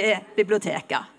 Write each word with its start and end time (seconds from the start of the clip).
til 0.00 0.36
biblioteket. 0.36 1.16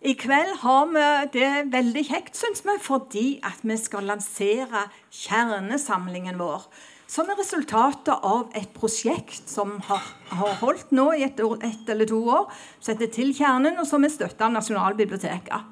I 0.00 0.14
kveld 0.16 0.54
har 0.62 0.86
vi 0.88 1.08
det 1.34 1.48
veldig 1.72 2.02
kjekt, 2.08 2.38
syns 2.38 2.62
vi, 2.64 2.76
fordi 2.80 3.26
at 3.44 3.60
vi 3.60 3.76
skal 3.76 4.06
lansere 4.08 4.86
kjernesamlingen 5.12 6.38
vår. 6.40 6.64
Som 7.10 7.28
er 7.28 7.36
resultatet 7.40 8.24
av 8.24 8.54
et 8.56 8.70
prosjekt 8.72 9.50
som 9.50 9.74
har, 9.88 10.06
har 10.30 10.54
holdt 10.62 10.94
nå 10.94 11.10
i 11.18 11.26
ett 11.26 11.42
et 11.42 11.92
eller 11.92 12.08
to 12.08 12.20
år, 12.22 12.46
som 12.78 12.94
heter 12.94 13.12
Til 13.12 13.34
kjernen, 13.36 13.76
og 13.76 13.86
som 13.86 14.04
er 14.04 14.14
støtta 14.14 14.46
av 14.46 14.54
Nasjonalbiblioteket. 14.54 15.68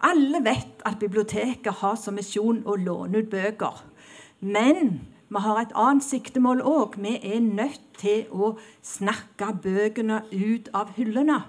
Alle 0.00 0.40
vet 0.40 0.80
at 0.86 1.00
biblioteket 1.02 1.82
har 1.82 1.96
som 2.00 2.14
misjon 2.14 2.62
å 2.64 2.78
låne 2.78 3.20
ut 3.20 3.30
bøker. 3.30 3.82
Men 4.40 5.00
vi 5.28 5.44
har 5.44 5.60
et 5.60 5.76
annet 5.76 6.06
siktemål 6.06 6.62
òg. 6.62 6.96
Vi 6.96 7.18
er 7.20 7.44
nødt 7.44 7.84
til 7.98 8.24
å 8.32 8.54
snakke 8.80 9.52
bøkene 9.60 10.22
ut 10.32 10.70
av 10.72 10.94
hyllene. 10.96 11.42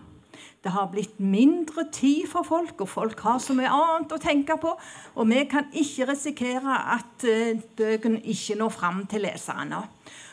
Det 0.64 0.72
har 0.76 0.90
blitt 0.92 1.20
mindre 1.24 1.86
tid 1.92 2.26
for 2.28 2.44
folk, 2.44 2.82
og 2.84 2.90
folk 2.92 3.20
har 3.24 3.38
så 3.40 3.54
mye 3.56 3.70
annet 3.72 4.12
å 4.12 4.20
tenke 4.20 4.58
på. 4.60 4.74
Og 5.16 5.30
vi 5.30 5.46
kan 5.52 5.70
ikke 5.72 6.10
risikere 6.12 6.76
at 6.98 7.24
uh, 7.24 7.62
bøkene 7.80 8.20
ikke 8.28 8.56
når 8.60 8.70
fram 8.76 9.06
til 9.08 9.22
leserne. 9.24 9.80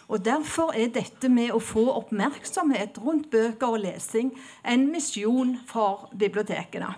Og 0.09 0.25
Derfor 0.25 0.73
er 0.75 0.89
dette 0.95 1.29
med 1.31 1.53
å 1.55 1.59
få 1.63 1.95
oppmerksomhet 1.95 2.99
rundt 3.03 3.31
bøker 3.31 3.67
og 3.75 3.81
lesing 3.83 4.39
en 4.67 4.91
misjon 4.91 5.59
for 5.67 6.09
bibliotekene. 6.15 6.95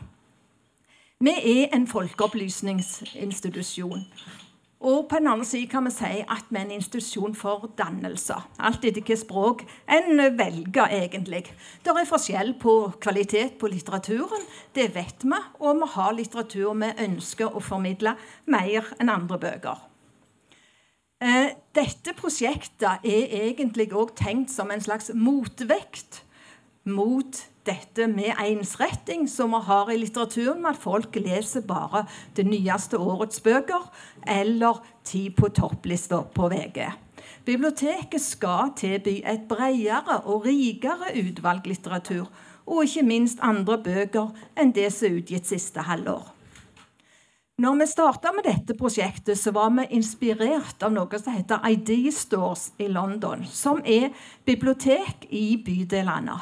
Vi 1.20 1.32
er 1.34 1.68
en 1.74 1.86
folkeopplysningsinstitusjon. 1.90 4.04
Og 4.78 5.08
på 5.10 5.18
en 5.18 5.26
annen 5.26 5.46
side 5.46 5.66
kan 5.72 5.88
vi 5.88 5.90
si 5.90 6.20
at 6.22 6.50
vi 6.52 6.60
er 6.60 6.68
en 6.68 6.76
institusjon 6.76 7.34
for 7.34 7.66
dannelser. 7.78 8.44
Alt 8.62 8.84
etter 8.84 9.00
hvilket 9.00 9.24
språk 9.24 9.64
en 9.90 10.22
velger, 10.38 10.86
egentlig. 10.94 11.48
Det 11.82 11.90
er 11.90 12.06
forskjell 12.06 12.52
på 12.62 12.74
kvalitet 13.02 13.56
på 13.58 13.70
litteraturen, 13.72 14.46
det 14.78 14.92
vet 14.94 15.26
vi. 15.26 15.40
Og 15.58 15.82
vi 15.82 15.90
har 15.96 16.14
litteratur 16.14 16.78
vi 16.78 16.92
ønsker 17.08 17.50
å 17.50 17.62
formidle 17.64 18.14
mer 18.46 18.94
enn 19.00 19.10
andre 19.10 19.40
bøker. 19.42 19.82
Eh, 21.18 21.50
dette 21.74 22.14
prosjektet 22.14 23.02
er 23.02 23.32
egentlig 23.50 23.90
òg 23.90 24.14
tenkt 24.14 24.54
som 24.54 24.70
en 24.70 24.82
slags 24.82 25.10
motvekt 25.10 26.22
mot 26.86 27.42
dette 27.68 28.08
med 28.10 28.34
ensretting 28.42 29.28
som 29.30 29.52
vi 29.54 29.60
har 29.68 29.92
i 29.92 29.98
litteraturen, 30.00 30.62
med 30.62 30.74
at 30.74 30.82
folk 30.82 31.16
leser 31.20 31.66
bare 31.68 32.06
det 32.36 32.46
nyeste 32.48 32.98
årets 32.98 33.44
bøker 33.44 33.90
eller 34.26 34.80
Ti 35.08 35.30
på 35.32 35.48
topplista 35.56 36.18
på 36.36 36.50
VG. 36.52 36.82
Biblioteket 37.48 38.20
skal 38.20 38.74
tilby 38.76 39.22
et 39.24 39.46
bredere 39.48 40.18
og 40.28 40.44
rikere 40.44 41.14
utvalg 41.16 41.64
litteratur, 41.70 42.26
og 42.68 42.82
ikke 42.84 43.06
minst 43.08 43.40
andre 43.40 43.78
bøker 43.80 44.34
enn 44.58 44.74
det 44.76 44.90
som 44.92 45.08
er 45.08 45.22
utgitt 45.22 45.48
siste 45.48 45.86
halvår. 45.88 46.34
Når 47.58 47.74
vi 47.80 47.86
starta 47.90 48.30
med 48.36 48.44
dette 48.46 48.76
prosjektet, 48.78 49.34
så 49.40 49.50
var 49.50 49.72
vi 49.74 49.88
inspirert 49.96 50.84
av 50.86 50.92
noe 50.94 51.18
som 51.18 51.34
heter 51.34 51.64
ID 51.66 52.12
Stores 52.14 52.68
i 52.78 52.86
London, 52.86 53.42
som 53.50 53.80
er 53.82 54.12
bibliotek 54.46 55.24
i 55.34 55.56
bydelene. 55.64 56.36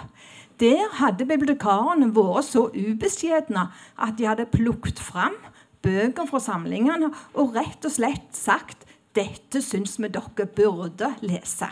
Der 0.61 0.89
hadde 1.01 1.27
bibliotekarene 1.29 2.09
vært 2.17 2.49
så 2.49 2.67
ubeskjedne 2.73 3.69
at 4.01 4.17
de 4.17 4.29
hadde 4.29 4.49
plukket 4.49 5.01
fram 5.03 5.37
bøker 5.85 6.29
fra 6.31 6.41
samlingene 6.43 7.11
og 7.37 7.57
rett 7.57 7.85
og 7.85 7.93
slett 7.93 8.31
sagt 8.37 8.87
dette 9.17 9.63
syns 9.65 9.97
vi 10.01 10.11
dere 10.13 10.47
burde 10.57 11.13
lese. 11.25 11.69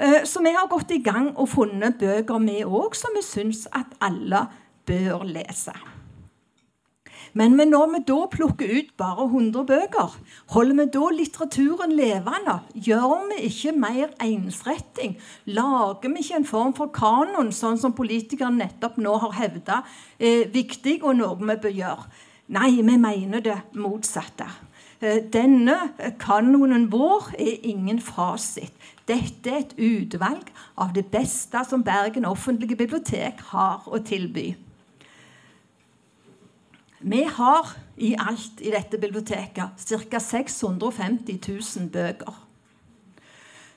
Eh, 0.00 0.22
så 0.24 0.40
vi 0.44 0.52
har 0.56 0.68
gått 0.70 0.92
i 0.96 1.02
gang 1.04 1.32
og 1.36 1.50
funnet 1.52 1.98
bøker, 2.00 2.40
vi 2.44 2.60
òg, 2.64 2.96
som 2.96 3.16
vi 3.16 3.24
syns 3.24 3.66
at 3.76 3.96
alle 4.00 4.46
bør 4.88 5.26
lese. 5.28 5.74
Men 7.32 7.54
når 7.54 7.90
vi 7.92 8.00
da 8.08 8.18
plukker 8.30 8.70
ut 8.78 8.88
bare 8.98 9.26
100 9.28 9.66
bøker, 9.66 10.14
holder 10.54 10.78
vi 10.80 10.86
da 10.96 11.10
litteraturen 11.14 11.92
levende? 11.94 12.56
Gjør 12.74 13.28
vi 13.30 13.42
ikke 13.46 13.74
mer 13.78 14.14
ensretting? 14.24 15.14
Lager 15.46 16.08
vi 16.10 16.24
ikke 16.24 16.40
en 16.40 16.48
form 16.48 16.74
for 16.74 16.90
kanon, 16.94 17.52
sånn 17.54 17.78
som 17.78 17.94
politikerne 17.94 18.64
nettopp 18.64 18.98
nå 18.98 19.14
har 19.22 19.36
hevda 19.38 19.82
er 20.18 20.50
viktig, 20.50 21.00
og 21.04 21.20
noe 21.20 21.38
vi 21.38 21.56
bør 21.62 21.78
gjøre? 21.78 22.10
Nei, 22.50 22.80
vi 22.82 22.96
mener 22.98 23.44
det 23.44 23.60
motsatte. 23.78 24.48
Eh, 25.00 25.22
denne 25.32 25.76
kanonen 26.18 26.88
vår 26.92 27.30
er 27.38 27.62
ingen 27.62 28.00
fasit. 28.02 28.74
Dette 29.06 29.52
er 29.52 29.62
et 29.62 29.76
utvalg 29.78 30.50
av 30.76 30.90
det 30.96 31.06
beste 31.14 31.62
som 31.68 31.86
Bergen 31.86 32.26
offentlige 32.26 32.76
bibliotek 32.76 33.40
har 33.52 33.86
å 33.86 34.02
tilby. 34.02 34.50
Vi 37.00 37.22
har 37.24 37.68
i 37.96 38.12
alt 38.18 38.60
i 38.60 38.70
dette 38.74 38.98
biblioteket 39.00 39.84
ca. 39.88 40.20
650 40.20 41.38
000 41.48 41.88
bøker. 41.92 42.46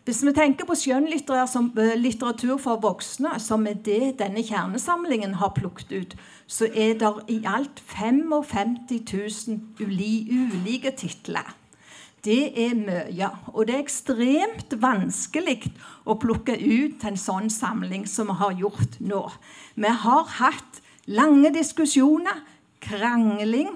Hvis 0.03 0.19
vi 0.27 0.33
tenker 0.35 0.67
på 0.67 0.75
skjønnlitteratur 0.75 2.57
for 2.59 2.81
voksne, 2.83 3.37
som 3.39 3.63
er 3.71 3.77
det 3.79 4.17
denne 4.19 4.43
kjernesamlingen 4.43 5.37
har 5.39 5.53
plukket 5.55 5.93
ut, 5.95 6.15
så 6.47 6.67
er 6.67 6.97
det 6.99 7.13
i 7.31 7.39
alt 7.47 7.79
55 7.87 8.75
000 8.91 9.61
ulike 9.79 10.91
titler. 10.91 11.55
Det 12.23 12.51
er 12.65 12.75
mye. 12.75 13.29
Og 13.55 13.67
det 13.67 13.77
er 13.77 13.83
ekstremt 13.85 14.75
vanskelig 14.79 15.61
å 16.03 16.19
plukke 16.19 16.55
ut 16.59 17.03
en 17.07 17.19
sånn 17.19 17.47
samling 17.51 18.03
som 18.07 18.27
vi 18.31 18.39
har 18.43 18.59
gjort 18.59 18.99
nå. 18.99 19.23
Vi 19.75 19.95
har 20.03 20.27
hatt 20.39 20.83
lange 21.07 21.51
diskusjoner 21.55 22.43
krangling. 22.83 23.73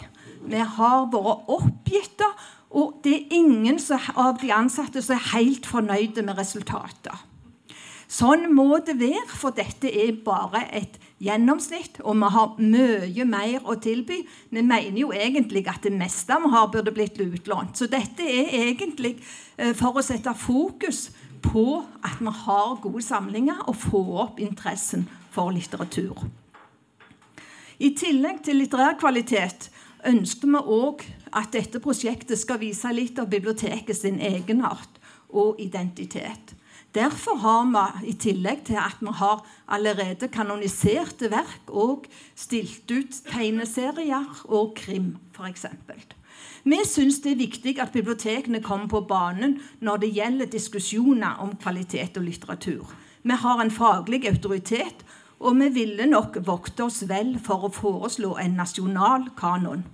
Vi 0.48 0.62
har 0.78 1.08
vært 1.14 1.50
oppgitte, 1.52 2.28
og 2.70 3.00
det 3.04 3.16
er 3.16 3.40
ingen 3.40 3.80
av 4.16 4.38
de 4.42 4.52
ansatte 4.54 5.02
som 5.02 5.16
er 5.16 5.32
helt 5.34 5.68
fornøyde 5.68 6.24
med 6.28 6.38
resultatet. 6.40 7.26
Sånn 8.08 8.46
må 8.56 8.78
det 8.88 8.96
være, 9.02 9.26
for 9.36 9.52
dette 9.52 9.90
er 9.92 10.14
bare 10.24 10.62
et 10.76 10.96
gjennomsnitt, 11.20 12.00
og 12.08 12.16
vi 12.22 12.30
har 12.38 12.54
mye 12.62 13.26
mer 13.28 13.68
å 13.68 13.76
tilby. 13.84 14.22
Vi 14.54 14.64
mener 14.64 15.00
jo 15.02 15.12
egentlig 15.12 15.66
at 15.68 15.84
det 15.84 15.92
meste 15.92 16.38
vi 16.40 16.52
har, 16.54 16.70
burde 16.72 16.94
blitt 16.96 17.20
utlånt. 17.20 17.76
Så 17.76 17.90
dette 17.92 18.24
er 18.24 18.54
egentlig 18.62 19.18
eh, 19.58 19.74
for 19.76 20.00
å 20.00 20.06
sette 20.06 20.32
fokus 20.40 21.10
på 21.44 21.82
at 22.00 22.22
vi 22.24 22.34
har 22.46 22.80
gode 22.84 23.04
samlinger 23.04 23.66
og 23.68 23.76
få 23.76 24.04
opp 24.24 24.40
interessen 24.40 25.04
for 25.34 25.52
litteratur. 25.52 26.24
I 27.78 27.92
tillegg 27.94 28.42
til 28.46 28.58
litterær 28.58 28.96
kvalitet 28.98 29.68
ønsker 30.10 30.50
vi 30.50 30.62
òg 30.78 31.04
at 31.38 31.52
dette 31.54 31.82
prosjektet 31.84 32.40
skal 32.42 32.62
vise 32.62 32.90
litt 32.90 33.20
av 33.22 33.30
biblioteket 33.30 34.00
sin 34.00 34.18
egenart 34.18 34.98
og 35.30 35.60
identitet. 35.62 36.56
Derfor 36.96 37.38
har 37.44 37.68
vi, 37.70 38.10
i 38.10 38.14
tillegg 38.18 38.64
til 38.66 38.80
at 38.82 38.98
vi 39.04 39.14
har 39.20 39.44
allerede 39.70 40.30
kanoniserte 40.34 41.30
verk, 41.30 41.70
og 41.70 42.08
stilt 42.34 42.90
ut 42.90 43.20
tegneserier 43.28 44.26
og 44.48 44.74
krim, 44.80 45.18
f.eks. 45.36 45.68
Vi 46.66 46.80
syns 46.90 47.22
det 47.22 47.36
er 47.36 47.44
viktig 47.44 47.76
at 47.84 47.94
bibliotekene 47.94 48.64
kommer 48.66 48.90
på 48.90 49.04
banen 49.06 49.60
når 49.80 50.02
det 50.02 50.16
gjelder 50.18 50.50
diskusjoner 50.50 51.44
om 51.46 51.54
kvalitet 51.62 52.18
og 52.18 52.26
litteratur. 52.26 52.90
Vi 53.22 53.38
har 53.44 53.62
en 53.62 53.72
faglig 53.74 54.26
autoritet 54.26 55.06
og 55.40 55.58
vi 55.60 55.70
ville 55.74 56.10
nok 56.10 56.40
vokte 56.46 56.88
oss 56.88 57.04
vel 57.10 57.36
for 57.44 57.68
å 57.68 57.74
foreslå 57.74 58.36
en 58.42 58.58
nasjonal 58.58 59.30
kanon. 59.38 59.86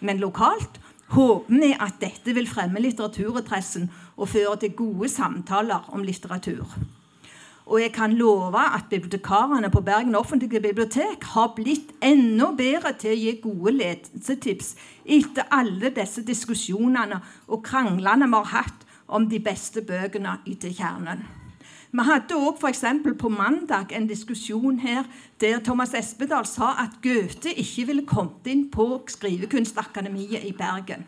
Men 0.00 0.22
lokalt 0.22 0.80
håper 1.14 1.60
vi 1.62 1.72
at 1.74 2.00
dette 2.02 2.34
vil 2.36 2.48
fremme 2.50 2.82
litteraturinteressen 2.82 3.88
og 4.16 4.30
føre 4.34 4.56
til 4.62 4.74
gode 4.78 5.10
samtaler 5.12 5.86
om 5.94 6.04
litteratur. 6.04 6.66
Og 7.68 7.82
jeg 7.82 7.92
kan 7.92 8.14
love 8.16 8.58
at 8.58 8.88
bibliotekarene 8.90 9.68
på 9.70 9.82
Bergen 9.84 10.16
offentlige 10.16 10.60
bibliotek 10.64 11.24
har 11.34 11.52
blitt 11.56 11.92
enda 12.02 12.48
bedre 12.56 12.94
til 12.96 13.12
å 13.12 13.18
gi 13.18 13.34
gode 13.42 13.74
lesetips 13.76 14.72
etter 15.04 15.50
alle 15.52 15.92
disse 15.92 16.24
diskusjonene 16.24 17.20
og 17.46 17.64
kranglene 17.68 18.30
vi 18.30 18.40
har 18.40 18.54
hatt 18.54 18.86
om 19.08 19.28
de 19.28 19.40
beste 19.40 19.84
bøkene 19.84 20.38
i 20.48 20.56
kjernen. 20.56 21.37
Vi 21.88 22.04
hadde 22.04 22.36
òg 22.36 22.58
f.eks. 22.60 22.82
på 23.16 23.28
mandag 23.32 23.94
en 23.96 24.06
diskusjon 24.08 24.76
her 24.82 25.06
der 25.40 25.62
Thomas 25.64 25.94
Espedal 25.96 26.44
sa 26.46 26.74
at 26.82 26.98
Goethe 27.02 27.54
ikke 27.54 27.86
ville 27.88 28.04
kommet 28.06 28.44
inn 28.46 28.66
på 28.68 29.00
Skrivekunstakademiet 29.08 30.44
i 30.44 30.52
Bergen. 30.52 31.06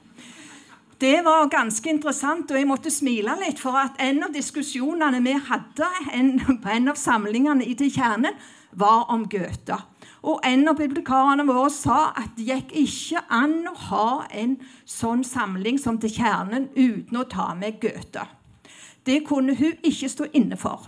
Det 1.00 1.20
var 1.24 1.52
ganske 1.52 1.90
interessant, 1.90 2.50
og 2.50 2.56
jeg 2.56 2.68
måtte 2.68 2.92
smile 2.92 3.36
litt. 3.40 3.60
For 3.60 3.76
at 3.76 4.00
en 4.00 4.24
av 4.24 4.32
diskusjonene 4.32 5.20
vi 5.24 5.36
hadde 5.50 5.92
en, 6.16 6.32
på 6.64 6.72
en 6.72 6.92
av 6.92 6.96
samlingene 7.00 7.64
i 7.64 7.76
Til 7.76 7.92
kjernen, 7.92 8.40
var 8.72 9.08
om 9.12 9.28
Goethe. 9.28 9.76
Og 10.22 10.40
en 10.46 10.68
av 10.68 10.76
bibliotekarene 10.80 11.44
våre 11.48 11.70
sa 11.74 12.12
at 12.16 12.36
det 12.36 12.48
gikk 12.48 12.76
ikke 12.86 13.24
an 13.28 13.56
å 13.68 13.76
ha 13.88 14.10
en 14.32 14.58
sånn 14.88 15.24
samling 15.28 15.80
som 15.80 16.00
Til 16.00 16.12
kjernen 16.20 16.70
uten 16.76 17.20
å 17.20 17.28
ta 17.28 17.52
med 17.58 17.80
Goethe. 17.82 18.28
Det 19.10 19.24
kunne 19.26 19.56
hun 19.58 19.78
ikke 19.82 20.08
stå 20.08 20.26
inne 20.38 20.56
for. 20.56 20.86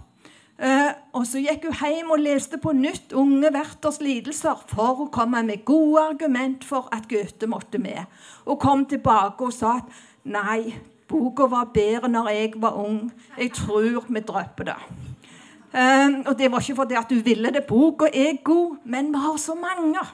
Uh, 0.62 0.92
og 1.18 1.24
så 1.26 1.40
gikk 1.42 1.64
hun 1.66 1.74
hjem 1.74 2.10
og 2.14 2.20
leste 2.22 2.58
på 2.62 2.70
nytt 2.76 3.14
Unge 3.18 3.48
verters 3.50 3.96
lidelser 4.04 4.60
for 4.70 5.00
å 5.02 5.08
komme 5.10 5.40
med 5.42 5.64
gode 5.66 6.04
argument 6.12 6.62
for 6.62 6.86
at 6.94 7.08
Goethe 7.10 7.48
måtte 7.50 7.80
med. 7.82 8.04
Og 8.46 8.60
kom 8.62 8.84
tilbake 8.86 9.48
og 9.48 9.56
sa 9.56 9.80
at 9.80 9.90
nei, 10.22 10.76
boka 11.10 11.48
var 11.50 11.72
bedre 11.74 12.12
når 12.12 12.30
jeg 12.36 12.52
var 12.62 12.78
ung. 12.78 13.08
Jeg 13.34 13.56
tror 13.58 14.06
vi 14.06 14.22
dropper 14.22 14.70
det. 14.70 14.78
Uh, 15.74 16.22
og 16.28 16.36
det 16.38 16.52
var 16.52 16.62
ikke 16.62 16.78
fordi 16.84 17.00
at 17.00 17.10
du 17.10 17.18
ville 17.26 17.50
det. 17.50 17.66
Boka 17.66 18.12
er 18.12 18.38
god, 18.44 18.84
men 18.84 19.10
vi 19.10 19.24
har 19.24 19.42
så 19.42 19.58
mange. 19.58 20.04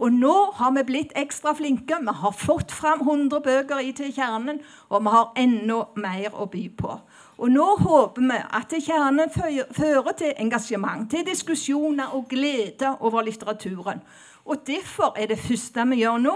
Og 0.00 0.12
nå 0.12 0.34
har 0.56 0.70
vi 0.76 0.84
blitt 0.86 1.16
ekstra 1.18 1.52
flinke. 1.56 1.98
Vi 1.98 2.14
har 2.22 2.36
fått 2.36 2.70
fram 2.72 3.02
100 3.02 3.42
bøker 3.44 3.82
i 3.82 3.90
til 3.96 4.14
kjernen, 4.14 4.62
og 4.88 5.02
vi 5.02 5.16
har 5.16 5.34
enda 5.42 5.82
mer 5.98 6.36
å 6.36 6.46
by 6.52 6.62
på. 6.78 6.94
Og 7.40 7.48
nå 7.48 7.66
håper 7.80 8.24
vi 8.28 8.38
at 8.58 8.72
kjernen 8.84 9.30
fører 9.32 10.16
til 10.18 10.34
engasjement, 10.42 11.06
til 11.08 11.24
diskusjoner 11.24 12.12
og 12.16 12.26
glede 12.28 12.92
over 13.00 13.24
litteraturen. 13.24 14.02
Og 14.44 14.60
Derfor 14.66 15.16
er 15.16 15.30
det 15.30 15.38
første 15.40 15.86
vi 15.88 16.02
gjør 16.02 16.18
nå, 16.20 16.34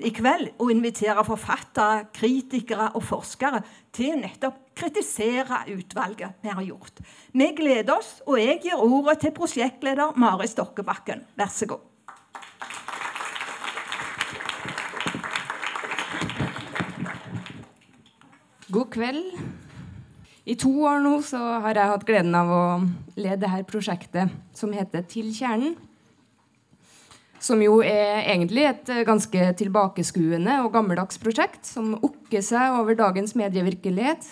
i 0.00 0.10
kveld, 0.16 0.54
å 0.56 0.70
invitere 0.72 1.22
forfattere, 1.28 2.06
kritikere 2.16 2.88
og 2.96 3.04
forskere 3.04 3.60
til 3.92 4.16
nettopp 4.16 4.70
kritisere 4.80 5.60
utvalget 5.74 6.40
vi 6.40 6.54
har 6.56 6.64
gjort. 6.64 7.02
Vi 7.36 7.50
gleder 7.56 7.98
oss, 7.98 8.14
og 8.24 8.40
jeg 8.40 8.62
gir 8.64 8.80
ordet 8.80 9.18
til 9.20 9.36
prosjektleder 9.36 10.16
Mari 10.16 10.48
Stokkebakken. 10.48 11.26
Vær 11.36 11.52
så 11.52 11.68
god. 11.68 11.86
God 18.70 18.86
kveld. 18.94 19.69
I 20.50 20.56
to 20.58 20.70
år 20.82 20.98
nå 21.04 21.12
så 21.22 21.38
har 21.62 21.78
jeg 21.78 21.90
hatt 21.92 22.04
gleden 22.08 22.34
av 22.34 22.48
å 22.50 22.62
lede 23.14 23.44
dette 23.44 23.68
prosjektet 23.70 24.32
som 24.56 24.72
heter 24.74 25.04
Til 25.06 25.28
kjernen. 25.30 25.76
Som 27.40 27.62
jo 27.62 27.78
er 27.86 28.24
egentlig 28.24 28.64
et 28.66 28.90
ganske 29.06 29.44
tilbakeskuende 29.60 30.58
og 30.64 30.72
gammeldags 30.74 31.20
prosjekt 31.22 31.68
som 31.68 31.94
okker 32.02 32.42
seg 32.44 32.80
over 32.80 32.98
dagens 32.98 33.36
medievirkelighet. 33.38 34.26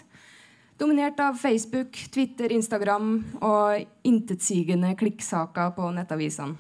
Dominert 0.79 1.23
av 1.23 1.39
Facebook, 1.39 1.95
Twitter, 2.13 2.51
Instagram 2.53 3.13
og 3.39 3.87
intetsigende 4.07 4.91
klikksaker 4.99 5.71
på 5.77 5.93
nettavisene. 5.95 6.59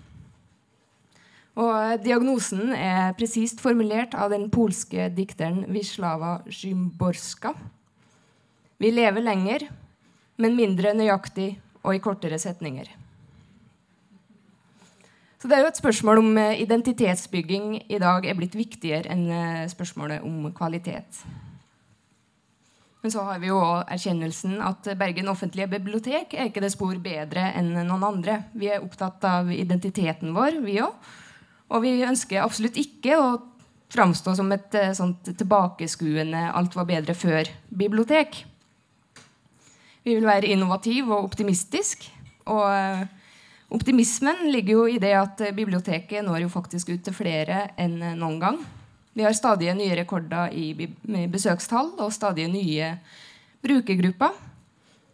Og 1.58 1.98
Diagnosen 2.04 2.70
er 2.76 3.10
presist 3.18 3.58
formulert 3.58 4.14
av 4.14 4.30
den 4.30 4.46
polske 4.54 5.08
dikteren 5.10 5.64
Wisława 5.74 6.36
Szymborska 6.46 7.56
vi 8.78 8.92
lever 8.94 9.24
lenger, 9.24 9.66
men 10.38 10.56
mindre 10.56 10.94
nøyaktig 10.94 11.56
og 11.82 11.96
i 11.96 12.02
kortere 12.02 12.38
setninger. 12.38 12.90
Så 15.38 15.46
det 15.46 15.54
er 15.54 15.62
jo 15.62 15.70
et 15.70 15.78
spørsmål 15.78 16.18
om 16.18 16.38
eh, 16.40 16.60
identitetsbygging 16.64 17.74
i 17.86 17.98
dag 18.02 18.24
er 18.26 18.34
blitt 18.38 18.56
viktigere 18.58 19.06
enn 19.14 19.28
eh, 19.30 19.68
spørsmålet 19.70 20.24
om 20.26 20.48
kvalitet. 20.54 21.22
Men 23.02 23.14
så 23.14 23.22
har 23.22 23.38
vi 23.38 23.52
jo 23.52 23.58
erkjennelsen 23.86 24.58
at 24.66 24.88
Bergen 24.98 25.30
offentlige 25.30 25.70
bibliotek 25.70 26.34
er 26.34 26.50
ikke 26.50 26.64
det 26.64 26.72
spor 26.74 26.98
bedre 26.98 27.52
enn 27.54 27.70
noen 27.76 28.02
andre. 28.02 28.40
Vi 28.58 28.66
er 28.66 28.82
opptatt 28.82 29.22
av 29.24 29.52
identiteten 29.54 30.34
vår, 30.34 30.58
vi 30.64 30.80
òg. 30.82 31.14
Og 31.68 31.84
vi 31.84 31.94
ønsker 32.02 32.42
absolutt 32.42 32.80
ikke 32.80 33.20
å 33.20 33.30
framstå 33.94 34.34
som 34.36 34.50
et 34.52 34.74
eh, 34.74 34.94
sånt 34.96 35.30
tilbakeskuende 35.30 36.48
'alt 36.50 36.74
var 36.76 36.88
bedre 36.90 37.14
før'-bibliotek. 37.14 38.42
Vi 40.08 40.14
vil 40.16 40.24
være 40.24 40.48
innovativ 40.48 41.10
og 41.12 41.26
optimistisk. 41.26 42.06
Og 42.48 42.64
eh, 42.72 43.04
optimismen 43.76 44.46
ligger 44.48 44.78
jo 44.78 44.84
i 44.88 45.00
det 45.02 45.12
at 45.18 45.42
eh, 45.44 45.52
biblioteket 45.52 46.24
når 46.24 46.46
jo 46.46 46.52
faktisk 46.52 46.94
ut 46.94 47.02
til 47.04 47.16
flere 47.16 47.66
enn 47.76 47.98
eh, 48.00 48.14
noen 48.16 48.38
gang. 48.40 48.60
Vi 49.12 49.26
har 49.26 49.36
stadig 49.36 49.74
nye 49.76 49.98
rekorder 49.98 50.54
i 50.54 50.70
besøkstall 51.28 51.90
og 51.98 52.14
stadig 52.14 52.46
nye 52.48 52.94
brukergrupper. 53.64 54.32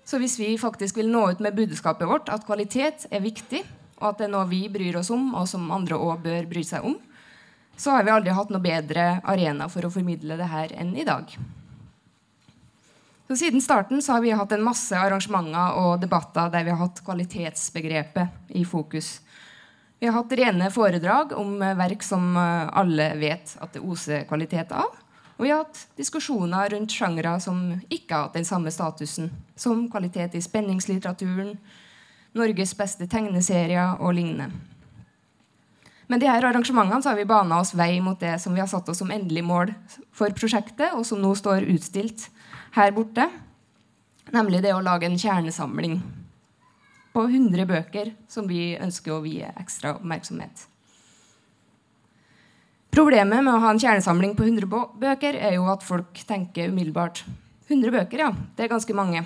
Så 0.05 0.21
hvis 0.21 0.37
vi 0.39 0.53
faktisk 0.61 1.01
vil 1.01 1.11
nå 1.11 1.25
ut 1.33 1.43
med 1.43 1.57
budskapet 1.57 2.07
vårt 2.07 2.31
at 2.31 2.45
kvalitet 2.47 3.09
er 3.11 3.25
viktig, 3.25 3.65
og 3.99 4.13
at 4.13 4.21
det 4.21 4.29
er 4.29 4.35
noe 4.37 4.47
vi 4.51 4.69
bryr 4.71 5.01
oss 5.01 5.11
om, 5.15 5.33
og 5.35 5.49
som 5.51 5.73
andre 5.75 5.99
òg 5.99 6.23
bør 6.29 6.47
bry 6.53 6.63
seg 6.69 6.87
om, 6.87 6.99
så 7.75 7.97
har 7.97 8.07
vi 8.07 8.15
aldri 8.15 8.37
hatt 8.37 8.53
noe 8.55 8.63
bedre 8.63 9.09
arena 9.25 9.67
for 9.73 9.89
å 9.89 9.91
formidle 9.95 10.39
det 10.39 10.53
her 10.53 10.77
enn 10.77 10.93
i 10.95 11.09
dag. 11.09 11.33
Så 13.35 13.39
Siden 13.39 13.63
starten 13.63 14.03
så 14.03 14.13
har 14.13 14.21
vi 14.21 14.31
hatt 14.31 14.53
en 14.55 14.63
masse 14.63 14.95
arrangementer 14.95 15.75
og 15.81 15.97
debatter 15.99 16.53
der 16.53 16.63
vi 16.63 16.71
har 16.71 16.79
hatt 16.79 17.01
kvalitetsbegrepet 17.03 18.53
i 18.55 18.61
fokus. 18.63 19.09
Vi 19.99 20.07
har 20.07 20.15
hatt 20.15 20.35
rene 20.39 20.69
foredrag 20.71 21.33
om 21.35 21.57
verk 21.59 22.05
som 22.07 22.29
eh, 22.39 22.69
alle 22.79 23.09
vet 23.19 23.57
at 23.59 23.75
det 23.75 23.83
oser 23.83 24.23
kvalitet 24.29 24.71
av. 24.71 24.93
Og 25.35 25.43
vi 25.43 25.51
har 25.51 25.65
hatt 25.65 25.81
diskusjoner 25.99 26.71
rundt 26.77 26.95
sjangre 26.95 27.33
som 27.43 27.59
ikke 27.89 28.15
har 28.15 28.29
hatt 28.29 28.39
den 28.39 28.47
samme 28.47 28.71
statusen, 28.71 29.33
som 29.59 29.89
kvalitet 29.91 30.39
i 30.39 30.45
spenningslitteraturen, 30.45 31.57
Norges 32.39 32.77
beste 32.79 33.11
tegneserier 33.11 33.99
og 33.99 34.15
lignende. 34.15 34.53
De 36.07 36.31
her 36.31 36.47
arrangementene 36.47 37.03
så 37.03 37.11
har 37.11 37.19
vi 37.19 37.27
bana 37.27 37.59
oss 37.65 37.75
vei 37.75 37.99
mot 37.99 38.21
det 38.23 38.37
som 38.39 38.55
vi 38.55 38.63
har 38.63 38.71
satt 38.71 38.95
oss 38.95 39.03
som 39.03 39.11
endelig 39.11 39.43
mål 39.43 39.75
for 40.15 40.31
prosjektet, 40.39 40.95
og 40.95 41.03
som 41.03 41.19
nå 41.19 41.35
står 41.35 41.67
utstilt 41.75 42.29
her 42.75 42.93
borte. 42.95 43.29
Nemlig 44.35 44.63
det 44.65 44.75
å 44.75 44.83
lage 44.83 45.07
en 45.07 45.19
kjernesamling 45.21 45.99
på 47.15 47.27
100 47.29 47.67
bøker 47.71 48.15
som 48.31 48.49
vi 48.51 48.75
ønsker 48.75 49.15
å 49.15 49.23
vie 49.23 49.51
ekstra 49.61 49.95
oppmerksomhet. 49.99 50.67
Problemet 52.95 53.43
med 53.43 53.53
å 53.55 53.61
ha 53.63 53.71
en 53.75 53.81
kjernesamling 53.83 54.35
på 54.39 54.47
100 54.47 54.67
bøker 55.03 55.39
er 55.39 55.57
jo 55.57 55.67
at 55.71 55.83
folk 55.87 56.21
tenker 56.27 56.71
umiddelbart 56.71 57.25
100 57.67 57.91
bøker, 57.95 58.21
ja, 58.27 58.29
det 58.55 58.67
er 58.67 58.71
ganske 58.71 58.95
mange. 58.95 59.25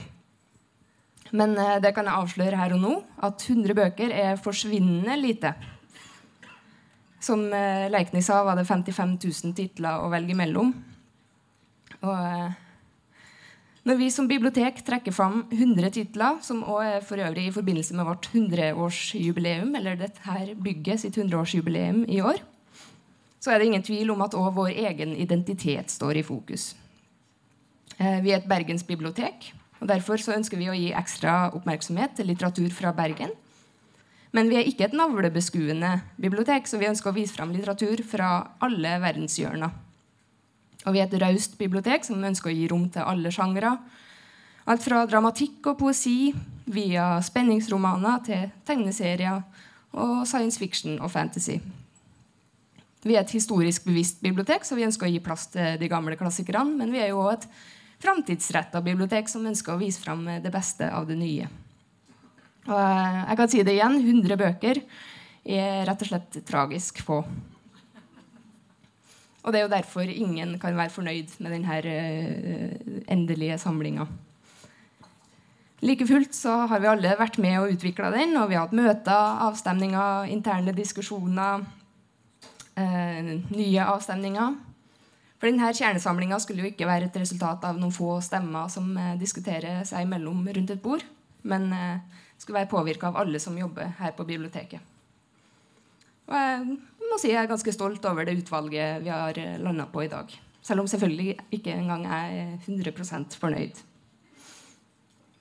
Men 1.36 1.56
eh, 1.60 1.76
det 1.82 1.92
kan 1.96 2.08
jeg 2.08 2.16
avsløre 2.16 2.60
her 2.60 2.76
og 2.76 2.80
nå 2.80 2.94
at 3.24 3.42
100 3.44 3.76
bøker 3.76 4.14
er 4.14 4.40
forsvinnende 4.40 5.18
lite. 5.20 5.52
Som 7.20 7.48
eh, 7.52 7.88
Leikny 7.92 8.22
sa, 8.24 8.40
var 8.46 8.56
det 8.56 8.68
55 8.68 9.18
000 9.18 9.56
titler 9.58 10.00
å 10.00 10.08
velge 10.12 10.36
mellom. 10.38 10.70
Og 11.98 12.14
eh, 12.14 12.56
når 13.88 13.96
vi 13.96 14.10
som 14.12 14.26
bibliotek 14.28 14.82
trekker 14.84 15.14
fram 15.16 15.46
100 15.48 15.88
titler, 15.96 16.42
som 16.44 16.60
også 16.60 16.98
er 16.98 17.04
for 17.08 17.22
øvrig 17.24 17.46
i 17.48 17.54
forbindelse 17.54 17.94
med 17.96 18.04
vårt 18.04 18.28
100-årsjubileum, 18.34 19.70
eller 19.78 19.96
dette 19.96 20.56
bygget 20.60 21.00
sitt 21.00 21.16
100-årsjubileum 21.16 22.02
i 22.04 22.20
år, 22.20 22.42
så 23.40 23.54
er 23.54 23.58
det 23.58 23.70
ingen 23.70 23.86
tvil 23.86 24.12
om 24.12 24.26
at 24.26 24.36
òg 24.36 24.50
vår 24.58 24.74
egen 24.90 25.16
identitet 25.16 25.94
står 25.94 26.20
i 26.20 26.26
fokus. 26.26 26.74
Eh, 27.96 28.20
vi 28.20 28.34
er 28.34 28.42
et 28.42 28.50
bergensbibliotek, 28.50 29.52
og 29.80 29.88
derfor 29.88 30.20
så 30.20 30.36
ønsker 30.36 30.60
vi 30.60 30.68
å 30.68 30.76
gi 30.76 30.92
ekstra 30.92 31.54
oppmerksomhet 31.56 32.18
til 32.18 32.28
litteratur 32.28 32.68
fra 32.74 32.92
Bergen. 32.92 33.32
Men 34.36 34.50
vi 34.52 34.58
er 34.60 34.68
ikke 34.68 34.90
et 34.90 34.96
navlebeskuende 34.98 35.94
bibliotek, 36.20 36.68
så 36.68 36.76
vi 36.76 36.90
ønsker 36.90 37.08
å 37.08 37.16
vise 37.16 37.32
fram 37.32 37.56
litteratur 37.56 38.04
fra 38.04 38.32
alle 38.60 38.98
verdenshjørner. 39.00 39.87
Og 40.86 40.94
vi 40.94 41.00
er 41.02 41.08
et 41.08 41.18
raust 41.20 41.58
bibliotek 41.58 42.06
som 42.06 42.22
ønsker 42.24 42.50
å 42.50 42.54
gi 42.54 42.68
rom 42.70 42.86
til 42.92 43.06
alle 43.06 43.32
sjangre. 43.34 43.74
Alt 44.68 44.84
fra 44.84 45.02
dramatikk 45.08 45.70
og 45.72 45.78
poesi 45.80 46.30
via 46.68 47.16
spenningsromaner 47.24 48.22
til 48.26 48.46
tegneserier 48.68 49.42
og 49.98 50.26
science 50.28 50.60
fiction 50.60 51.00
og 51.00 51.10
fantasy. 51.10 51.58
Vi 53.06 53.14
er 53.14 53.22
et 53.22 53.32
historisk 53.32 53.86
bevisst 53.86 54.20
bibliotek, 54.22 54.66
så 54.66 54.76
vi 54.76 54.84
ønsker 54.86 55.06
å 55.06 55.10
gi 55.10 55.22
plass 55.24 55.48
til 55.54 55.78
de 55.80 55.90
gamle 55.90 56.18
klassikerne. 56.18 56.76
Men 56.76 56.92
vi 56.92 57.00
er 57.02 57.12
jo 57.12 57.22
òg 57.22 57.36
et 57.36 57.46
framtidsretta 58.02 58.82
bibliotek 58.84 59.30
som 59.30 59.46
ønsker 59.48 59.74
å 59.74 59.80
vise 59.80 60.02
fram 60.02 60.26
det 60.42 60.52
beste 60.54 60.90
av 60.92 61.06
det 61.08 61.18
nye. 61.18 61.48
Og 62.68 62.76
jeg 62.76 63.38
kan 63.40 63.50
si 63.50 63.62
det 63.64 63.78
igjen 63.78 63.96
100 64.02 64.38
bøker 64.38 64.82
er 65.48 65.86
rett 65.88 66.02
og 66.04 66.10
slett 66.10 66.42
tragisk 66.46 67.00
få. 67.06 67.22
Og 69.44 69.52
det 69.52 69.60
er 69.60 69.66
jo 69.66 69.72
derfor 69.72 70.10
ingen 70.10 70.56
kan 70.60 70.76
være 70.76 70.92
fornøyd 70.92 71.36
med 71.38 71.54
denne 71.54 71.76
uh, 71.84 73.02
endelige 73.12 73.58
samlinga. 73.58 74.06
Like 75.80 76.06
fullt 76.06 76.34
så 76.34 76.66
har 76.66 76.80
vi 76.82 76.90
alle 76.90 77.14
vært 77.18 77.38
med 77.38 77.60
og 77.60 77.76
utvikla 77.76 78.10
den, 78.10 78.34
og 78.36 78.48
vi 78.50 78.58
har 78.58 78.66
hatt 78.66 78.74
møter, 78.74 79.36
avstemninger, 79.46 80.26
interne 80.34 80.74
diskusjoner, 80.74 81.62
uh, 81.62 83.30
nye 83.54 83.86
avstemninger. 83.86 84.58
For 85.38 85.46
denne 85.46 85.70
kjernesamlinga 85.70 86.40
skulle 86.42 86.66
jo 86.66 86.72
ikke 86.72 86.90
være 86.90 87.06
et 87.06 87.20
resultat 87.22 87.62
av 87.64 87.78
noen 87.78 87.94
få 87.94 88.16
stemmer 88.26 88.66
som 88.74 88.90
uh, 88.98 89.14
diskuterer 89.20 89.84
seg 89.86 90.02
imellom 90.08 90.42
rundt 90.50 90.74
et 90.74 90.82
bord, 90.82 91.06
men 91.46 91.70
skulle 92.38 92.58
være 92.58 92.70
påvirka 92.70 93.08
av 93.08 93.16
alle 93.22 93.38
som 93.40 93.56
jobber 93.56 93.94
her 94.00 94.10
på 94.18 94.26
biblioteket. 94.26 94.82
Og 96.28 96.34
jeg 96.36 96.78
må 97.10 97.18
si 97.20 97.32
jeg 97.32 97.42
er 97.42 97.50
ganske 97.50 97.74
stolt 97.74 98.04
over 98.10 98.26
det 98.26 98.38
utvalget 98.40 99.04
vi 99.04 99.12
har 99.12 99.38
eh, 99.40 99.58
landa 99.62 99.88
på 99.90 100.04
i 100.04 100.10
dag. 100.12 100.32
Selv 100.64 100.82
om 100.82 100.90
selvfølgelig 100.90 101.36
ikke 101.54 101.72
engang 101.72 102.04
er 102.06 102.58
100 102.66 103.38
fornøyd. 103.40 103.78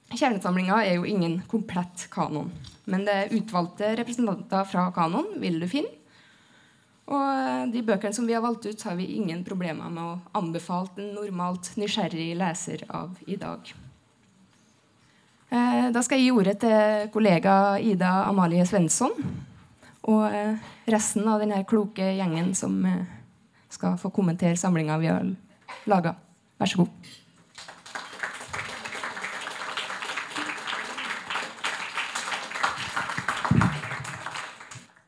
Kjernesamlinga 0.08 0.80
er 0.86 0.96
jo 0.96 1.08
ingen 1.08 1.42
komplett 1.52 2.08
kanon. 2.14 2.52
Men 2.88 3.04
det 3.04 3.16
er 3.16 3.34
utvalgte 3.36 3.92
representanter 4.00 4.68
fra 4.70 4.88
kanon 4.96 5.34
vil 5.42 5.60
du 5.60 5.68
finne. 5.68 5.92
Og 7.08 7.24
eh, 7.24 7.66
de 7.72 7.84
bøkene 7.88 8.16
som 8.16 8.28
vi 8.28 8.36
har 8.36 8.44
valgt 8.44 8.68
ut, 8.68 8.84
har 8.84 8.96
vi 9.00 9.12
ingen 9.16 9.44
problemer 9.48 9.92
med 9.92 10.04
å 10.04 10.40
anbefale 10.40 10.92
en 11.00 11.14
normalt 11.16 11.74
nysgjerrig 11.80 12.34
leser 12.40 12.84
av 12.92 13.16
i 13.28 13.40
dag. 13.40 13.72
Eh, 15.48 15.86
da 15.96 16.04
skal 16.04 16.20
jeg 16.20 16.28
gi 16.28 16.36
ordet 16.36 16.58
til 16.60 17.08
kollega 17.14 17.78
Ida 17.80 18.26
Amalie 18.28 18.66
Svensson. 18.68 19.16
Og 20.08 20.24
eh, 20.32 20.56
resten 20.88 21.28
av 21.28 21.42
denne 21.44 21.64
kloke 21.68 22.14
gjengen 22.16 22.54
som 22.56 22.80
skal 23.70 23.98
få 24.00 24.12
kommentere 24.16 24.58
samlinga 24.58 24.98
vi 25.02 25.12
har 25.12 25.26
laga. 25.92 26.16
Vær 26.58 26.72
så 26.72 26.84
god. 26.84 27.16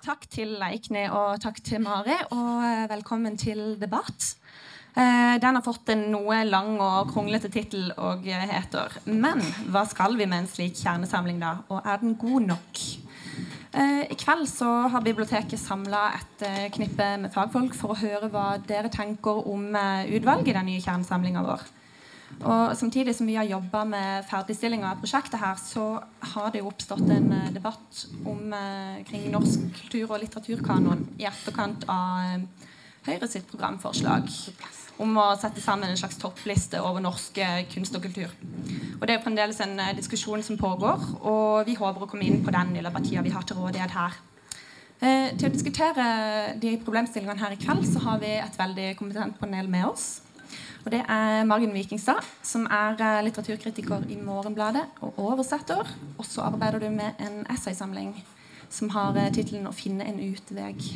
Takk 0.09 0.25
til 0.33 0.55
Leikne 0.57 1.05
og 1.13 1.39
takk 1.43 1.59
til 1.61 1.83
Mari, 1.83 2.15
og 2.33 2.63
eh, 2.65 2.85
velkommen 2.89 3.37
til 3.37 3.75
debatt. 3.81 4.33
Eh, 4.97 5.35
den 5.41 5.57
har 5.57 5.63
fått 5.65 5.91
en 5.93 6.07
noe 6.13 6.41
lang 6.47 6.79
og 6.81 7.11
kronglete 7.13 7.51
tittel 7.53 7.91
og 7.95 8.25
heter 8.25 8.99
'Men 9.05 9.41
hva 9.69 9.85
skal 9.87 10.17
vi 10.17 10.25
med 10.25 10.39
en 10.39 10.47
slik 10.47 10.73
kjernesamling', 10.75 11.39
da? 11.39 11.57
Og 11.69 11.81
er 11.85 11.97
den 11.97 12.15
god 12.15 12.41
nok? 12.41 12.81
Eh, 13.73 14.05
I 14.09 14.15
kveld 14.17 14.47
så 14.49 14.67
har 14.89 15.03
biblioteket 15.05 15.61
samla 15.61 16.05
et 16.17 16.45
knippe 16.73 17.09
med 17.21 17.33
fagfolk 17.33 17.75
for 17.77 17.93
å 17.93 17.99
høre 17.99 18.29
hva 18.33 18.45
dere 18.65 18.89
tenker 18.89 19.43
om 19.45 19.67
utvalget 19.69 20.49
i 20.49 20.55
den 20.57 20.71
nye 20.71 20.81
kjernesamlinga 20.81 21.43
vår. 21.45 21.67
Og 22.39 22.75
Samtidig 22.77 23.15
som 23.17 23.27
vi 23.29 23.35
har 23.37 23.45
jobba 23.49 23.83
med 23.89 24.25
ferdigstillinga 24.29 24.91
av 24.91 24.99
prosjektet, 25.01 25.39
her, 25.41 25.57
så 25.57 25.85
har 26.33 26.51
det 26.53 26.61
jo 26.61 26.69
oppstått 26.69 27.09
en 27.09 27.29
debatt 27.53 28.03
om, 28.21 28.53
kring 29.09 29.29
norsk 29.33 29.65
kultur- 29.81 30.13
og 30.13 30.21
litteraturkanon 30.21 31.07
i 31.19 31.25
etterkant 31.29 31.85
av 31.89 32.45
Høyre 33.07 33.29
sitt 33.31 33.47
programforslag 33.47 34.27
om 34.99 35.15
å 35.17 35.29
sette 35.39 35.61
sammen 35.63 35.89
en 35.89 35.97
slags 35.97 36.19
toppliste 36.19 36.81
over 36.83 37.01
norsk 37.01 37.39
kunst 37.71 37.95
og 37.95 38.03
kultur. 38.03 38.33
Og 38.99 39.07
Det 39.07 39.15
er 39.15 39.23
fremdeles 39.23 39.59
en 39.63 39.79
diskusjon 39.95 40.43
som 40.43 40.57
pågår, 40.59 41.03
og 41.23 41.65
vi 41.65 41.77
håper 41.79 42.03
å 42.03 42.09
komme 42.09 42.27
inn 42.27 42.43
på 42.43 42.51
den 42.51 42.75
i 42.75 42.81
løpet 42.83 42.99
av 42.99 43.05
tida 43.05 43.21
vi 43.23 43.35
har 43.35 43.43
til 43.47 43.55
rådighet 43.55 43.91
her. 43.91 44.17
til 44.99 45.47
å 45.47 45.53
diskutere 45.53 46.05
de 46.59 46.77
problemstillingene 46.83 47.39
her 47.39 47.53
i 47.55 47.59
kveld 47.61 47.85
så 47.87 47.99
har 48.03 48.19
vi 48.19 48.33
et 48.35 48.57
veldig 48.59 48.97
kompetent 48.99 49.39
panel 49.39 49.69
med 49.71 49.85
oss. 49.85 50.21
Og 50.85 50.91
Det 50.91 51.01
er 51.05 51.43
Margunn 51.43 51.73
Vikingstad, 51.75 52.23
som 52.43 52.63
er 52.71 52.95
eh, 53.03 53.21
litteraturkritiker 53.27 54.07
i 54.09 54.15
Morgenbladet 54.17 54.85
og 55.03 55.19
oversetter. 55.19 55.83
Og 56.17 56.25
så 56.25 56.45
arbeider 56.47 56.79
du 56.79 56.89
med 56.89 57.19
en 57.19 57.43
essaysamling 57.51 58.13
som 58.69 58.89
har 58.95 59.17
eh, 59.17 59.31
tittelen 59.33 59.67
'Å 59.67 59.75
finne 59.75 60.07
en 60.07 60.19
utveg'. 60.19 60.87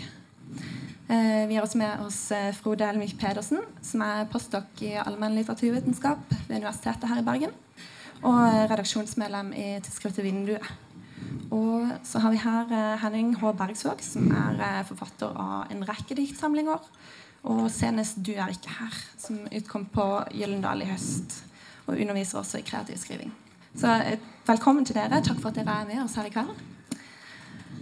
Eh, 1.09 1.47
vi 1.47 1.55
har 1.55 1.61
også 1.61 1.77
med 1.77 1.99
oss 2.05 2.31
Frode 2.61 2.87
Elmik 2.89 3.19
Pedersen, 3.19 3.59
som 3.81 4.01
er 4.01 4.25
postdok 4.31 4.81
i 4.81 4.95
allmennlitteraturvitenskap 4.95 6.19
ved 6.47 6.57
Universitetet 6.57 7.09
her 7.09 7.19
i 7.19 7.25
Bergen. 7.25 7.53
Og 8.23 8.69
redaksjonsmedlem 8.71 9.51
i 9.53 9.67
tidsskriftet 9.83 10.23
Vinduet. 10.23 10.73
Og 11.51 11.89
så 12.07 12.19
har 12.23 12.31
vi 12.31 12.39
her 12.41 12.97
Henning 13.03 13.33
H. 13.39 13.51
Bergsvåg, 13.57 14.01
som 14.01 14.31
er 14.31 14.83
forfatter 14.87 15.35
av 15.39 15.71
en 15.71 15.83
rekke 15.87 16.15
diktsamlinger 16.17 16.79
og 17.43 17.71
senest 17.71 18.23
'Du 18.23 18.31
er 18.31 18.47
ikke 18.47 18.71
her', 18.79 19.03
som 19.17 19.47
utkom 19.51 19.85
på 19.85 20.23
Gyllendal 20.31 20.81
i 20.81 20.85
høst. 20.85 21.43
Og 21.87 21.99
underviser 21.99 22.37
også 22.39 22.57
i 22.57 22.61
kreativ 22.61 22.97
skriving. 22.97 23.33
Så 23.75 23.87
eh, 23.87 24.19
velkommen 24.47 24.85
til 24.85 24.95
dere. 24.95 25.21
Takk 25.21 25.41
for 25.41 25.49
at 25.49 25.55
dere 25.55 25.81
er 25.81 25.85
med 25.85 26.03
oss 26.03 26.15
her 26.15 26.25
i 26.25 26.29
kveld. 26.29 26.53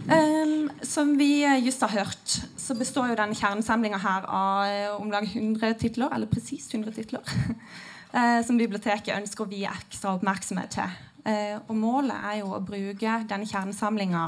Um, 0.01 0.71
som 0.83 1.17
vi 1.17 1.45
just 1.65 1.81
har 1.81 1.89
hørt, 1.89 2.41
så 2.57 2.73
består 2.73 3.11
jo 3.11 3.15
denne 3.15 3.35
kjernesamlinga 3.35 3.97
her 3.97 4.25
av 4.25 5.01
om 5.01 5.11
lag 5.11 5.23
100 5.23 5.73
titler, 5.73 6.09
eller 6.13 6.27
presist 6.27 6.73
100 6.73 6.91
titler, 6.91 7.21
som 8.11 8.57
biblioteket 8.59 9.15
ønsker 9.15 9.45
å 9.45 9.51
vie 9.51 9.69
ekstra 9.69 10.17
oppmerksomhet 10.17 10.73
til. 10.75 10.95
Uh, 11.21 11.61
og 11.69 11.75
Målet 11.77 12.23
er 12.31 12.39
jo 12.39 12.49
å 12.55 12.63
bruke 12.65 13.17
denne 13.29 13.45
kjernesamlinga 13.47 14.23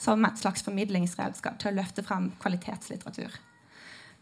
som 0.00 0.24
et 0.24 0.40
slags 0.40 0.64
formidlingsredskap 0.66 1.60
til 1.60 1.70
å 1.70 1.76
løfte 1.76 2.02
frem 2.06 2.30
kvalitetslitteratur. 2.40 3.36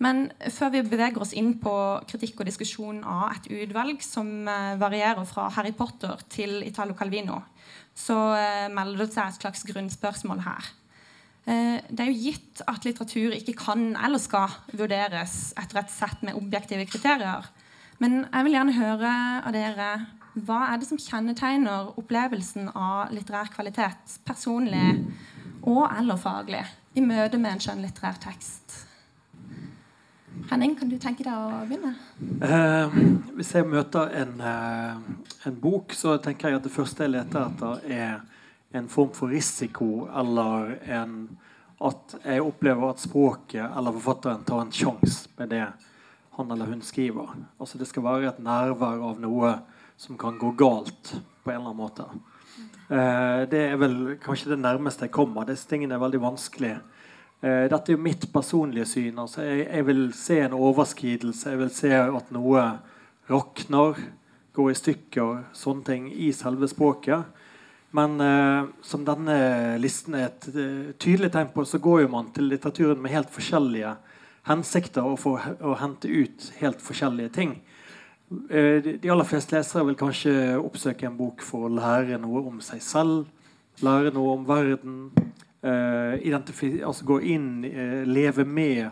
Men 0.02 0.26
før 0.52 0.74
vi 0.74 0.82
beveger 0.84 1.22
oss 1.24 1.32
inn 1.36 1.54
på 1.60 1.72
kritikk 2.08 2.42
og 2.42 2.48
diskusjon 2.50 3.00
av 3.08 3.30
et 3.32 3.46
utvalg 3.62 4.02
som 4.04 4.28
eh, 4.44 4.74
varierer 4.80 5.24
fra 5.28 5.48
Harry 5.56 5.72
Potter 5.76 6.20
til 6.32 6.58
Italo 6.66 6.96
Calvino, 6.98 7.40
så 7.96 8.18
eh, 8.36 8.66
melder 8.72 9.06
det 9.06 9.14
seg 9.14 9.30
et 9.30 9.38
slags 9.40 9.64
grunnspørsmål 9.70 10.42
her. 10.44 10.68
Eh, 11.48 11.78
det 11.88 12.04
er 12.04 12.10
jo 12.12 12.26
gitt 12.26 12.60
at 12.68 12.84
litteratur 12.84 13.38
ikke 13.38 13.56
kan 13.62 13.88
eller 13.96 14.20
skal 14.20 14.52
vurderes 14.76 15.54
etter 15.56 15.80
et 15.80 15.94
sett 15.94 16.26
med 16.28 16.36
objektive 16.36 16.84
kriterier. 16.90 17.48
Men 18.02 18.24
jeg 18.24 18.46
vil 18.46 18.56
gjerne 18.56 18.76
høre 18.76 19.12
av 19.46 19.54
dere 19.56 19.90
hva 20.46 20.66
er 20.68 20.80
det 20.80 20.88
som 20.90 21.00
kjennetegner 21.00 21.94
opplevelsen 21.96 22.68
av 22.76 23.12
litterær 23.14 23.48
kvalitet 23.54 24.18
personlig 24.28 24.98
og 25.64 25.86
eller 25.88 26.20
faglig 26.20 26.60
i 26.96 27.04
møte 27.04 27.40
med 27.40 27.54
en 27.54 27.62
skjønnlitterær 27.64 28.20
tekst? 28.20 28.82
Henning, 30.50 30.76
kan 30.76 30.90
du 30.92 30.98
tenke 31.00 31.24
deg 31.24 31.32
å 31.32 31.62
begynne? 31.64 31.94
Eh, 32.44 32.98
hvis 33.38 33.54
jeg 33.56 33.66
møter 33.66 34.12
en, 34.20 34.34
eh, 34.44 35.48
en, 35.48 35.56
bok, 35.56 35.96
så 35.96 36.18
tenker 36.22 36.50
jeg 36.52 36.60
at 36.60 36.68
det 36.68 36.74
første 36.74 37.06
jeg 37.06 37.14
leter 37.14 37.48
etter, 37.48 37.80
er 37.88 38.76
en 38.76 38.88
form 38.92 39.10
for 39.16 39.32
risiko, 39.32 40.06
eller 40.12 40.76
en, 40.92 41.16
at 41.80 42.18
jeg 42.22 42.44
opplever 42.44 42.92
at 42.92 43.00
språket 43.00 43.64
eller 43.64 43.96
forfatteren 43.96 44.44
tar 44.44 44.62
en 44.66 44.72
sjanse 44.72 45.32
med 45.40 45.54
det 45.56 45.64
han 46.36 46.50
eller 46.52 46.70
hun 46.70 46.82
skriver. 46.84 47.34
Altså 47.60 47.78
Det 47.78 47.88
skal 47.88 48.04
være 48.06 48.30
et 48.30 48.42
nærvær 48.44 49.02
av 49.10 49.20
noe 49.22 49.52
som 49.96 50.18
kan 50.20 50.38
gå 50.38 50.52
galt 50.58 51.14
på 51.42 51.52
en 51.52 51.60
eller 51.60 51.70
annen 51.72 51.80
måte. 51.80 52.08
Eh, 52.88 53.46
det 53.50 53.62
er 53.70 53.80
vel 53.80 54.16
kanskje 54.22 54.52
det 54.52 54.60
nærmeste 54.60 55.08
jeg 55.08 55.16
kommer. 55.16 55.48
Disse 55.48 55.68
tingene 55.70 55.96
er 55.96 56.04
veldig 56.04 56.22
vanskelig 56.22 56.76
Eh, 57.44 57.66
dette 57.68 57.92
er 57.92 57.98
jo 57.98 58.02
mitt 58.02 58.26
personlige 58.32 58.88
syn. 58.88 59.18
Altså, 59.20 59.44
jeg, 59.44 59.66
jeg, 59.68 59.86
vil 59.90 60.04
se 60.16 60.38
en 60.42 60.56
overskridelse. 60.56 61.52
Jeg 61.52 61.60
vil 61.60 61.72
se 61.74 61.92
at 62.00 62.30
noe 62.34 62.68
rakner, 63.30 64.00
går 64.56 64.70
i 64.72 64.78
stykker, 64.78 65.40
sånne 65.52 65.84
ting 65.84 66.06
i 66.08 66.30
selve 66.32 66.68
språket. 66.70 67.26
Men 67.96 68.16
eh, 68.24 68.70
som 68.84 69.04
denne 69.04 69.36
listen 69.82 70.16
er 70.16 70.30
et 70.30 70.48
uh, 70.56 70.94
tydelig 71.00 71.30
tegn 71.34 71.52
på, 71.52 71.64
så 71.68 71.80
går 71.82 72.06
jo 72.06 72.12
man 72.12 72.32
til 72.34 72.48
litteraturen 72.50 73.02
med 73.02 73.12
helt 73.12 73.30
forskjellige 73.32 73.92
hensikter 74.46 75.06
og 75.06 75.18
få, 75.20 75.36
å 75.36 75.76
hente 75.80 76.10
ut 76.10 76.50
helt 76.60 76.82
forskjellige 76.84 77.34
ting. 77.34 77.56
De 78.26 79.10
aller 79.10 79.26
fleste 79.26 79.54
lesere 79.54 79.86
vil 79.86 79.98
kanskje 79.98 80.34
oppsøke 80.58 81.06
en 81.06 81.18
bok 81.18 81.44
for 81.46 81.66
å 81.66 81.72
lære 81.72 82.18
noe 82.22 82.42
om 82.48 82.60
seg 82.64 82.82
selv, 82.82 83.26
lære 83.84 84.12
noe 84.14 84.34
om 84.34 84.46
verden, 84.48 84.96
uh, 85.62 86.16
altså 86.16 87.06
gå 87.06 87.20
inn, 87.34 87.50
uh, 87.66 88.02
leve 88.08 88.46
med 88.46 88.88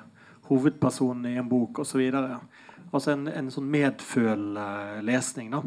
hovedpersonen 0.51 1.33
i 1.33 1.39
en 1.41 1.49
bok 1.51 1.83
osv. 1.83 2.03
Altså 2.95 3.15
en, 3.15 3.27
en 3.27 3.51
sånn 3.51 3.71
medfølende 3.71 5.03
lesning. 5.07 5.51
da. 5.55 5.63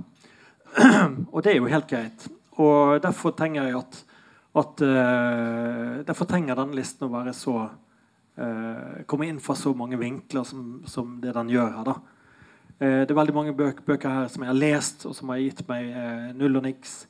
og 1.34 1.42
det 1.44 1.54
er 1.54 1.60
jo 1.60 1.72
helt 1.72 1.90
greit. 1.90 2.28
Og 2.62 3.02
derfor 3.04 3.36
trenger 3.38 3.68
jeg 3.68 3.80
at, 3.82 4.04
at 4.58 4.80
Derfor 6.08 6.26
trenger 6.26 6.58
denne 6.58 6.78
listen 6.78 7.06
å 7.06 7.12
være 7.14 7.34
så 7.36 7.68
uh, 8.38 9.04
komme 9.10 9.28
inn 9.28 9.42
fra 9.44 9.56
så 9.58 9.74
mange 9.78 10.00
vinkler 10.00 10.46
som, 10.48 10.82
som 10.86 11.18
det 11.22 11.34
den 11.36 11.52
gjør 11.54 11.74
her. 11.80 11.92
Uh, 12.78 13.02
det 13.04 13.12
er 13.12 13.20
veldig 13.20 13.36
mange 13.36 13.56
bøk, 13.58 13.84
bøker 13.86 14.14
her 14.14 14.32
som 14.32 14.46
jeg 14.46 14.52
har 14.52 14.60
lest, 14.60 15.06
og 15.10 15.16
som 15.18 15.34
har 15.34 15.42
gitt 15.42 15.64
meg 15.70 15.92
null 16.38 16.62
og 16.62 16.68
niks. 16.68 17.06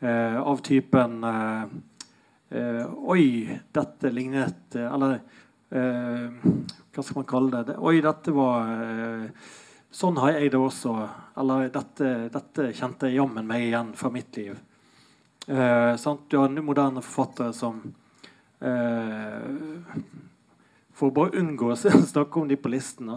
av 0.00 0.62
typen 0.64 1.18
Uh, 2.50 2.86
oi, 3.06 3.46
dette 3.70 4.10
lignet 4.10 4.74
Eller 4.74 5.20
hva 5.70 7.02
skal 7.04 7.20
man 7.20 7.26
kalle 7.30 7.60
det? 7.68 7.76
Oi, 7.78 8.00
dette 8.02 8.32
var 8.34 8.72
Sånn 9.94 10.18
har 10.18 10.32
jeg 10.34 10.50
det 10.50 10.58
også. 10.58 10.96
Eller 11.38 11.68
dette, 11.70 12.08
dette 12.34 12.72
kjente 12.74 13.12
jammen 13.14 13.46
meg 13.46 13.68
igjen 13.68 13.92
fra 13.94 14.10
mitt 14.10 14.34
liv. 14.38 14.58
Sant? 15.46 16.26
Du 16.26 16.40
har 16.40 16.50
moderne 16.58 17.02
forfattere 17.06 17.54
som 17.54 17.80
For 21.00 21.08
å 21.08 21.16
bare 21.16 21.40
unngå 21.40 21.72
å 21.72 21.78
snakke 22.12 22.40
om 22.40 22.48
de 22.50 22.60
på 22.60 22.72
listen 22.72 23.14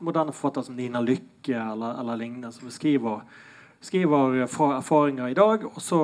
Moderne 0.00 0.32
forfattere 0.32 0.68
som 0.68 0.76
Nina 0.78 1.00
Lykke 1.02 1.56
eller, 1.58 1.96
eller 2.00 2.18
lignende, 2.20 2.52
som 2.54 2.70
skriver, 2.70 3.24
skriver 3.82 4.36
erfaringer 4.44 5.32
i 5.32 5.34
dag, 5.34 5.64
og 5.66 5.80
så, 5.82 5.98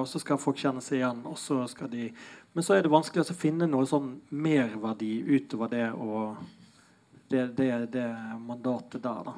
og 0.00 0.08
så, 0.10 0.18
skal 0.18 0.40
folk 0.42 0.58
kjenne 0.58 0.82
seg 0.82 0.98
igjen. 0.98 1.20
og 1.28 1.38
så 1.38 1.60
skal 1.70 1.92
de 1.92 2.08
men 2.52 2.66
så 2.66 2.74
er 2.74 2.82
det 2.82 2.90
vanskelig 2.90 3.28
å 3.30 3.36
finne 3.36 3.68
noe 3.70 3.86
sånn 3.86 4.16
merverdi 4.34 5.20
utover 5.28 5.70
det 5.70 5.84
og 5.94 6.40
det, 7.30 7.44
det, 7.54 7.68
det 7.94 8.06
mandatet 8.42 9.04
der. 9.04 9.28
da. 9.28 9.34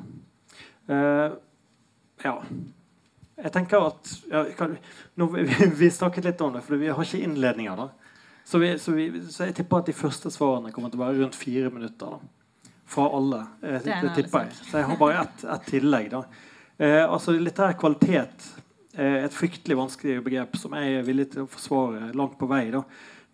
Eh, 0.94 1.34
ja. 2.24 2.32
jeg 3.36 3.52
tenker 3.52 3.88
at 3.90 4.12
ja, 4.30 4.46
kan, 4.56 4.78
nå, 5.20 5.28
vi, 5.34 5.44
vi, 5.76 5.90
snakket 5.92 6.30
litt 6.30 6.40
om 6.40 6.56
det, 6.56 6.64
for 6.64 6.80
vi 6.80 6.88
har 6.88 7.04
ikke 7.04 7.20
innledninger. 7.20 7.82
da. 7.82 7.90
Så, 8.44 8.58
vi, 8.58 8.78
så, 8.78 8.92
vi, 8.92 9.08
så, 9.30 9.46
jeg 9.48 9.56
tipper 9.56 9.82
at 9.82 9.90
de 9.90 9.96
første 9.96 10.30
svarene 10.32 10.72
kommer 10.74 10.92
til 10.92 11.00
å 11.00 11.04
være 11.04 11.20
rundt 11.22 11.38
fire 11.38 11.70
minutter. 11.72 12.16
da. 12.16 12.70
Fra 12.92 13.06
alle. 13.16 13.44
Det, 13.60 13.80
det 13.86 14.14
tipper 14.16 14.48
jeg. 14.48 14.56
Så 14.68 14.80
jeg 14.80 14.88
har 14.90 14.98
bare 15.00 15.22
ett 15.22 15.44
et 15.54 15.68
tillegg. 15.70 16.10
da. 16.12 16.24
Eh, 16.76 17.02
altså 17.06 17.36
Litterær 17.38 17.78
kvalitet 17.80 18.48
er 18.92 19.22
et 19.22 19.34
fryktelig 19.34 19.78
vanskelig 19.78 20.18
begrep 20.24 20.58
som 20.60 20.74
jeg 20.76 20.98
er 20.98 21.06
villig 21.06 21.30
til 21.32 21.46
å 21.46 21.50
forsvare 21.50 22.10
langt 22.18 22.36
på 22.40 22.48
vei. 22.50 22.66
da. 22.74 22.82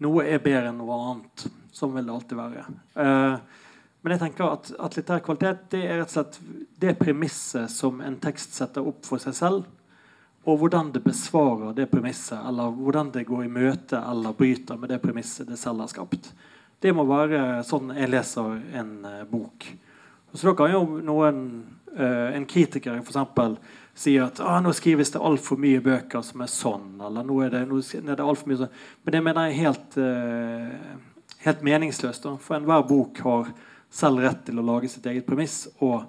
Noe 0.05 0.27
er 0.29 0.43
bedre 0.45 0.71
enn 0.71 0.79
noe 0.79 1.01
annet. 1.09 1.49
Sånn 1.75 1.95
vil 1.95 2.07
det 2.07 2.15
alltid 2.15 2.39
være. 2.39 2.67
Eh, 3.03 3.65
men 4.05 4.15
jeg 4.15 4.23
tenker 4.23 4.53
at, 4.53 4.71
at 4.79 4.95
litterær 4.99 5.25
kvalitet 5.27 5.67
det 5.75 5.83
er 5.87 5.99
rett 5.99 6.13
og 6.13 6.15
slett 6.15 6.39
det 6.79 6.95
premisset 7.01 7.73
som 7.73 7.99
en 8.05 8.21
tekst 8.23 8.55
setter 8.55 8.87
opp 8.87 9.03
for 9.09 9.23
seg 9.23 9.35
selv 9.35 9.67
og 10.47 10.61
hvordan 10.61 10.93
det 10.95 11.03
besvarer 11.05 11.75
det 11.77 11.89
premisset, 11.91 12.39
eller 12.47 12.71
hvordan 12.73 13.11
det 13.13 13.27
går 13.29 13.45
i 13.45 13.51
møte 13.53 13.99
eller 13.99 14.37
bryter 14.37 14.79
med 14.81 14.93
det 14.93 15.01
premisset 15.03 15.49
det 15.49 15.59
selv 15.61 15.83
har 15.83 15.91
skapt. 15.91 16.31
Det 16.81 16.93
må 16.95 17.05
være 17.09 17.65
sånn 17.67 17.91
jeg 17.97 18.11
leser 18.13 18.55
en 18.79 18.93
uh, 19.05 19.25
bok. 19.29 19.67
Så 20.33 20.47
da 20.47 20.55
kan 20.57 20.71
jo 20.73 20.83
noen, 21.05 21.43
uh, 21.99 22.31
en 22.37 22.47
kritiker 22.49 23.01
f.eks. 23.03 23.59
si 23.99 24.15
at 24.23 24.39
ah, 24.45 24.61
nå 24.63 24.73
skrives 24.77 25.11
det 25.11 25.23
altfor 25.25 25.59
mye 25.61 25.83
bøker 25.83 26.23
som 26.23 26.45
er 26.45 26.53
sånn, 26.53 26.93
eller 27.03 27.27
nå 27.27 27.41
er 27.43 27.57
det, 27.57 27.65
nå 27.69 27.83
er 27.83 28.15
det 28.15 28.23
alt 28.23 28.41
for 28.41 28.53
mye 28.53 28.61
sånn. 28.63 28.77
Men 29.03 29.17
det 29.17 29.25
mener 29.27 29.49
jeg 29.49 29.57
er 29.57 29.65
helt, 29.67 29.99
uh, 29.99 31.33
helt 31.49 31.67
meningsløst. 31.67 32.31
For 32.45 32.61
enhver 32.61 32.87
bok 32.87 33.19
har 33.27 33.51
selv 33.91 34.23
rett 34.23 34.47
til 34.47 34.63
å 34.63 34.69
lage 34.71 34.89
sitt 34.93 35.07
eget 35.11 35.27
premiss. 35.27 35.67
og 35.81 36.07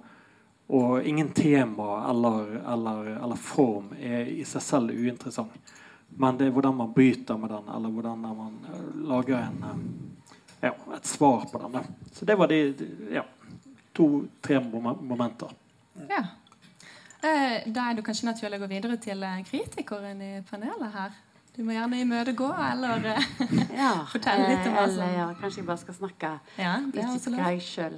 og 0.69 1.03
ingen 1.03 1.29
tema 1.29 2.09
eller, 2.09 2.61
eller, 2.73 3.05
eller, 3.23 3.35
form 3.35 3.93
er 3.99 4.27
i 4.29 4.43
seg 4.45 4.61
selv 4.61 4.91
uinteressant. 4.93 5.71
Men 6.09 6.37
det 6.37 6.45
er 6.45 6.53
hvordan 6.53 6.75
man 6.77 6.91
bryter 6.93 7.37
med 7.41 7.49
den, 7.49 7.71
eller 7.75 7.89
hvordan 7.89 8.19
man 8.21 8.59
eh, 8.69 8.83
lager 9.09 9.37
en, 9.39 9.63
eh, 9.65 10.67
ja, 10.67 10.73
et 10.95 11.09
svar 11.09 11.47
på 11.51 11.61
den. 11.63 11.79
Så 12.13 12.25
det 12.25 12.35
var 12.37 12.53
de 12.53 12.59
ja, 13.13 13.23
to-tre 13.97 14.59
momenter. 14.61 15.55
Ja. 16.09 16.21
Eh, 17.21 17.65
da 17.65 17.89
er 17.89 17.97
det 17.97 18.05
kanskje 18.05 18.29
naturlig 18.29 18.61
å 18.61 18.63
gå 18.67 18.69
videre 18.75 18.99
til 19.01 19.25
kritikeren 19.49 20.21
i 20.21 20.31
panelet 20.51 20.93
her. 20.93 21.17
Du 21.55 21.63
må 21.65 21.73
gjerne 21.73 22.03
imøtegå 22.05 22.51
eller 22.67 23.09
ja, 23.81 24.05
fortelle 24.13 24.53
litt 24.53 24.69
om 24.69 24.77
hva 24.77 24.85
som 24.93 25.17
ja, 25.17 25.25
Kanskje 25.41 25.63
jeg 25.63 25.67
bare 25.67 25.81
skal 25.81 25.97
snakke 25.97 26.33
ja, 26.61 26.77
litt 26.85 27.25
hva 27.33 27.49
jeg 27.57 27.65
sjøl 27.65 27.97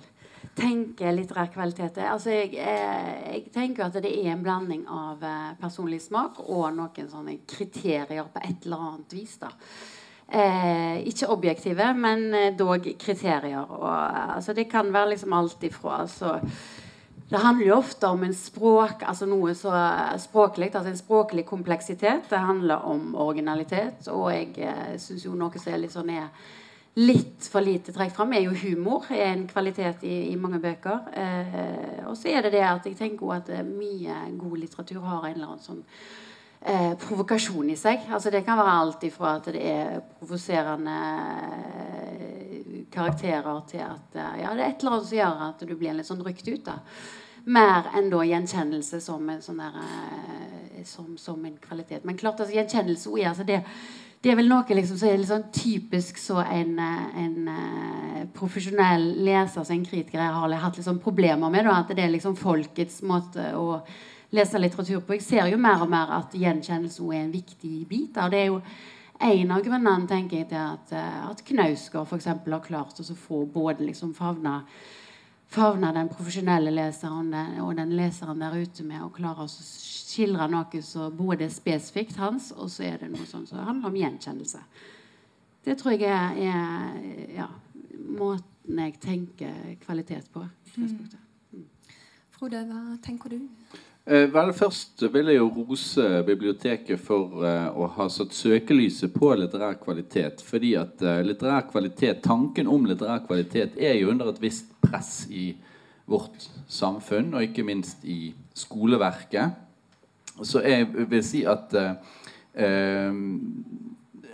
tenker 0.58 1.16
litterær 1.16 1.52
kvalitet 1.54 1.98
er. 2.02 2.12
Altså 2.12 2.34
jeg, 2.34 2.54
jeg, 2.58 3.16
jeg, 3.28 3.46
tenker 3.54 3.88
at 3.88 3.98
det 4.04 4.12
er 4.12 4.34
en 4.34 4.44
blanding 4.44 4.84
av 4.92 5.24
eh, 5.24 5.50
personlig 5.62 6.02
smak 6.04 6.42
og 6.44 6.68
noen 6.76 7.10
sånne 7.10 7.40
kriterier 7.48 8.28
på 8.32 8.44
et 8.44 8.68
eller 8.68 8.86
annet 8.90 9.16
vis. 9.16 9.38
da. 9.42 9.52
Eh, 10.32 11.02
ikke 11.12 11.28
objektive, 11.34 11.90
men 11.98 12.30
eh, 12.34 12.54
dog 12.56 12.86
kriterier. 13.00 13.66
Og, 13.68 13.90
altså, 14.38 14.54
det 14.54 14.70
kan 14.72 14.94
være 14.94 15.16
liksom 15.16 15.34
alt 15.36 15.64
ifra 15.68 16.02
altså, 16.06 16.38
det 17.32 17.40
handler 17.40 17.66
jo 17.66 17.76
ofte 17.78 18.08
om 18.12 18.24
en 18.28 18.34
språk, 18.36 19.06
altså 19.08 19.24
noe 19.28 19.54
så 19.56 19.72
språklig, 20.20 20.68
altså 20.76 20.92
en 20.92 20.98
språklig 21.00 21.46
kompleksitet. 21.48 22.26
Det 22.30 22.40
handler 22.40 22.84
om 22.92 23.14
originalitet. 23.16 24.08
Og 24.12 24.34
jeg 24.34 24.50
eh, 24.60 24.98
syns 25.00 25.24
jo 25.26 25.36
noe 25.40 25.60
som 25.60 25.72
er 25.72 25.80
litt 25.80 25.96
sånn 25.96 26.12
er 26.12 26.28
litt 27.00 27.46
for 27.48 27.64
lite 27.64 27.94
trekk 27.96 28.16
fram, 28.16 28.34
er 28.34 28.44
jo 28.46 28.56
humor. 28.66 29.06
er 29.10 29.32
en 29.32 29.46
kvalitet 29.48 30.04
i, 30.04 30.32
i 30.32 30.36
mange 30.36 30.60
bøker. 30.60 31.08
Eh, 31.14 32.02
og 32.08 32.18
så 32.20 32.34
er 32.34 32.44
det 32.44 32.58
det 32.58 32.66
at 32.68 32.86
jeg 32.86 32.98
tenker 33.00 33.32
at 33.38 33.50
eh, 33.50 33.64
mye 33.64 34.18
god 34.40 34.58
litteratur 34.60 35.00
har 35.06 35.30
en 35.30 35.38
eller 35.38 35.54
annen 35.54 35.64
sånn 35.64 35.80
eh, 36.66 36.92
provokasjon 37.00 37.72
i 37.72 37.80
seg. 37.80 38.10
Altså 38.12 38.34
Det 38.34 38.44
kan 38.48 38.60
være 38.60 38.76
alt 38.82 39.08
ifra 39.08 39.38
at 39.40 39.48
det 39.56 39.64
er 39.72 40.04
provoserende 40.20 41.00
eh, 42.20 42.86
karakterer 42.92 43.66
til 43.72 43.88
at 43.88 44.20
eh, 44.20 44.38
ja, 44.44 44.54
det 44.54 44.66
er 44.66 44.70
et 44.70 44.84
eller 44.84 44.98
annet 44.98 45.10
som 45.14 45.20
gjør 45.22 45.44
at 45.48 45.68
du 45.68 45.76
blir 45.76 45.96
litt 45.96 46.12
sånn 46.12 46.24
rykt 46.28 46.48
ut. 46.52 46.64
da 46.68 46.80
mer 47.46 47.88
enn 47.98 48.12
da 48.12 48.20
gjenkjennelse 48.22 49.00
som 49.02 49.30
en, 49.34 49.40
sånn 49.42 49.58
der, 49.58 49.78
som, 50.86 51.16
som 51.18 51.42
en 51.46 51.56
kvalitet. 51.58 52.04
Men 52.06 52.20
klart 52.20 52.40
altså, 52.40 52.54
gjenkjennelse 52.54 53.10
altså, 53.26 53.46
det, 53.48 53.64
det 54.22 54.30
er 54.30 54.38
vel 54.38 54.52
noe 54.52 54.76
liksom, 54.78 55.00
som 55.02 55.10
er 55.10 55.18
litt 55.18 55.32
sånn 55.32 55.48
typisk 55.56 56.20
så 56.22 56.44
en, 56.44 56.76
en 56.78 57.50
uh, 57.50 58.20
profesjonell 58.38 59.08
leser 59.26 59.66
som 59.66 59.74
en 59.74 59.86
kritiker 59.88 60.22
har 60.22 60.54
hatt 60.62 60.78
sånn 60.86 61.02
problemer 61.02 61.50
med. 61.50 61.66
Da, 61.66 61.80
at 61.82 61.94
det 61.98 62.06
er 62.06 62.14
liksom 62.14 62.38
folkets 62.38 63.00
måte 63.02 63.48
å 63.58 63.80
lese 64.38 64.62
litteratur 64.62 65.02
på. 65.02 65.18
Jeg 65.18 65.26
ser 65.26 65.50
jo 65.50 65.58
mer 65.62 65.82
og 65.82 65.90
mer 65.90 66.14
at 66.20 66.38
gjenkjennelse 66.38 67.08
er 67.10 67.24
en 67.24 67.34
viktig 67.34 67.74
bit. 67.90 68.14
Da. 68.14 68.30
Det 68.30 68.44
er 68.44 68.52
jo 68.52 68.62
en 69.22 69.56
av 69.58 69.66
grunnene 69.66 70.10
tenker 70.10 70.44
jeg, 70.44 70.52
til 70.54 70.62
at, 70.62 70.94
uh, 70.94 71.30
at 71.32 71.42
Knausgård 71.50 72.06
f.eks. 72.06 72.30
har 72.30 72.66
klart 72.68 73.02
å 73.02 73.22
få 73.26 73.48
både 73.50 73.90
liksom 73.90 74.14
favna 74.18 74.60
favne 75.52 75.92
den 75.96 76.10
profesjonelle 76.12 76.72
leseren 76.72 77.34
og 77.64 77.74
den 77.76 77.92
leseren 77.98 78.40
der 78.40 78.56
ute 78.56 78.86
med 78.88 79.04
og 79.04 79.16
klarer 79.18 79.44
å 79.46 79.52
skildre 79.52 80.48
noe 80.52 80.82
som 80.86 81.16
både 81.16 81.48
er 81.48 81.54
spesifikt 81.54 82.20
hans, 82.22 82.52
og 82.56 82.72
så 82.72 82.88
er 82.88 83.02
det 83.02 83.12
noe 83.12 83.28
sånn 83.28 83.48
som 83.50 83.64
handler 83.68 83.92
om 83.92 84.00
gjenkjennelse. 84.00 84.64
Det 85.62 85.76
tror 85.78 85.94
jeg 85.94 86.08
er, 86.10 86.40
er 86.42 87.36
ja, 87.36 87.48
måten 88.18 88.80
jeg 88.82 88.98
tenker 89.04 89.76
kvalitet 89.84 90.32
på. 90.34 90.46
Mm. 90.76 91.66
Frode, 92.34 92.64
hva 92.66 92.98
tenker 93.04 93.36
du? 93.36 93.44
Eh, 94.12 94.28
vel, 94.28 94.50
Først 94.52 95.06
vil 95.14 95.30
jeg 95.32 95.38
jo 95.38 95.46
rose 95.56 96.06
biblioteket 96.28 97.00
for 97.00 97.46
eh, 97.48 97.68
å 97.72 97.86
ha 97.96 98.08
satt 98.12 98.34
søkelyset 98.36 99.14
på 99.16 99.30
litterær 99.40 99.78
kvalitet. 99.80 100.44
Fordi 100.44 100.74
at 100.76 101.00
eh, 101.06 101.22
litterær 101.24 101.70
kvalitet, 101.70 102.20
tanken 102.26 102.68
om 102.68 102.90
litterær 102.90 103.24
kvalitet 103.24 103.80
er 103.80 103.96
jo 104.02 104.10
under 104.12 104.34
et 104.34 104.42
visst 104.44 104.74
press 104.84 105.30
i 105.32 105.54
vårt 106.12 106.50
samfunn, 106.68 107.32
og 107.38 107.46
ikke 107.46 107.64
minst 107.64 108.04
i 108.04 108.34
skoleverket. 108.52 109.56
Så 110.44 110.60
jeg 110.66 110.92
vil 110.92 111.24
si 111.24 111.46
at 111.48 111.72
eh, 111.80 113.16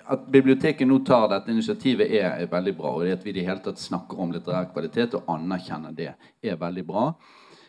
at 0.07 0.29
biblioteket 0.31 0.87
nå 0.87 1.03
tar 1.05 1.27
dette 1.29 1.53
initiativet, 1.53 2.09
er, 2.17 2.31
er, 2.39 2.49
veldig 2.49 2.73
bra. 2.79 2.95
Og 2.95 3.05
det 3.05 3.19
at 3.19 3.25
vi 3.27 3.35
i 3.35 3.37
det 3.37 3.45
hele 3.45 3.61
tatt 3.61 3.77
snakker 3.77 4.25
om 4.25 4.33
litterær 4.33 4.71
kvalitet 4.73 5.19
og 5.19 5.29
anerkjenner 5.37 5.93
det, 5.93 6.15
er 6.41 6.57
veldig 6.57 6.85
bra. 6.87 7.11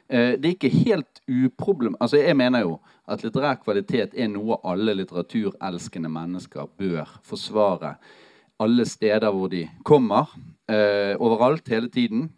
Eh, 0.08 0.38
det 0.40 0.48
er 0.48 0.54
ikke 0.56 0.72
helt 0.72 1.20
uproblem... 1.28 1.96
Altså, 2.00 2.16
jeg 2.16 2.36
mener 2.36 2.64
jo 2.64 2.78
at 3.08 3.22
litterær 3.24 3.60
kvalitet 3.60 4.16
er 4.16 4.30
noe 4.32 4.56
alle 4.64 4.94
litteraturelskende 4.96 6.08
mennesker 6.12 6.68
bør 6.80 7.18
forsvare 7.28 7.96
alle 8.58 8.86
steder 8.88 9.30
hvor 9.30 9.50
de 9.52 9.66
kommer. 9.86 10.32
Eh, 10.68 11.14
overalt, 11.20 11.68
hele 11.68 11.90
tiden. 11.92 12.28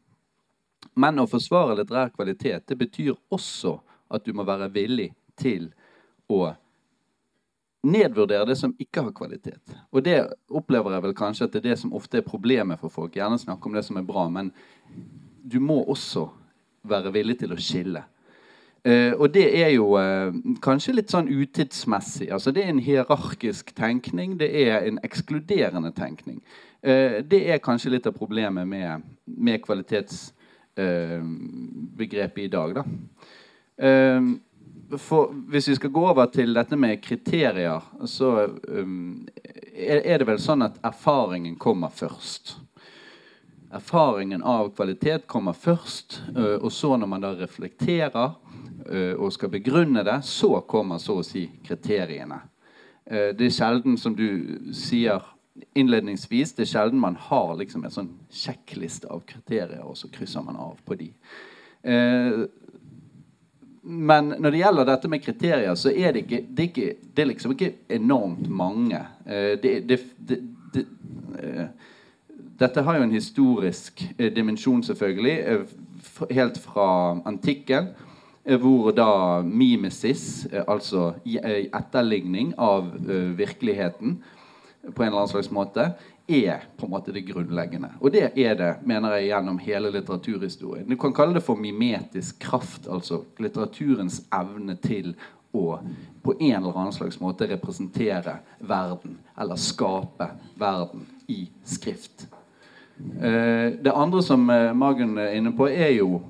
Men 0.98 1.22
å 1.22 1.28
forsvare 1.30 1.78
litterær 1.78 2.11
kvalitet 2.14 2.66
det 2.68 2.78
betyr 2.80 3.14
også 3.30 3.78
at 4.11 4.26
du 4.26 4.35
må 4.35 4.44
være 4.44 4.68
villig 4.74 5.12
til 5.38 5.70
å 6.30 6.50
nedvurdere 7.87 8.50
det 8.50 8.59
som 8.61 8.74
ikke 8.83 9.06
har 9.06 9.14
kvalitet. 9.16 9.76
Og 9.94 10.02
det 10.04 10.18
opplever 10.50 10.96
jeg 10.96 11.04
vel 11.06 11.16
kanskje 11.16 11.46
at 11.46 11.54
det 11.54 11.62
er 11.62 11.68
det 11.70 11.78
som 11.80 11.94
ofte 11.96 12.20
er 12.20 12.26
problemet 12.26 12.83
for 12.83 12.92
folk. 12.92 13.14
Gjerne 13.16 13.38
snakke 13.40 13.70
om 13.70 13.78
det 13.78 13.87
som 13.87 13.96
er 13.96 14.04
bra, 14.04 14.26
men 14.28 14.50
du 15.40 15.56
må 15.64 15.78
også 15.87 16.26
være 16.83 17.12
villig 17.12 17.38
til 17.40 17.53
å 17.53 17.57
skille. 17.61 18.03
Uh, 18.81 19.12
og 19.21 19.35
det 19.35 19.61
er 19.61 19.69
jo 19.75 19.97
uh, 20.01 20.33
kanskje 20.64 20.95
litt 20.97 21.11
sånn 21.12 21.29
utidsmessig. 21.29 22.33
Altså 22.33 22.51
Det 22.57 22.64
er 22.64 22.71
en 22.73 22.81
hierarkisk 22.81 23.77
tenkning. 23.77 24.40
Det 24.40 24.49
er 24.62 24.81
en 24.88 24.97
ekskluderende 25.05 25.93
tenkning. 25.93 26.40
Uh, 26.81 27.21
det 27.21 27.53
er 27.53 27.61
kanskje 27.61 27.93
litt 27.93 28.09
av 28.09 28.16
problemet 28.16 28.64
med, 28.69 29.03
med 29.27 29.61
kvalitetsbegrepet 29.66 32.45
i 32.45 32.49
dag. 32.49 32.75
da 32.81 32.85
for, 34.99 35.35
hvis 35.49 35.69
vi 35.69 35.75
skal 35.75 35.90
gå 35.90 36.09
over 36.09 36.27
til 36.27 36.55
dette 36.55 36.77
med 36.77 37.03
kriterier, 37.03 37.81
så 38.07 38.49
um, 38.69 39.29
er, 39.75 40.03
er, 40.05 40.19
det 40.19 40.27
vel 40.27 40.40
sånn 40.43 40.64
at 40.66 40.81
erfaringen 40.87 41.57
kommer 41.61 41.93
først. 41.95 42.57
Erfaringen 43.72 44.42
av 44.42 44.72
kvalitet 44.74 45.26
kommer 45.26 45.52
først, 45.52 46.22
uh, 46.37 46.56
og 46.59 46.72
så 46.74 46.96
når 46.98 47.06
man 47.06 47.22
da 47.22 47.28
reflekterer 47.38 48.33
uh, 48.35 49.12
og 49.14 49.30
skal 49.30 49.52
begrunne 49.52 50.02
det, 50.02 50.16
så 50.26 50.56
kommer 50.66 50.98
så 50.98 51.20
å 51.20 51.26
si 51.26 51.44
kriteriene. 51.62 52.40
Uh, 53.06 53.30
det 53.38 53.46
er 53.46 53.54
sjelden, 53.54 53.94
som 53.94 54.16
du 54.18 54.72
sier 54.74 55.22
innledningsvis, 55.78 56.56
det 56.56 56.64
er 56.64 56.72
sjelden 56.72 56.98
man 56.98 57.18
har 57.28 57.52
liksom 57.61 57.85
en 57.87 57.94
sånn 57.94 58.09
sjekkliste 58.35 59.06
av 59.06 59.22
kriterier, 59.28 59.85
og 59.87 59.94
så 60.00 60.11
krysser 60.11 60.42
man 60.42 60.59
av 60.59 60.80
på 60.87 60.96
de. 60.98 61.11
Men 63.83 64.33
når 64.35 64.54
det 64.54 64.61
gjelder 64.61 64.88
dette 64.88 65.11
med 65.11 65.22
kriterier, 65.24 65.74
så 65.78 65.92
er 65.92 66.14
det 66.14 66.24
ikke 66.24 66.40
Det 66.48 66.62
er, 66.62 66.68
ikke, 66.68 67.11
det 67.14 67.22
er 67.22 67.30
liksom 67.30 67.54
ikke 67.54 67.70
enormt 67.96 68.48
mange. 68.48 69.00
Det, 69.62 69.72
det, 69.88 69.98
det, 70.28 70.38
dette 72.61 72.85
har 72.85 72.99
jo 72.99 73.07
en 73.09 73.16
historisk 73.16 74.05
uh, 74.20 74.29
dimensjon, 74.37 74.83
selvfølgelig, 74.87 75.66
helt 76.31 76.62
fra 76.62 76.87
antikken. 77.29 77.92
hvor 78.61 78.90
da 78.90 79.42
mimesis, 79.42 80.49
altså 80.68 81.12
etterligning 81.77 82.55
av 82.59 82.87
virkeligheten 83.37 84.16
på 84.94 85.03
en 85.03 85.07
eller 85.07 85.18
annen 85.18 85.29
slags 85.29 85.51
måte, 85.51 85.92
er 86.31 86.64
på 86.77 86.87
en 86.87 86.90
måte 86.90 87.12
det 87.12 87.27
grunnleggende. 87.29 87.90
Og 88.01 88.12
det 88.12 88.31
er 88.38 88.55
det, 88.55 88.70
mener 88.87 89.16
jeg, 89.16 89.29
gjennom 89.29 89.59
hele 89.59 89.90
litteraturhistorien. 89.90 90.88
Du 90.88 90.96
kan 90.96 91.14
kalle 91.14 91.35
det 91.35 91.44
for 91.44 91.59
mimetisk 91.59 92.38
kraft, 92.40 92.88
altså 92.88 93.25
litteraturens 93.42 94.23
evne 94.33 94.77
til 94.81 95.14
å 95.53 95.81
på 96.23 96.35
en 96.38 96.61
eller 96.62 96.77
annen 96.77 96.94
slags 96.94 97.18
måte 97.20 97.49
representere 97.51 98.38
verden, 98.59 99.18
eller 99.40 99.59
skape 99.59 100.31
verden 100.61 101.07
i 101.29 101.49
skrift. 101.64 102.29
Eh, 103.00 103.72
det 103.82 103.92
andre 103.92 104.22
som 104.22 104.50
eh, 104.50 104.72
Magen 104.74 105.18
er 105.18 105.36
inne 105.36 105.52
på, 105.56 105.68
er 105.68 105.94
jo 105.96 106.20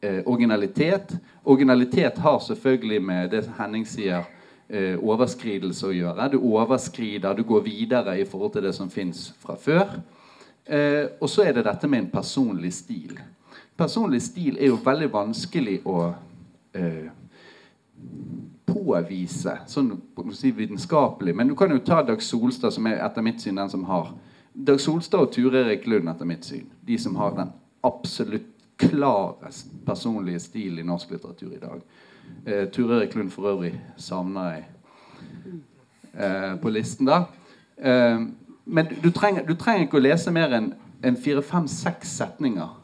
eh, 0.00 0.20
originalitet. 0.26 1.16
Originalitet 1.44 2.18
har 2.18 2.38
selvfølgelig 2.38 3.02
med 3.02 3.30
det 3.30 3.46
Henning 3.58 3.86
sier, 3.88 4.28
overskridelse 5.02 5.88
å 5.88 5.90
gjøre. 5.90 6.28
Du 6.30 6.36
overskrider, 6.46 7.34
du 7.34 7.42
går 7.42 7.64
videre 7.64 8.12
i 8.20 8.24
forhold 8.24 8.52
til 8.54 8.62
det 8.62 8.70
som 8.76 8.86
fins 8.86 9.32
fra 9.42 9.56
før. 9.58 9.96
Og 11.18 11.26
så 11.26 11.42
er 11.42 11.56
det 11.56 11.64
dette 11.66 11.88
med 11.90 12.04
en 12.04 12.12
personlig 12.12 12.70
stil. 12.76 13.16
Personlig 13.74 14.20
stil 14.22 14.60
er 14.60 14.70
jo 14.70 14.78
veldig 14.84 15.08
vanskelig 15.10 15.80
å 15.90 15.96
påvise 18.70 19.56
sånn 19.66 19.90
si, 20.38 20.54
vitenskapelig. 20.54 21.34
Men 21.34 21.50
du 21.50 21.58
kan 21.58 21.74
jo 21.74 21.82
ta 21.82 22.04
Dag 22.06 22.22
Solstad, 22.22 22.70
som 22.70 22.86
er 22.86 23.02
etter 23.02 23.26
mitt 23.26 23.42
syn 23.42 23.58
den 23.58 23.74
som 23.74 23.82
har 23.90 24.12
Dag 24.52 24.80
Solstad 24.80 25.18
og 25.20 25.32
Ture 25.32 25.62
Erik 25.62 25.86
Lund, 25.86 26.08
etter 26.10 26.26
mitt 26.26 26.44
syn. 26.44 26.66
De 26.86 26.98
som 26.98 27.14
har 27.20 27.36
den 27.36 27.52
absolutt 27.86 28.48
klarest 28.80 29.70
personlige 29.86 30.40
stil 30.42 30.80
i 30.80 30.86
norsk 30.86 31.12
litteratur 31.14 31.52
i 31.54 31.60
dag. 31.62 31.82
Eh, 32.46 32.64
Ture 32.72 32.98
Erik 32.98 33.14
Lund 33.14 33.30
for 33.30 33.46
øvrig 33.52 33.74
savner 33.96 34.50
jeg 34.50 34.64
eh, 36.14 36.56
på 36.60 36.72
listen, 36.74 37.06
da. 37.06 37.22
Eh, 37.78 38.26
men 38.64 38.90
du 39.02 39.10
trenger, 39.10 39.46
du 39.46 39.54
trenger, 39.54 39.86
ikke 39.86 40.00
å 40.00 40.02
lese 40.02 40.34
mer 40.34 40.56
enn 40.56 40.72
en 41.02 41.16
fire-fem-seks 41.16 42.10
setninger 42.18 42.74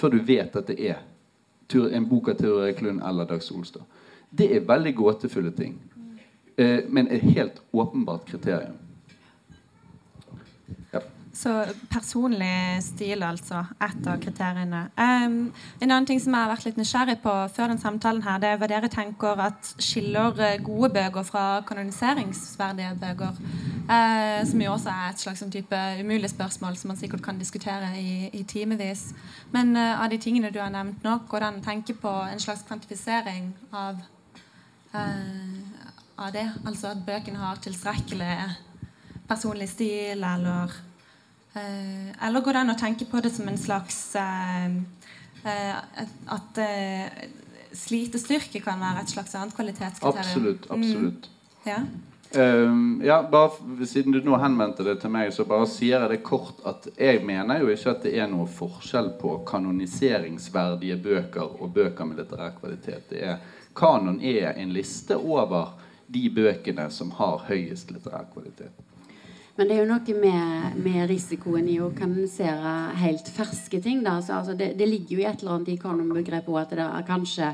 før 0.00 0.12
du 0.14 0.20
vet 0.24 0.54
at 0.56 0.68
det 0.68 0.76
er 0.92 1.00
en 1.96 2.06
bok 2.08 2.28
av 2.28 2.36
Ture 2.36 2.66
Erik 2.66 2.84
Lund 2.84 3.00
eller 3.06 3.28
Dag 3.28 3.42
Solstad. 3.42 3.88
Det 4.30 4.50
er 4.56 4.68
veldig 4.68 4.92
gåtefulle 4.96 5.56
ting, 5.56 5.80
eh, 6.56 6.84
men 6.88 7.08
et 7.08 7.24
helt 7.32 7.62
åpenbart 7.72 8.28
kriterium. 8.28 8.76
Så 11.32 11.50
personlig 11.90 12.82
stil, 12.82 13.22
altså. 13.22 13.62
Ett 13.78 14.06
av 14.06 14.18
kriteriene. 14.18 14.80
Um, 14.98 15.52
en 15.78 15.90
annen 15.90 16.06
ting 16.06 16.18
som 16.20 16.34
jeg 16.34 16.42
har 16.42 16.50
vært 16.50 16.66
litt 16.66 16.80
nysgjerrig 16.80 17.20
på 17.22 17.34
før 17.54 17.70
den 17.70 17.78
samtalen, 17.78 18.24
her, 18.26 18.40
det 18.42 18.48
er 18.50 18.58
hva 18.58 18.68
dere 18.70 18.90
tenker 18.90 19.38
at 19.44 19.70
skiller 19.78 20.42
eh, 20.42 20.56
gode 20.64 20.90
bøker 20.96 21.26
fra 21.28 21.44
kanoniseringsverdige 21.68 22.96
bøker. 22.98 23.38
Uh, 23.86 24.42
som 24.50 24.64
jo 24.64 24.74
også 24.74 24.90
er 24.90 25.06
et 25.12 25.22
slags 25.22 25.44
sånn 25.44 25.54
type 25.54 25.78
umulig 26.02 26.32
spørsmål 26.34 26.76
som 26.78 26.90
man 26.90 26.98
sikkert 26.98 27.22
kan 27.24 27.38
diskutere 27.38 27.92
i, 28.02 28.26
i 28.34 28.42
timevis. 28.42 29.06
Men 29.54 29.72
uh, 29.78 30.02
av 30.02 30.10
de 30.10 30.18
tingene 30.18 30.50
du 30.50 30.58
har 30.58 30.74
nevnt 30.74 31.06
nå, 31.06 31.14
går 31.30 31.46
det 31.46 31.52
an 31.52 31.62
å 31.62 31.66
tenke 31.70 31.94
på 31.94 32.16
en 32.26 32.42
slags 32.42 32.66
kvantifisering 32.66 33.52
av, 33.70 34.02
uh, 34.98 35.88
av 36.18 36.34
det? 36.34 36.48
Altså 36.66 36.90
at 36.90 37.06
bøkene 37.06 37.38
har 37.38 37.62
tilstrekkelig 37.62 38.36
personlig 39.30 39.70
stil, 39.70 40.26
eller 40.26 40.89
eller 41.54 42.40
går 42.40 42.54
det 42.54 42.60
an 42.60 42.74
å 42.74 42.78
tenke 42.78 43.08
på 43.10 43.20
det 43.24 43.32
som 43.34 43.48
en 43.50 43.58
slags 43.58 43.96
eh, 44.14 44.66
eh, 45.42 46.04
At 46.30 46.60
slitestyrke 47.74 48.62
kan 48.62 48.78
være 48.78 49.02
et 49.02 49.10
slags 49.10 49.34
annet 49.34 49.56
kvalitetskriterium? 49.56 50.22
Absolutt. 50.22 50.70
Mm. 50.70 50.78
absolutt. 50.78 51.26
Mm. 51.26 51.66
Ja. 51.66 51.82
Um, 52.32 53.02
ja, 53.04 53.28
bare 53.30 53.86
Siden 53.86 54.12
du 54.12 54.20
nå 54.22 54.36
henvendte 54.38 54.84
det 54.86 55.00
til 55.02 55.10
meg, 55.10 55.32
så 55.34 55.42
bare 55.48 55.66
sier 55.66 56.04
jeg 56.04 56.10
det 56.12 56.20
kort 56.22 56.60
at 56.68 56.86
jeg 56.94 57.24
mener 57.26 57.64
jo 57.64 57.72
ikke 57.72 57.90
at 57.90 58.04
det 58.06 58.12
er 58.22 58.28
noe 58.30 58.46
forskjell 58.46 59.10
på 59.18 59.40
kanoniseringsverdige 59.48 61.00
bøker 61.02 61.56
og 61.58 61.72
bøker 61.74 62.06
med 62.06 62.22
litterær 62.22 62.54
kvalitet. 62.60 63.08
Det 63.10 63.24
er, 63.32 63.40
kanon 63.74 64.20
er 64.22 64.54
en 64.54 64.70
liste 64.74 65.18
over 65.18 65.74
de 66.06 66.28
bøkene 66.30 66.86
som 66.94 67.10
har 67.18 67.42
høyest 67.48 67.90
litterær 67.90 68.30
kvalitet. 68.30 68.78
Men 69.56 69.68
det 69.68 69.76
er 69.76 69.80
jo 69.82 69.90
noe 69.90 70.16
med, 70.22 70.76
med 70.80 71.06
risikoen 71.10 71.68
i 71.68 71.78
å 71.82 71.90
kanonisere 71.96 72.74
helt 73.02 73.30
ferske 73.34 73.80
ting. 73.82 74.04
Da. 74.06 74.18
Så, 74.22 74.38
altså, 74.38 74.54
det, 74.56 74.74
det, 74.78 74.88
ligger 74.88 75.16
jo 75.16 75.22
i 75.22 75.30
et 75.30 75.42
eller 75.42 75.56
annet 75.58 75.72
i 75.74 75.80
kanonbegrepet 75.80 76.60
at 76.62 76.76
det 76.78 76.86
er 76.86 77.08
kanskje 77.08 77.50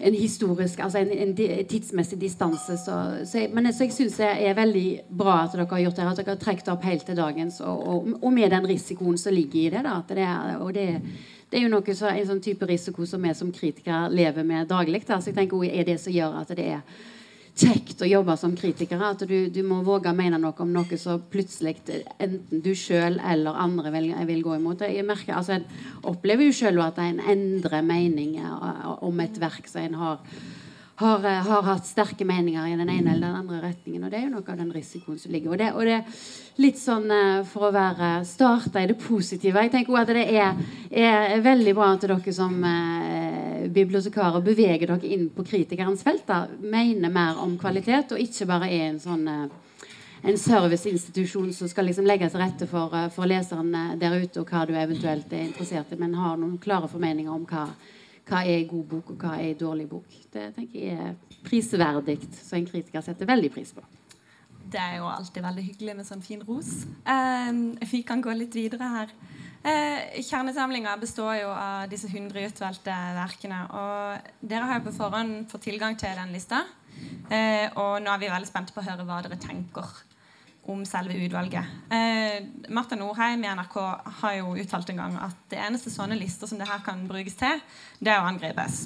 en 0.00 0.14
historisk, 0.16 0.80
altså 0.80 0.98
en, 0.98 1.10
en 1.12 1.34
tidsmessig 1.68 2.18
distanse. 2.20 2.76
Så, 2.80 2.96
så 3.28 3.42
jeg, 3.42 3.50
men 3.54 3.68
så 3.72 3.84
jeg 3.84 3.94
syns 3.94 4.16
det 4.20 4.30
er 4.30 4.56
veldig 4.56 4.86
bra 5.20 5.42
at 5.44 5.54
dere 5.54 5.68
har 5.70 5.84
gjort 5.84 6.00
det. 6.00 6.08
At 6.08 6.22
dere 6.22 6.34
har 6.34 6.40
trukket 6.40 6.72
opp 6.72 6.86
helt 6.88 7.06
til 7.06 7.20
dagens, 7.20 7.60
og, 7.60 7.84
og, 7.86 8.08
og, 8.20 8.32
med 8.32 8.50
den 8.50 8.66
risikoen 8.70 9.20
som 9.20 9.36
ligger 9.36 9.60
i 9.60 9.70
det. 9.76 9.84
Da, 9.86 10.00
det 10.08 10.26
er, 10.26 10.56
og 10.58 10.74
det, 10.74 10.88
det, 11.50 11.60
er 11.60 11.66
jo 11.66 11.72
noe 11.72 11.96
så, 11.96 12.10
en 12.10 12.28
sånn 12.32 12.42
type 12.44 12.68
risiko 12.68 13.06
som 13.06 13.22
vi 13.22 13.34
som 13.36 13.52
kritikere 13.52 14.08
lever 14.12 14.46
med 14.46 14.68
daglig. 14.72 15.04
Så 15.06 15.20
jeg 15.30 15.36
tenker 15.36 15.68
er 15.68 15.88
det 15.88 16.00
som 16.00 16.16
gjør 16.16 16.40
at 16.42 16.52
det 16.56 16.68
er 16.78 16.84
kjekt 17.60 18.02
å 18.02 18.08
jobbe 18.08 18.36
som 18.40 18.54
kritiker. 18.58 19.00
At 19.04 19.24
du, 19.28 19.36
du, 19.52 19.60
må 19.66 19.80
våge 19.86 20.10
å 20.10 20.16
mene 20.16 20.40
noe 20.40 20.54
om 20.64 20.72
noe 20.74 20.98
så 21.00 21.18
plutselig 21.32 21.76
enten 22.18 22.62
du 22.64 22.72
sjøl 22.78 23.20
eller 23.20 23.58
andre 23.60 23.92
vil, 23.94 24.10
vil, 24.28 24.44
gå 24.46 24.56
imot. 24.58 24.86
Jeg, 24.86 25.06
merker, 25.06 25.36
altså, 25.38 25.58
jeg 25.58 26.00
opplever 26.10 26.48
jo 26.48 26.56
sjøl 26.56 26.80
at 26.84 27.00
en 27.02 27.20
endrer 27.32 27.84
mening 27.86 28.38
eh, 28.40 28.88
om 29.06 29.22
et 29.22 29.40
verk 29.42 29.68
som 29.70 29.84
en 29.84 30.00
har 30.00 30.40
har, 31.00 31.24
eh, 31.24 31.46
har, 31.46 31.62
hatt 31.62 31.86
sterke 31.88 32.26
meninger 32.28 32.66
i 32.68 32.76
den 32.76 32.88
ene 32.88 33.14
eller 33.14 33.26
den 33.26 33.38
andre 33.42 33.60
retningen. 33.64 34.04
Og 34.04 34.10
det 34.10 34.18
er 34.18 34.26
jo 34.26 34.34
noe 34.34 34.52
av 34.52 34.58
den 34.58 34.72
risikoen 34.74 35.18
som 35.18 35.32
ligger. 35.32 35.54
Og 35.54 35.58
det, 35.60 35.70
og 35.72 35.88
det 35.88 35.94
er 35.96 36.24
litt 36.60 36.80
sånn 36.80 37.08
eh, 37.14 37.40
for 37.48 37.68
å 37.68 37.72
være 37.74 38.10
starta 38.28 38.82
i 38.82 38.90
det 38.90 38.98
positive. 39.00 39.64
Jeg 39.64 39.72
tenker 39.72 39.96
at 39.96 40.12
det 40.12 40.26
er, 40.28 40.60
er 40.90 41.44
veldig 41.44 41.74
bra 41.78 41.92
at 41.94 42.04
dere 42.04 42.34
som 42.36 42.58
eh, 42.68 43.64
bibliotekarer 43.72 44.44
beveger 44.44 44.92
dere 44.92 45.14
inn 45.16 45.30
på 45.32 45.46
kritikerens 45.48 46.04
felt. 46.04 46.26
Da. 46.28 46.44
Mener 46.60 47.12
mer 47.12 47.40
om 47.40 47.56
kvalitet, 47.60 48.12
og 48.12 48.20
ikke 48.20 48.48
bare 48.50 48.68
er 48.68 48.90
en 48.90 49.00
sånn 49.00 49.24
eh, 49.30 49.46
en 50.20 50.36
serviceinstitusjon 50.36 51.48
som 51.56 51.68
skal 51.70 51.86
liksom 51.88 52.04
legge 52.04 52.28
til 52.28 52.42
rette 52.42 52.66
for, 52.68 52.92
eh, 52.92 53.08
for 53.14 53.30
leseren 53.30 53.72
der 53.96 54.18
ute, 54.20 54.42
og 54.42 54.52
hva 54.52 54.66
du 54.68 54.74
eventuelt 54.76 55.32
er 55.32 55.46
interessert 55.46 55.96
i, 55.96 55.96
men 55.96 56.18
har 56.20 56.36
noen 56.36 56.60
klare 56.60 56.92
formeninger 56.92 57.32
om 57.32 57.48
hva 57.48 57.70
hva 58.30 58.44
er 58.46 58.68
god 58.70 58.84
bok, 58.92 59.14
og 59.14 59.24
hva 59.24 59.36
er 59.42 59.58
dårlig 59.58 59.88
bok. 59.90 60.12
Det 60.32 60.50
tenker 60.56 60.84
jeg 60.84 61.08
er 61.08 61.40
prisverdig, 61.46 62.20
så 62.36 62.58
en 62.58 62.68
kritiker 62.68 63.04
setter 63.04 63.28
veldig 63.28 63.50
pris 63.54 63.72
på. 63.74 63.84
Det 64.70 64.78
er 64.78 65.00
jo 65.00 65.08
alltid 65.10 65.42
veldig 65.42 65.64
hyggelig 65.66 65.94
med 65.98 66.06
sånn 66.06 66.22
fin 66.22 66.42
ros. 66.46 66.84
Eh, 67.02 67.50
vi 67.90 68.02
kan 68.06 68.22
gå 68.22 68.34
litt 68.36 68.54
videre 68.54 68.90
her. 68.92 69.14
Eh, 69.60 70.20
Kjernesamlinga 70.24 70.94
består 71.00 71.34
jo 71.40 71.48
av 71.52 71.88
disse 71.90 72.08
100 72.08 72.46
utvalgte 72.52 72.94
verkene. 73.18 73.64
Og 73.76 74.46
dere 74.52 74.68
har 74.68 74.78
jo 74.78 74.86
på 74.86 74.94
forhånd 75.00 75.50
fått 75.50 75.66
tilgang 75.66 75.98
til 75.98 76.14
den 76.16 76.30
lista. 76.36 76.62
Eh, 77.30 77.66
og 77.74 77.98
nå 78.04 78.12
er 78.12 78.22
vi 78.22 78.30
veldig 78.30 78.48
spente 78.48 78.76
på 78.76 78.82
å 78.82 78.86
høre 78.86 79.06
hva 79.08 79.20
dere 79.24 79.40
tenker 79.40 79.90
om 80.70 80.84
selve 80.88 81.16
utvalget. 81.24 81.66
Eh, 81.92 82.40
Marta 82.72 82.96
Norheim 82.98 83.44
i 83.44 83.50
NRK 83.50 83.76
har 84.20 84.36
jo 84.38 84.54
uttalt 84.60 84.90
en 84.92 85.02
gang 85.02 85.16
at 85.26 85.38
det 85.52 85.60
eneste 85.60 85.92
sånne 85.92 86.18
lister 86.18 86.50
som 86.50 86.60
det 86.60 86.68
her 86.70 86.82
kan 86.86 87.02
brukes 87.08 87.38
til, 87.40 87.62
det 88.00 88.12
er 88.12 88.22
å 88.22 88.28
angripes. 88.30 88.84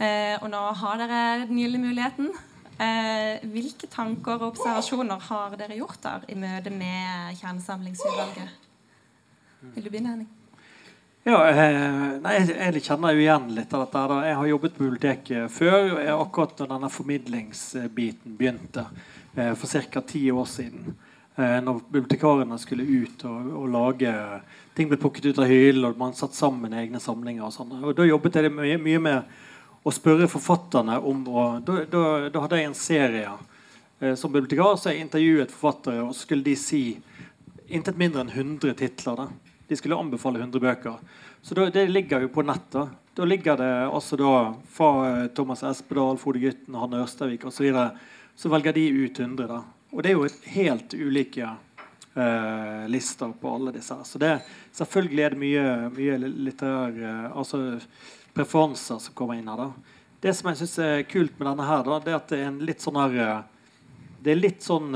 Eh, 0.00 0.36
og 0.40 0.48
nå 0.52 0.62
har 0.80 1.00
dere 1.02 1.20
den 1.46 1.60
gylne 1.60 1.82
muligheten. 1.82 2.32
Eh, 2.80 3.46
hvilke 3.52 3.90
tanker 3.92 4.38
og 4.38 4.54
observasjoner 4.54 5.20
har 5.28 5.56
dere 5.60 5.78
gjort 5.78 6.00
der 6.02 6.26
i 6.32 6.36
møte 6.40 6.72
med 6.72 7.38
kjernesamlingsutvalget? 7.40 8.58
Vil 9.74 9.84
du 9.84 9.90
begynne, 9.90 10.14
Henning? 10.14 10.30
Ja, 11.28 11.42
eh, 11.50 12.16
nei, 12.24 12.38
jeg 12.48 12.80
kjenner 12.80 13.12
jo 13.12 13.20
igjen 13.20 13.50
litt 13.52 13.74
av 13.76 13.84
dette. 13.84 14.20
Jeg 14.24 14.36
har 14.38 14.46
jobbet 14.48 14.76
på 14.78 14.86
biblioteket 14.86 15.52
før, 15.52 15.98
akkurat 16.14 16.54
da 16.56 16.68
denne 16.70 16.88
formidlingsbiten 16.88 18.38
begynte. 18.40 18.86
Eh, 19.36 19.54
for 19.54 19.68
ca. 19.92 20.00
ti 20.00 20.30
år 20.30 20.44
siden. 20.44 20.96
Eh, 21.40 21.60
når 21.64 21.78
bibliotekarene 21.88 22.56
skulle 22.60 22.84
ut 22.84 23.22
og, 23.24 23.52
og, 23.62 23.68
lage 23.72 24.10
Ting 24.76 24.90
ble 24.90 24.98
plukket 25.00 25.30
ut 25.30 25.38
av 25.40 25.48
hyllen, 25.48 25.86
og 25.88 25.98
man 25.98 26.12
satte 26.16 26.36
sammen 26.36 26.74
egne 26.76 27.00
samlinger. 27.00 27.46
og 27.46 27.52
sånt. 27.54 27.72
Og 27.80 27.94
Da 27.96 28.06
jobbet 28.06 28.36
jeg 28.36 28.52
mye, 28.52 28.76
mye, 28.78 29.00
med 29.00 29.22
å 29.84 29.92
spørre 29.92 30.28
forfatterne 30.28 30.98
om 31.00 31.22
å, 31.28 31.46
Da, 31.64 31.84
da, 31.90 32.02
da 32.28 32.42
hadde 32.44 32.60
jeg 32.60 32.68
en 32.68 32.76
serie 32.76 33.32
eh, 34.00 34.14
som 34.14 34.32
bibliotekar. 34.32 34.76
Så 34.76 34.92
jeg 34.92 35.06
intervjuet 35.06 35.54
forfattere, 35.54 36.04
og 36.04 36.14
så 36.14 36.26
skulle 36.26 36.44
de 36.44 36.56
si 36.56 36.82
intet 37.68 37.96
mindre 37.96 38.24
enn 38.26 38.34
100 38.34 38.76
titler. 38.76 39.24
Da. 39.24 39.56
De 39.68 39.80
skulle 39.80 39.98
anbefale 39.98 40.42
100 40.42 40.60
bøker. 40.60 41.00
Så 41.42 41.56
da, 41.56 41.70
det 41.72 41.88
ligger 41.88 42.26
jo 42.26 42.32
på 42.34 42.44
nettet. 42.44 42.96
Da 43.16 43.26
ligger 43.26 43.56
det 43.56 43.72
altså 43.88 44.16
da 44.20 44.36
fra 44.70 44.94
eh, 45.08 45.26
Thomas 45.34 45.64
Espedal, 45.64 46.20
Frode 46.20 46.44
Gytten, 46.44 46.76
Hanne 46.76 47.00
Ørstavik 47.04 47.48
osv. 47.48 47.56
Så, 47.56 47.68
videre, 47.68 47.90
så 48.36 48.52
velger 48.52 48.76
de 48.76 48.88
ut 49.04 49.20
100. 49.24 49.46
da 49.48 49.62
og 49.90 50.02
det 50.02 50.10
er 50.10 50.16
jo 50.16 50.30
helt 50.54 50.94
ulike 50.94 51.50
uh, 51.50 52.88
lister 52.90 53.32
på 53.40 53.54
alle 53.54 53.74
disse. 53.74 53.96
Så 54.04 54.20
det, 54.22 54.32
selvfølgelig 54.76 55.24
er 55.24 55.34
det 55.34 55.42
mye, 55.42 55.64
mye 55.94 56.18
litterære 56.26 57.14
uh, 57.30 57.38
altså 57.42 57.62
preferanser 58.34 59.00
som 59.02 59.16
kommer 59.18 59.38
inn 59.38 59.50
her. 59.50 59.64
da. 59.66 59.96
Det 60.20 60.34
som 60.36 60.50
jeg 60.50 60.60
syns 60.60 60.76
er 60.84 61.06
kult 61.10 61.38
med 61.38 61.48
denne 61.50 61.70
her, 61.70 61.86
da, 61.86 62.02
det 62.04 62.12
er 62.12 62.20
at 62.20 62.28
det 62.30 62.42
er 62.42 62.50
en 62.52 62.60
litt 62.68 62.84
sånn 62.84 63.00
her 63.00 63.16
Det 64.20 64.34
er 64.34 64.38
litt 64.38 64.62
sånn 64.62 64.92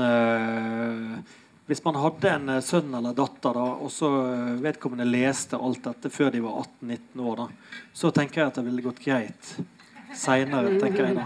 hvis 1.65 1.83
man 1.83 1.95
hadde 1.95 2.29
en 2.29 2.49
eh, 2.49 2.61
sønn 2.61 2.93
eller 2.93 3.13
datter, 3.13 3.53
da, 3.57 3.63
og 3.81 3.91
så 3.91 4.09
eh, 4.21 4.49
vedkommende 4.61 5.07
leste 5.07 5.57
alt 5.57 5.83
dette 5.87 6.11
før 6.13 6.29
de 6.31 6.43
var 6.43 6.59
18-19 6.61 7.23
år, 7.25 7.39
da, 7.41 7.77
så 7.93 8.11
tenker 8.13 8.41
jeg 8.41 8.51
at 8.51 8.59
det 8.59 8.65
ville 8.67 8.85
gått 8.85 9.01
greit 9.01 9.55
seinere, 10.15 10.75
tenker 10.79 11.07
jeg 11.07 11.15
da. 11.17 11.25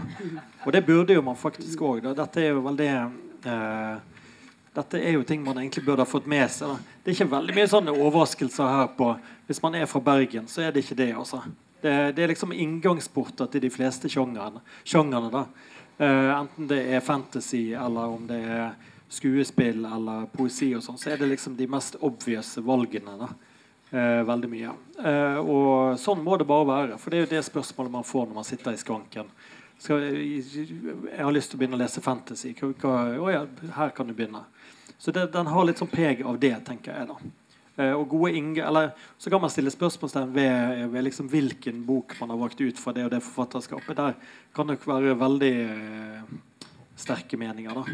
Og 0.63 0.71
det 0.73 0.81
burde 0.87 1.13
jo 1.13 1.21
man 1.21 1.37
faktisk 1.37 1.83
òg. 1.85 2.07
Dette 2.17 2.41
er 2.41 2.53
jo 2.53 2.63
veldig 2.65 2.87
eh, 2.93 3.17
dette 3.43 4.99
er 4.99 5.15
jo 5.15 5.23
ting 5.27 5.41
man 5.43 5.57
egentlig 5.57 5.85
burde 5.85 6.05
ha 6.05 6.09
fått 6.09 6.27
med 6.29 6.45
seg. 6.51 6.69
Da. 6.69 6.97
Det 7.03 7.11
er 7.11 7.17
ikke 7.17 7.33
veldig 7.33 7.55
mye 7.57 7.71
sånne 7.71 7.95
overraskelser 7.95 8.75
her 8.75 8.93
på 8.97 9.13
Hvis 9.49 9.63
man 9.63 9.75
er 9.79 9.89
fra 9.89 10.01
Bergen, 10.05 10.45
så 10.47 10.61
er 10.61 10.71
det 10.71 10.83
ikke 10.83 10.99
det. 10.99 11.13
altså. 11.17 11.41
Det, 11.81 11.93
det 12.15 12.23
er 12.23 12.29
liksom 12.29 12.51
inngangsporter 12.53 13.49
til 13.49 13.63
de 13.63 13.71
fleste 13.73 14.09
sjangerne. 14.11 15.31
da. 15.33 15.43
Eh, 15.99 16.39
enten 16.39 16.67
det 16.67 16.79
er 16.95 16.99
fantasy, 17.03 17.73
eller 17.73 18.13
om 18.13 18.27
det 18.27 18.37
er 18.39 18.75
skuespill 19.09 19.83
eller 19.83 20.27
poesi, 20.31 20.69
og 20.77 20.83
sånn, 20.85 20.99
så 21.01 21.11
er 21.11 21.19
det 21.19 21.31
liksom 21.33 21.57
de 21.57 21.67
mest 21.67 21.97
obvious 21.99 22.53
valgene. 22.63 23.17
da, 23.19 23.27
eh, 23.91 24.23
veldig 24.23 24.49
mye. 24.49 24.73
Eh, 25.03 25.39
og 25.39 25.99
sånn 25.99 26.23
må 26.23 26.37
det 26.37 26.47
bare 26.47 26.65
være. 26.65 26.97
For 26.99 27.09
det 27.09 27.17
er 27.17 27.25
jo 27.25 27.35
det 27.35 27.45
spørsmålet 27.45 27.91
man 27.91 28.03
får 28.03 28.27
når 28.27 28.35
man 28.35 28.43
sitter 28.43 28.71
i 28.71 28.77
skranken. 28.77 29.25
Skal, 29.79 30.03
jeg 30.11 31.23
har 31.23 31.31
lyst 31.31 31.53
til 31.53 31.57
å 31.57 31.61
begynne 31.61 31.77
å 31.77 31.81
lese 31.81 32.03
fantasy. 32.03 32.51
Hva, 32.59 32.93
hva, 33.15 33.29
ja, 33.31 33.43
her 33.77 33.93
kan 33.95 34.09
du 34.09 34.13
begynne. 34.15 34.43
Så 34.99 35.13
det, 35.15 35.29
den 35.31 35.47
har 35.47 35.67
litt 35.67 35.79
sånn 35.79 35.91
preg 35.91 36.25
av 36.27 36.39
det, 36.41 36.51
tenker 36.67 36.97
jeg. 36.97 37.07
da. 37.07 37.31
Eh, 37.79 37.93
og 37.95 38.09
gode 38.11 38.33
inge, 38.35 38.59
eller 38.65 38.91
Så 39.17 39.31
kan 39.31 39.41
man 39.41 39.49
stille 39.49 39.71
spørsmålstegn 39.71 40.33
ved, 40.35 40.89
ved 40.91 41.03
liksom 41.07 41.29
hvilken 41.31 41.85
bok 41.87 42.17
man 42.19 42.33
har 42.33 42.41
valgt 42.41 42.61
ut 42.61 42.79
fra 42.79 42.91
det 42.93 43.05
og 43.07 43.13
det 43.13 43.23
forfatterskapet. 43.23 43.95
Der 43.95 44.19
kan 44.55 44.67
det 44.67 44.81
være 44.83 45.15
veldig 45.15 45.53
eh, 45.63 46.35
sterke 46.99 47.39
meninger. 47.39 47.79
da. 47.79 47.85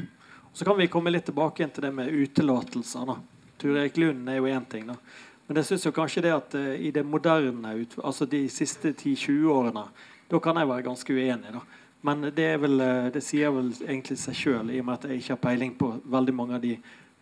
Så 0.54 0.65
kan 0.65 0.78
vi 0.78 0.88
komme 0.88 1.13
litt 1.13 1.30
tilbake 1.30 1.67
til 1.69 1.86
det 1.86 1.93
med 1.93 2.10
utelatelser. 2.10 3.06
da. 3.06 3.19
Ture 3.62 3.86
Erik 3.86 3.98
Lund 3.98 4.30
er 4.30 4.41
jo 4.41 4.50
én 4.50 4.65
ting. 4.65 4.88
da. 4.88 4.98
Men 5.48 5.62
jeg 5.62 5.65
syns 5.65 5.93
kanskje 5.93 6.24
det 6.26 6.34
at 6.34 6.56
uh, 6.58 6.74
i 6.74 6.89
det 6.91 7.06
moderne, 7.06 7.76
altså 8.02 8.26
de 8.26 8.48
siste 8.50 8.93
10-20 8.93 9.45
årene, 9.54 9.84
da 10.32 10.42
kan 10.42 10.58
jeg 10.60 10.70
være 10.70 10.86
ganske 10.88 11.14
uenig. 11.14 11.54
da. 11.54 11.62
Men 12.06 12.22
det, 12.36 12.50
vel, 12.62 12.82
uh, 12.82 13.08
det 13.14 13.24
sier 13.26 13.54
vel 13.54 13.72
egentlig 13.86 14.18
seg 14.22 14.38
sjøl, 14.38 14.70
i 14.70 14.80
og 14.82 14.86
med 14.86 15.00
at 15.00 15.10
jeg 15.10 15.22
ikke 15.22 15.34
har 15.34 15.42
peiling 15.48 15.74
på 15.80 15.92
veldig 16.18 16.36
mange 16.38 16.58
av 16.58 16.64
de 16.64 16.76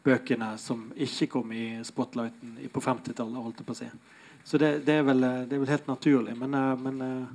bøkene 0.04 0.50
som 0.60 0.90
ikke 0.96 1.30
kom 1.32 1.52
i 1.56 1.66
spotlighten 1.88 2.58
på 2.74 2.84
50-tallet. 2.84 3.42
holdt 3.46 3.64
jeg 3.64 3.68
på 3.70 3.76
å 3.76 3.80
si. 3.80 3.90
Så 4.44 4.60
det, 4.60 4.74
det, 4.84 5.00
er 5.00 5.08
vel, 5.08 5.24
det, 5.24 5.56
er 5.56 5.64
vel, 5.64 5.72
helt 5.72 5.88
naturlig. 5.88 6.36
Men, 6.40 6.56
uh, 6.56 6.76
men, 6.80 7.28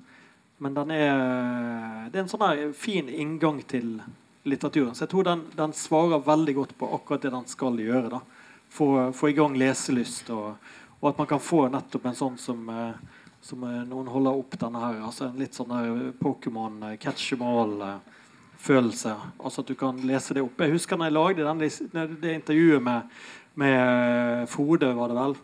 men 0.59 0.81
den 0.81 0.95
er, 0.97 2.09
det 2.13 2.21
er 2.21 2.27
en 2.27 2.33
sånn 2.33 2.73
fin 2.77 3.09
inngang 3.09 3.63
til 3.69 4.01
litteraturen. 4.49 4.95
Så 4.95 5.05
jeg 5.05 5.11
tror 5.11 5.25
den, 5.25 5.45
den, 5.57 5.73
svarer 5.73 6.25
veldig 6.25 6.55
godt 6.55 6.79
på 6.79 6.89
akkurat 6.95 7.23
det 7.23 7.33
den 7.35 7.47
skal 7.47 7.79
gjøre. 7.81 8.09
da. 8.09 8.21
Få, 8.69 9.13
få 9.13 9.29
i 9.29 9.37
gang 9.37 9.57
leselyst, 9.59 10.31
og, 10.31 10.57
og, 10.99 11.11
at 11.11 11.19
man 11.19 11.29
kan 11.31 11.41
få 11.41 11.67
nettopp 11.73 12.09
en 12.09 12.19
sånn 12.19 12.39
som, 12.41 12.69
eh, 12.69 13.18
som 13.41 13.65
eh, 13.65 13.83
noen 13.89 14.11
holder 14.11 14.39
opp 14.41 14.59
denne 14.61 14.83
her. 14.83 15.01
altså 15.09 15.29
En 15.29 15.41
litt 15.41 15.57
sånn 15.57 15.75
Pokémon 16.21 16.83
eh, 16.91 16.97
catch 17.01 17.33
em 17.37 17.45
all-følelse. 17.47 19.15
altså 19.39 19.65
At 19.65 19.73
du 19.73 19.77
kan 19.79 20.01
lese 20.07 20.37
det 20.37 20.45
opp. 20.45 20.61
Jeg 20.61 20.77
husker 20.77 20.99
når 20.99 21.11
jeg 21.11 21.19
lagde 21.19 21.49
den, 21.49 22.17
det 22.23 22.35
intervjuet 22.35 22.85
med, 22.85 23.19
med 23.59 24.49
Frode, 24.53 24.93
var 24.95 25.13
det 25.13 25.19
vel. 25.19 25.37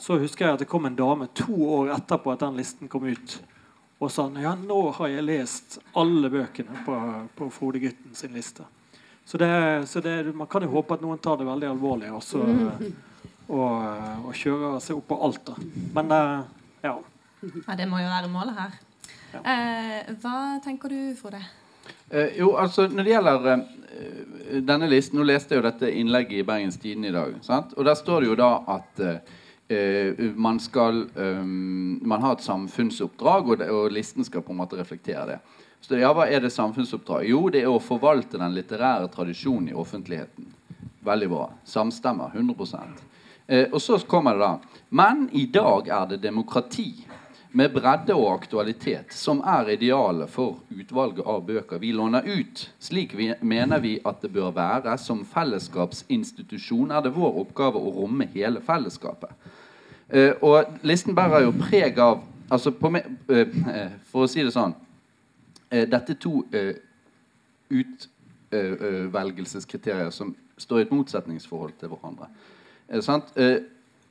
Så 0.00 0.16
husker 0.20 0.46
jeg 0.46 0.56
at 0.56 0.62
det 0.64 0.70
kom 0.70 0.88
en 0.88 0.96
dame 0.96 1.28
to 1.36 1.52
år 1.76 1.94
etterpå 1.98 2.32
at 2.32 2.44
den 2.46 2.60
listen 2.60 2.88
kom 2.88 3.04
ut 3.04 3.40
og 4.00 4.08
sa 4.08 4.24
ja, 4.40 4.54
nå 4.56 4.78
har 4.96 5.10
jeg 5.12 5.24
lest 5.26 5.74
alle 6.00 6.30
bøkene 6.32 6.86
på, 6.86 6.94
på 7.36 7.48
Frode-gutten 7.52 8.14
sin 8.16 8.32
liste. 8.32 8.64
Så, 9.28 9.36
det, 9.38 9.50
så 9.86 10.00
det, 10.00 10.32
man 10.32 10.48
kan 10.48 10.64
jo 10.64 10.72
håpe 10.72 10.96
at 10.96 11.04
noen 11.04 11.20
tar 11.20 11.36
det 11.36 11.44
veldig 11.44 11.68
alvorlig 11.68 12.08
også, 12.16 12.40
og, 13.52 13.74
og 14.24 14.32
kjører 14.34 14.80
seg 14.80 14.96
opp 14.96 15.10
på 15.12 15.18
alt. 15.28 15.52
da. 15.52 15.68
Men 15.98 16.16
eh, 16.16 16.32
ja. 16.88 16.94
Ja. 17.40 17.76
Det 17.76 17.88
må 17.88 18.00
jo 18.02 18.10
være 18.10 18.30
målet 18.32 18.58
her. 18.58 18.78
Ja. 19.32 19.40
Eh, 19.40 20.14
hva 20.22 20.58
tenker 20.64 20.90
du, 20.92 21.00
Frode? 21.18 21.40
Eh, 22.10 22.38
jo, 22.38 22.54
altså 22.58 22.88
Når 22.90 23.06
det 23.06 23.12
gjelder 23.12 23.50
eh, 23.52 24.60
denne 24.66 24.88
listen 24.90 25.20
Nå 25.20 25.26
leste 25.26 25.54
jeg 25.54 25.62
jo 25.62 25.68
dette 25.68 25.92
innlegget 25.94 26.40
i 26.40 26.46
Bergens 26.46 26.80
Tidende 26.82 27.10
i 27.12 27.14
dag. 27.14 27.36
Sant? 27.46 27.76
Og 27.76 27.86
Der 27.86 27.94
står 27.98 28.20
det 28.20 28.30
jo 28.32 28.38
da 28.40 28.50
at 28.74 29.02
eh, 29.06 29.38
eh, 29.70 30.24
man 30.34 30.60
skal 30.60 31.04
um, 31.14 32.00
Man 32.02 32.22
har 32.22 32.36
et 32.36 32.44
samfunnsoppdrag, 32.44 33.48
og, 33.48 33.58
det, 33.58 33.70
og, 33.70 33.90
listen 33.92 34.24
skal 34.24 34.42
på 34.42 34.52
en 34.52 34.62
måte 34.62 34.78
reflektere 34.80 35.26
det. 35.26 35.38
Så 35.80 35.96
ja, 35.96 36.12
Hva 36.12 36.26
er 36.28 36.42
det 36.42 36.52
samfunnsoppdrag? 36.52 37.28
Jo, 37.30 37.46
det 37.48 37.62
er 37.62 37.70
å 37.70 37.80
forvalte 37.80 38.40
den 38.40 38.56
litterære 38.56 39.08
tradisjonen 39.12 39.70
i 39.70 39.76
offentligheten. 39.78 40.50
Veldig 41.06 41.28
bra. 41.30 41.46
Samstemmer. 41.64 42.34
100 42.34 42.84
eh, 43.46 43.68
Og 43.72 43.80
så 43.80 43.98
kommer 43.98 44.36
det 44.36 44.44
da 44.44 44.82
Men 44.90 45.28
i 45.32 45.46
dag 45.46 45.88
er 45.88 46.10
det 46.10 46.22
demokrati 46.22 47.06
med 47.52 47.72
bredde 47.74 48.14
og 48.14 48.32
aktualitet 48.32 49.12
som 49.14 49.40
er 49.46 49.68
idealet 49.74 50.30
for 50.30 50.58
utvalget 50.70 51.26
av 51.26 51.46
bøker 51.46 51.78
vi 51.82 51.92
låner 51.92 52.22
ut. 52.26 52.70
Slik 52.78 53.14
vi, 53.18 53.34
mener 53.42 53.80
vi 53.82 54.00
at 54.06 54.22
det 54.22 54.32
bør 54.34 54.50
være. 54.54 54.98
Som 54.98 55.24
fellesskapsinstitusjon 55.26 56.90
er 56.94 57.00
det 57.04 57.16
vår 57.16 57.38
oppgave 57.42 57.78
å 57.80 57.94
romme 57.98 58.26
hele 58.34 58.60
fellesskapet. 58.62 59.30
Uh, 60.10 60.32
og 60.42 60.64
listen 60.86 61.14
bærer 61.14 61.40
jo 61.46 61.52
preg 61.58 61.98
av 62.02 62.20
altså 62.50 62.70
på, 62.74 62.88
uh, 62.90 62.96
For 64.10 64.22
å 64.24 64.30
si 64.30 64.42
det 64.42 64.50
sånn 64.50 64.74
uh, 64.74 65.86
Dette 65.86 66.14
to 66.18 66.42
utvelgelseskriterier 67.70 70.10
som 70.10 70.34
står 70.58 70.78
i 70.80 70.82
et 70.88 70.94
motsetningsforhold 70.94 71.72
til 71.78 71.88
hverandre. 71.92 72.26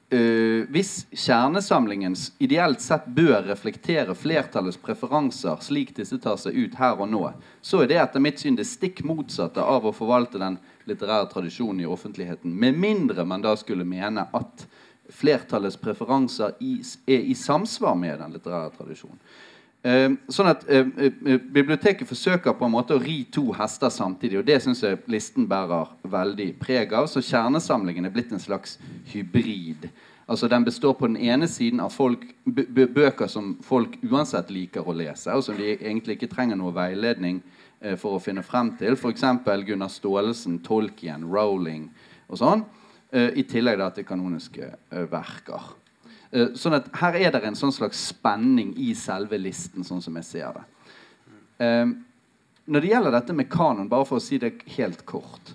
Hvis 0.09 1.03
kjernesamlingen 1.13 2.15
ideelt 2.41 2.81
sett 2.81 3.05
bør 3.13 3.43
reflektere 3.45 4.15
flertallets 4.17 4.79
preferanser 4.81 5.61
slik 5.61 5.91
disse 5.99 6.17
tar 6.17 6.39
seg 6.41 6.57
ut 6.57 6.77
her 6.79 6.97
og 6.97 7.11
nå, 7.11 7.21
så 7.61 7.83
er 7.83 7.91
det 7.91 7.99
etter 8.01 8.23
mitt 8.23 8.41
syn 8.41 8.57
det 8.57 8.65
stikk 8.65 9.03
motsatte 9.05 9.61
av 9.61 9.85
å 9.85 9.93
forvalte 9.93 10.41
den 10.41 10.57
litterære 10.89 11.29
tradisjonen 11.29 11.83
i 11.83 11.89
offentligheten. 11.89 12.49
Med 12.49 12.79
mindre 12.81 13.25
man 13.25 13.45
da 13.45 13.53
skulle 13.59 13.85
mene 13.85 14.25
at 14.33 14.65
flertallets 15.13 15.77
preferanser 15.77 16.57
i, 16.59 16.79
er 17.05 17.29
i 17.29 17.37
samsvar 17.37 17.93
med 17.97 18.17
den 18.21 18.33
litterære 18.33 18.73
tradisjonen. 18.77 19.21
Uh, 19.79 20.17
sånn 20.27 20.49
at 20.51 20.65
uh, 20.67 20.81
uh, 20.83 21.37
Biblioteket 21.55 22.07
forsøker 22.09 22.51
på 22.59 22.67
en 22.67 22.73
måte 22.73 22.97
å 22.97 22.99
ri 22.99 23.21
to 23.31 23.45
hester 23.55 23.91
samtidig. 23.93 24.41
Og 24.41 24.47
det 24.49 24.57
syns 24.59 24.83
jeg 24.83 24.99
listen 25.07 25.45
bærer 25.47 25.93
veldig 26.03 26.49
preg 26.59 26.91
av. 26.99 27.07
Så 27.07 27.23
kjernesamlingen 27.23 28.09
er 28.09 28.11
blitt 28.11 28.33
en 28.35 28.43
slags 28.43 28.75
hybrid. 29.13 29.87
Altså 30.29 30.49
Den 30.51 30.67
består 30.67 30.97
på 30.99 31.07
den 31.07 31.15
ene 31.15 31.47
siden 31.47 31.79
av 31.79 31.95
folk, 31.95 32.27
bøker 32.45 33.31
som 33.31 33.55
folk 33.65 33.95
uansett 34.03 34.51
liker 34.53 34.83
å 34.85 34.93
lese, 34.93 35.31
og 35.33 35.41
som 35.47 35.57
de 35.57 35.71
egentlig 35.71 36.19
ikke 36.19 36.29
trenger 36.35 36.59
noe 36.59 36.75
veiledning 36.75 37.39
for 37.97 38.13
å 38.13 38.21
finne 38.21 38.43
frem 38.45 38.75
til. 38.77 38.93
F.eks. 38.93 39.25
Gunnar 39.65 39.89
Staalesen, 39.89 40.59
Tolkien, 40.61 41.25
Rowling 41.25 41.87
og 42.27 42.43
sånn. 42.43 42.61
I 43.09 43.41
tillegg 43.49 43.81
da, 43.81 43.89
til 43.95 44.05
kanoniske 44.05 44.69
verker. 45.09 45.71
Uh, 46.35 46.51
sånn 46.57 46.77
at 46.77 46.89
Her 46.99 47.17
er 47.17 47.31
det 47.33 47.41
en 47.47 47.57
sånn 47.57 47.73
slags 47.73 48.01
spenning 48.11 48.75
i 48.77 48.91
selve 48.97 49.39
listen, 49.41 49.85
sånn 49.85 50.03
som 50.03 50.19
jeg 50.19 50.27
ser 50.27 50.59
det. 50.59 50.67
når 52.65 52.81
det 52.81 52.87
gjelder 52.87 53.11
dette 53.11 53.33
med 53.35 53.49
kanon, 53.51 53.89
bare 53.91 54.05
for 54.07 54.15
å 54.15 54.23
si 54.23 54.37
det 54.39 54.61
helt 54.77 55.01
kort 55.05 55.49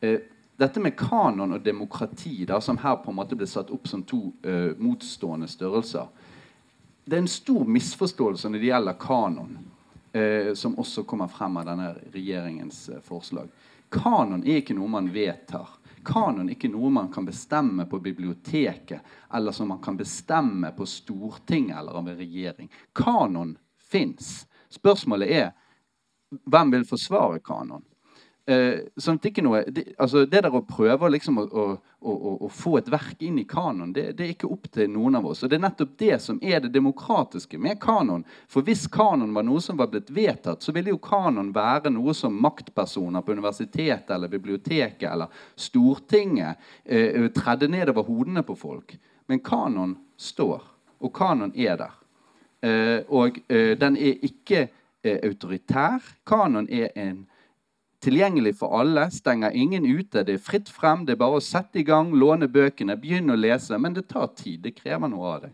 Dette 0.00 0.80
med 0.80 0.94
kanon 0.96 1.52
og 1.52 1.64
demokrati, 1.64 2.46
da, 2.48 2.56
som 2.64 2.78
her 2.80 2.96
på 3.02 3.12
en 3.12 3.18
måte 3.18 3.36
ble 3.36 3.44
satt 3.44 3.68
opp 3.68 3.84
som 3.88 4.00
to 4.08 4.30
motstående 4.80 5.48
størrelser 5.48 6.06
Det 7.04 7.18
er 7.18 7.20
en 7.20 7.28
stor 7.28 7.68
misforståelse 7.68 8.48
når 8.48 8.62
det 8.62 8.70
gjelder 8.70 8.98
kanon, 9.02 9.52
som 10.56 10.78
også 10.80 11.04
kommer 11.04 11.28
frem 11.28 11.60
av 11.60 11.68
denne 11.68 11.90
regjeringens 12.14 12.80
forslag. 13.04 13.52
Kanon 13.92 14.46
er 14.46 14.62
ikke 14.62 14.78
noe 14.78 14.88
man 14.88 15.12
vedtar 15.12 15.79
kanon 16.04 16.50
ikke 16.52 16.70
noe 16.72 16.90
man 16.90 17.10
kan 17.12 17.26
bestemme 17.28 17.86
på 17.90 18.00
biblioteket, 18.00 19.00
eller 19.34 19.52
som 19.52 19.68
man 19.68 19.82
kan 19.82 19.96
bestemme 19.96 20.72
på 20.76 20.86
Stortinget 20.86 21.78
eller 21.78 21.98
av 22.00 22.08
en 22.08 22.16
regjering. 22.16 22.70
Kanon 22.92 23.56
fins. 23.90 24.46
Spørsmålet 24.70 25.30
er 25.30 25.50
hvem 26.46 26.70
vil 26.70 26.86
forsvare 26.86 27.40
kanon? 27.44 27.84
Eh, 28.46 28.86
sånn 28.96 29.18
at 29.18 29.22
det, 29.22 29.30
ikke 29.34 29.42
noe, 29.44 29.60
det, 29.68 29.84
altså 30.00 30.24
det 30.24 30.40
der 30.46 30.54
å 30.56 30.62
prøve 30.66 31.10
liksom 31.12 31.36
å, 31.42 31.44
å, 31.44 31.64
å, 32.00 32.30
å, 32.46 32.48
få 32.48 32.78
et 32.80 32.88
verk 32.90 33.20
inn 33.22 33.36
i 33.38 33.44
kanon, 33.46 33.92
det, 33.92 34.06
det, 34.16 34.24
er 34.24 34.32
ikke 34.32 34.48
opp 34.50 34.70
til 34.72 34.88
noen 34.90 35.18
av 35.20 35.28
oss. 35.28 35.42
Og 35.44 35.52
det 35.52 35.58
er 35.58 35.64
nettopp 35.66 35.92
det 36.00 36.16
som 36.24 36.40
er 36.42 36.64
det 36.64 36.72
demokratiske 36.74 37.60
med 37.60 37.78
kanon. 37.82 38.24
For 38.50 38.66
hvis 38.66 38.86
kanon 38.90 39.36
var 39.36 39.46
noe 39.46 39.60
som 39.62 39.78
var 39.78 39.92
blitt 39.92 40.10
vedtatt, 40.16 40.64
så 40.64 40.74
ville 40.74 40.94
jo 40.94 41.02
kanon 41.04 41.52
være 41.54 41.92
noe 41.92 42.16
som 42.16 42.40
maktpersoner 42.42 43.22
på 43.22 43.36
universitetet 43.36 44.14
eller 44.16 44.32
biblioteket 44.32 45.08
eller 45.12 45.44
Stortinget 45.54 46.58
eh, 46.84 47.28
tredde 47.36 47.68
nedover 47.70 48.08
hodene 48.08 48.42
på 48.46 48.56
folk. 48.58 48.96
Men 49.30 49.44
kanon 49.46 49.94
står, 50.18 50.64
og 50.98 51.12
kanon 51.14 51.52
er 51.54 51.76
der. 51.78 51.98
Eh, 52.66 53.00
og 53.08 53.38
eh, 53.48 53.76
den 53.78 53.96
er 53.96 54.24
ikke 54.26 54.66
eh, 55.04 55.20
autoritær. 55.22 56.02
Kanon 56.26 56.66
er 56.66 56.90
en 56.98 57.26
Tilgjengelig 58.00 58.54
for 58.56 58.72
alle, 58.80 59.10
stenger 59.12 59.52
ingen 59.52 59.84
ute. 59.84 60.22
Det 60.24 60.34
er 60.38 60.42
fritt 60.42 60.68
frem. 60.72 61.04
Det 61.04 61.12
er 61.14 61.20
bare 61.20 61.36
å 61.36 61.44
sette 61.44 61.78
i 61.82 61.84
gang, 61.84 62.14
låne 62.16 62.48
bøkene, 62.48 62.96
begynne 62.96 63.32
å 63.34 63.40
lese. 63.40 63.78
Men 63.78 63.92
det 63.96 64.08
tar 64.08 64.26
tid. 64.36 64.60
Det 64.64 64.72
krever 64.78 65.08
noe 65.12 65.26
av 65.34 65.40
deg. 65.44 65.52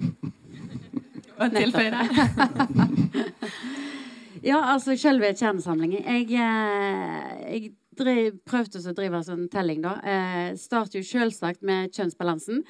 ja, 4.50 4.58
altså 4.60 4.92
selve 5.00 5.32
kjernesamlingen. 5.32 6.04
Jeg, 6.04 6.28
eh, 6.36 7.54
jeg 7.54 7.72
driv, 7.96 8.36
prøvde 8.44 8.82
å 8.84 8.92
drive 8.96 9.22
sånn 9.24 9.48
telling, 9.52 9.80
da. 9.84 9.92
Eh, 10.04 10.56
starter 10.60 11.00
jo 11.00 11.04
selvsagt 11.08 11.62
med 11.64 11.92
kjønnsbalansen. 11.96 12.60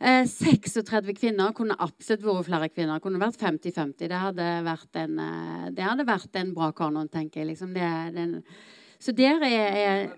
Eh, 0.00 0.26
36 0.28 1.14
kvinner 1.16 1.54
kunne 1.56 1.76
absolutt 1.80 2.24
vært 2.26 2.48
flere 2.50 2.68
kvinner. 2.68 3.00
Kunne 3.00 3.20
vært 3.22 3.40
50-50. 3.40 4.08
Det, 4.08 4.12
eh, 5.18 5.70
det 5.72 5.84
hadde 5.86 6.08
vært 6.08 6.40
en 6.40 6.54
bra 6.54 6.70
kanon, 6.76 7.08
tenker 7.08 7.40
jeg. 7.40 7.50
Liksom 7.54 7.72
det, 7.74 7.90
den, 8.16 8.38
så 8.98 9.12
der 9.16 9.44
er, 9.46 9.76
er 9.76 10.08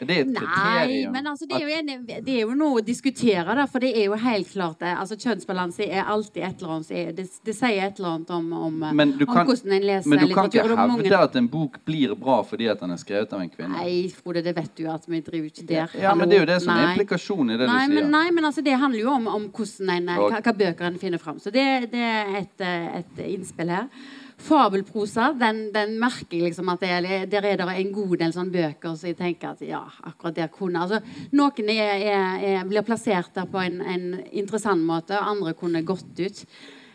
det 0.00 0.16
er 0.16 0.24
et 0.24 0.30
Nei, 0.34 1.06
men 1.12 1.26
altså, 1.30 1.46
det, 1.48 1.58
er 1.60 1.68
jo 1.68 1.76
en, 1.78 2.06
det, 2.08 2.32
er 2.34 2.40
jo 2.42 2.54
noe 2.58 2.80
å 2.80 2.84
diskutere, 2.84 3.54
da, 3.56 3.66
for 3.70 3.84
det 3.84 3.92
er 3.94 4.08
jo 4.08 4.18
helt 4.20 4.50
klart 4.50 4.82
det. 4.82 4.92
Altså, 5.00 5.18
Kjønnsbalanse 5.20 5.86
er 5.86 6.08
alltid 6.10 6.46
et 6.48 6.62
eller 6.62 6.74
annet 6.76 7.16
det, 7.18 7.26
det, 7.46 7.54
sier 7.56 7.86
et 7.86 8.00
eller 8.00 8.10
annet 8.14 8.32
om, 8.34 8.48
om, 8.68 8.80
kan, 8.82 9.46
hvordan 9.48 9.76
en 9.78 9.86
leser 9.86 10.10
litteratur. 10.10 10.10
Men 10.10 10.24
du 10.24 10.34
kan 10.34 10.50
ikke 10.50 10.64
hevde 10.64 10.88
mange... 10.94 11.14
at 11.20 11.38
en 11.40 11.50
bok 11.52 11.78
blir 11.86 12.16
bra 12.18 12.40
fordi 12.46 12.68
at 12.72 12.82
den 12.82 12.96
er 12.96 13.00
skrevet 13.00 13.36
av 13.36 13.44
en 13.44 13.52
kvinne? 13.52 13.78
Nei, 13.78 13.94
Frode, 14.14 14.44
det 14.46 14.56
vet 14.58 14.74
du 14.80 14.84
at 14.92 15.08
vi 15.10 15.22
driver 15.24 15.52
ikke 15.52 15.68
der. 15.70 15.96
Ja, 16.00 16.16
men 16.18 16.30
Det 16.30 16.40
er 16.40 16.44
jo 16.44 16.50
det 16.52 16.60
som 16.64 16.74
er 16.74 16.90
implikasjonen 16.90 17.54
i 17.54 17.60
det 17.60 17.70
nei, 17.70 17.78
du 17.86 17.94
sier. 17.94 18.02
Men, 18.02 18.12
nei, 18.16 18.26
men 18.34 18.50
altså, 18.50 18.66
det 18.66 18.76
handler 18.80 19.00
jo 19.04 19.14
om, 19.14 19.30
om 19.38 19.48
hvordan 19.54 19.94
en, 19.96 20.12
hva, 20.24 20.42
hva 20.42 20.58
bøker 20.64 20.90
en 20.90 21.00
finner 21.00 21.22
fram. 21.22 21.40
Så 21.42 21.54
det, 21.54 21.66
det 21.94 22.04
er 22.10 22.36
et, 22.42 22.68
et 23.00 23.24
innspill 23.28 23.72
her. 23.74 23.88
Fabelprosa, 24.34 25.28
den, 25.38 25.68
den, 25.72 25.94
merker 26.02 26.34
jeg 26.36 26.48
liksom 26.50 26.68
at 26.72 26.82
er, 26.82 27.06
der 27.30 27.46
er 27.46 27.60
det 27.60 27.66
en 27.70 27.92
god 27.94 28.16
del 28.18 28.32
sånne 28.34 28.52
bøker 28.52 28.96
så 28.98 29.12
jeg 29.12 29.18
tenker 29.18 29.52
at 29.52 29.62
ja, 29.64 29.84
akkurat 30.02 30.36
der 30.36 30.50
kunne 30.52 30.82
altså, 30.82 30.98
Noen 31.38 31.70
er, 31.70 32.02
er, 32.02 32.64
blir 32.68 32.84
plassert 32.86 33.30
der 33.36 33.46
på 33.50 33.62
en, 33.62 33.78
en, 33.80 34.08
interessant 34.32 34.82
måte, 34.84 35.16
og 35.16 35.30
andre 35.36 35.54
kunne 35.58 35.84
gått 35.86 36.18
ut. 36.18 36.42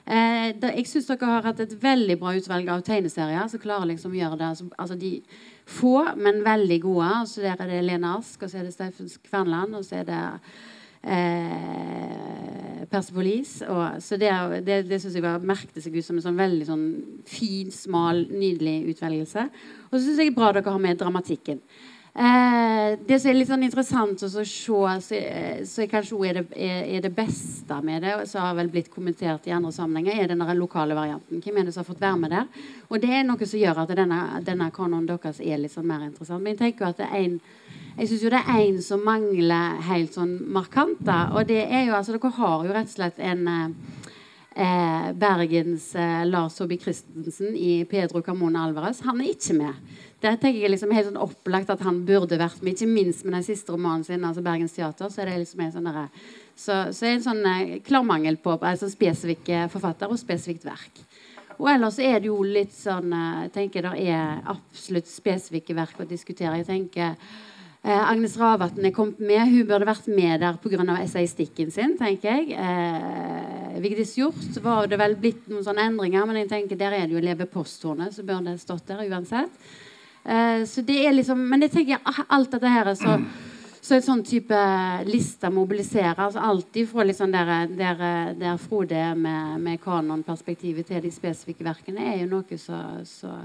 Eh, 0.09 0.49
da, 0.57 0.73
jeg 0.73 0.87
syns 0.89 1.07
dere 1.09 1.29
har 1.29 1.47
hatt 1.47 1.61
et 1.63 1.75
veldig 1.79 2.17
bra 2.19 2.33
utvalg 2.37 2.69
av 2.73 2.83
tegneserier 2.85 3.47
som 3.51 3.61
klarer 3.61 3.91
liksom 3.91 4.15
å 4.15 4.19
gjøre 4.19 4.39
det. 4.39 4.51
Altså, 4.51 4.67
altså 4.75 4.97
de 4.99 5.13
få, 5.69 5.95
men 6.17 6.43
veldig 6.45 6.79
gode. 6.81 7.11
Altså, 7.21 7.43
der 7.45 7.61
er 7.61 7.71
det 7.71 7.83
Lene 7.85 8.15
Ask, 8.17 8.41
og 8.41 8.51
så 8.51 8.59
er 8.59 8.67
det 8.67 8.73
Steffen 8.75 9.11
Kvernland, 9.29 9.77
og 9.77 9.85
så 9.85 10.01
er 10.01 10.09
det 10.09 10.23
eh, 11.03 12.85
Persepolis. 12.89 13.59
Og, 13.67 14.01
så 14.03 14.17
det, 14.19 14.31
det, 14.65 14.81
det 14.89 15.01
syns 15.01 15.15
jeg 15.19 15.25
var, 15.25 15.43
merkte 15.45 15.83
seg 15.83 15.95
ut 15.95 16.05
som 16.05 16.17
en 16.17 16.25
sånn 16.25 16.39
veldig 16.39 16.67
sånn 16.67 16.89
fin, 17.29 17.69
smal, 17.73 18.25
nydelig 18.31 18.95
utvelgelse. 18.95 19.47
Og 19.91 19.95
så 19.95 20.03
syns 20.03 20.17
jeg 20.17 20.29
det 20.29 20.33
er 20.33 20.41
bra 20.41 20.51
dere 20.55 20.73
har 20.73 20.83
med 20.83 20.99
dramatikken. 20.99 21.63
Eh, 22.19 22.99
det 23.07 23.19
som 23.21 23.29
er 23.29 23.37
litt 23.37 23.47
sånn 23.47 23.63
interessant 23.63 24.23
å 24.25 24.29
se, 24.33 24.41
så, 24.43 24.79
så 25.69 25.85
kanskje 25.87 26.17
er 26.27 26.39
det, 26.39 26.45
er, 26.57 26.81
er 26.97 27.03
det, 27.05 27.11
beste 27.15 27.77
med 27.85 28.03
det, 28.03 28.15
som 28.27 28.43
har 28.43 28.57
vel 28.57 28.71
blitt 28.73 28.89
kommentert 28.91 29.45
i 29.47 29.53
andre 29.55 29.71
sammenhenger, 29.71 30.17
er 30.17 30.33
den 30.33 30.43
lokale 30.57 30.97
varianten. 30.97 31.39
Hvem 31.39 31.61
er 31.61 31.69
det 31.69 31.75
som 31.75 31.85
har 31.85 31.87
fått 31.91 32.01
være 32.01 32.19
med 32.19 32.33
der? 32.33 32.65
Og 32.89 32.99
det 32.99 33.13
er 33.13 33.23
noe 33.27 33.47
som 33.47 33.61
gjør 33.61 33.83
at 33.85 33.95
denne, 33.95 34.19
denne 34.43 34.71
kanonen 34.75 35.07
deres 35.07 35.39
er 35.39 35.61
litt 35.61 35.75
sånn 35.75 35.87
mer 35.87 36.07
interessant. 36.09 36.43
Men 36.43 36.57
jeg 36.57 36.63
tenker 36.63 36.85
jo 36.87 36.91
at 36.91 37.03
det 37.03 37.07
er 37.07 37.21
en 37.21 37.39
jeg 37.99 38.07
syns 38.07 38.21
jo 38.23 38.31
det 38.31 38.39
er 38.39 38.61
én 38.63 38.77
som 38.83 39.01
mangler 39.03 39.81
helt 39.89 40.13
sånn 40.15 40.37
markant. 40.55 41.01
da, 41.03 41.29
og 41.35 41.47
det 41.49 41.65
er 41.65 41.89
jo 41.89 41.97
altså 41.97 42.15
Dere 42.15 42.35
har 42.37 42.65
jo 42.65 42.75
rett 42.75 42.87
og 42.87 42.95
slett 42.95 43.19
en 43.19 43.47
eh, 44.55 45.09
Bergens 45.19 45.89
eh, 45.95 46.21
Lars 46.27 46.55
Saabye 46.55 46.79
Christensen 46.79 47.55
i 47.55 47.83
Pedro 47.89 48.21
Carmona 48.23 48.63
Alvarez. 48.67 49.01
Han 49.03 49.19
er 49.19 49.33
ikke 49.33 49.57
med. 49.57 49.97
Det 50.19 50.31
tenker 50.39 50.63
jeg 50.63 50.71
liksom 50.71 50.93
helt 50.95 51.09
sånn 51.09 51.19
opplagt 51.19 51.69
at 51.71 51.83
han 51.83 52.01
burde 52.07 52.39
vært 52.39 52.63
med. 52.63 52.75
Ikke 52.75 52.87
minst 52.91 53.25
med 53.25 53.37
den 53.37 53.45
siste 53.47 53.75
romanen 53.75 54.03
sin, 54.07 54.23
altså 54.23 54.43
Bergens 54.43 54.75
Teater. 54.75 55.11
Så 55.11 55.23
er 55.23 55.31
det 55.31 55.41
liksom 55.43 55.65
en 55.65 55.75
sånn 55.75 55.91
der, 55.91 56.07
så, 56.55 56.79
så 56.95 57.05
er 57.05 57.11
det 57.11 57.17
en 57.17 57.27
sånn 57.27 57.51
eh, 57.51 57.75
klar 57.83 58.07
mangel 58.07 58.39
på 58.39 58.55
altså 58.59 58.87
spesifikke 58.91 59.67
forfatter 59.73 60.11
og 60.11 60.19
spesifikt 60.19 60.67
verk. 60.67 61.03
Og 61.59 61.67
ellers 61.67 61.99
er 61.99 62.21
det 62.23 62.31
jo 62.31 62.39
litt 62.47 62.71
sånn 62.71 63.11
eh, 63.11 63.45
Jeg 63.49 63.53
tenker 63.59 63.87
det 63.89 64.07
er 64.07 64.41
absolutt 64.55 65.11
spesifikke 65.11 65.75
verk 65.75 65.99
å 65.99 66.07
diskutere. 66.07 66.61
Jeg 66.61 66.71
tenker 66.71 67.15
Eh, 67.81 68.11
Agnes 68.11 68.35
Ravatn 68.37 68.85
er 68.85 68.91
kommet 68.91 69.21
med. 69.23 69.39
Hun 69.47 69.67
burde 69.67 69.87
vært 69.87 70.07
med 70.11 70.41
der 70.41 70.57
pga. 70.59 70.97
essaystikken 70.99 71.71
sin. 71.71 71.97
tenker 71.97 72.35
jeg. 72.35 72.51
Eh, 72.51 73.79
Vigdis 73.79 74.17
Hjorth 74.17 74.61
var 74.61 74.87
det 74.87 74.99
vel 74.99 75.15
blitt 75.15 75.47
noen 75.47 75.63
sånne 75.63 75.87
endringer, 75.87 76.25
men 76.27 76.35
jeg 76.41 76.49
tenker 76.49 76.75
der 76.75 76.91
er 76.91 77.07
det 77.07 77.15
jo 77.15 77.23
Leve 77.23 77.45
posthornet 77.45 78.15
bør 78.17 78.41
burde 78.41 78.57
stått 78.57 78.87
der 78.87 79.07
uansett. 79.07 79.49
Eh, 80.25 80.65
så 80.65 80.81
det 80.81 81.05
er 81.05 81.13
liksom, 81.13 81.39
Men 81.39 81.61
jeg 81.61 81.71
tenker 81.71 81.99
ah, 82.03 82.25
alt 82.27 82.51
dette 82.51 82.67
her 82.67 82.93
så, 82.95 83.17
så 83.81 83.95
en 83.95 84.01
sånn 84.01 84.23
type 84.23 84.59
liste 85.05 85.49
mobiliserer. 85.49 86.19
altså 86.19 86.39
Alltid 86.39 86.89
fra 86.89 87.03
liksom 87.03 87.31
der, 87.31 87.67
der, 87.67 88.33
der 88.35 88.57
Frode 88.57 89.15
med, 89.15 89.61
med 89.61 89.79
kanonperspektivet 89.81 90.85
til 90.85 91.01
de 91.01 91.11
spesifikke 91.11 91.63
verkene 91.63 92.11
er 92.11 92.25
jo 92.25 92.27
noe 92.35 92.57
så, 92.57 92.99
så 93.05 93.39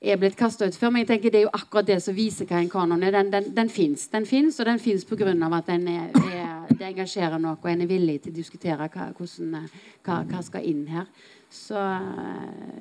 er 0.00 0.18
blitt 0.20 0.36
kasta 0.36 0.66
ut 0.68 0.76
før. 0.76 0.92
Men 0.92 1.04
jeg 1.04 1.10
tenker 1.12 1.32
det 1.32 1.40
er 1.40 1.46
jo 1.46 1.54
akkurat 1.56 1.88
det 1.88 1.98
som 2.04 2.16
viser 2.16 2.48
hva 2.48 2.60
en 2.60 2.70
kanon 2.72 3.02
er. 3.02 3.14
Den, 3.16 3.30
den, 3.32 3.48
den 3.56 3.70
fins. 3.72 4.06
Den 4.12 4.26
fins, 4.28 4.60
og 4.60 4.68
den 4.68 4.82
fins 4.82 5.04
pga. 5.08 5.32
at 5.32 5.66
den 5.66 5.88
er, 5.88 6.10
er, 6.32 6.66
det 6.70 6.90
engasjerer 6.90 7.38
noe, 7.40 7.56
og 7.56 7.70
en 7.70 7.82
er 7.82 7.90
villig 7.90 8.20
til 8.22 8.34
å 8.34 8.36
diskutere 8.36 8.90
hva, 8.92 9.10
hvordan, 9.16 9.68
hva, 10.04 10.22
hva 10.28 10.42
skal 10.44 10.66
inn 10.68 10.86
her. 10.90 11.06
Så 11.50 11.78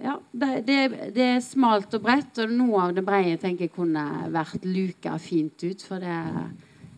ja, 0.03 0.17
det, 0.31 0.65
det, 0.67 0.79
det, 1.15 1.27
er 1.35 1.43
smalt 1.43 1.93
og 1.95 2.01
bredt, 2.03 2.41
og 2.43 2.51
noe 2.51 2.87
av 2.87 2.95
det 2.97 3.05
brede 3.05 3.37
tenker 3.39 3.67
jeg 3.67 3.75
kunne 3.75 4.05
vært 4.33 4.65
luka 4.65 5.15
fint 5.21 5.63
ut. 5.63 5.85
For 5.85 6.01
det 6.03 6.19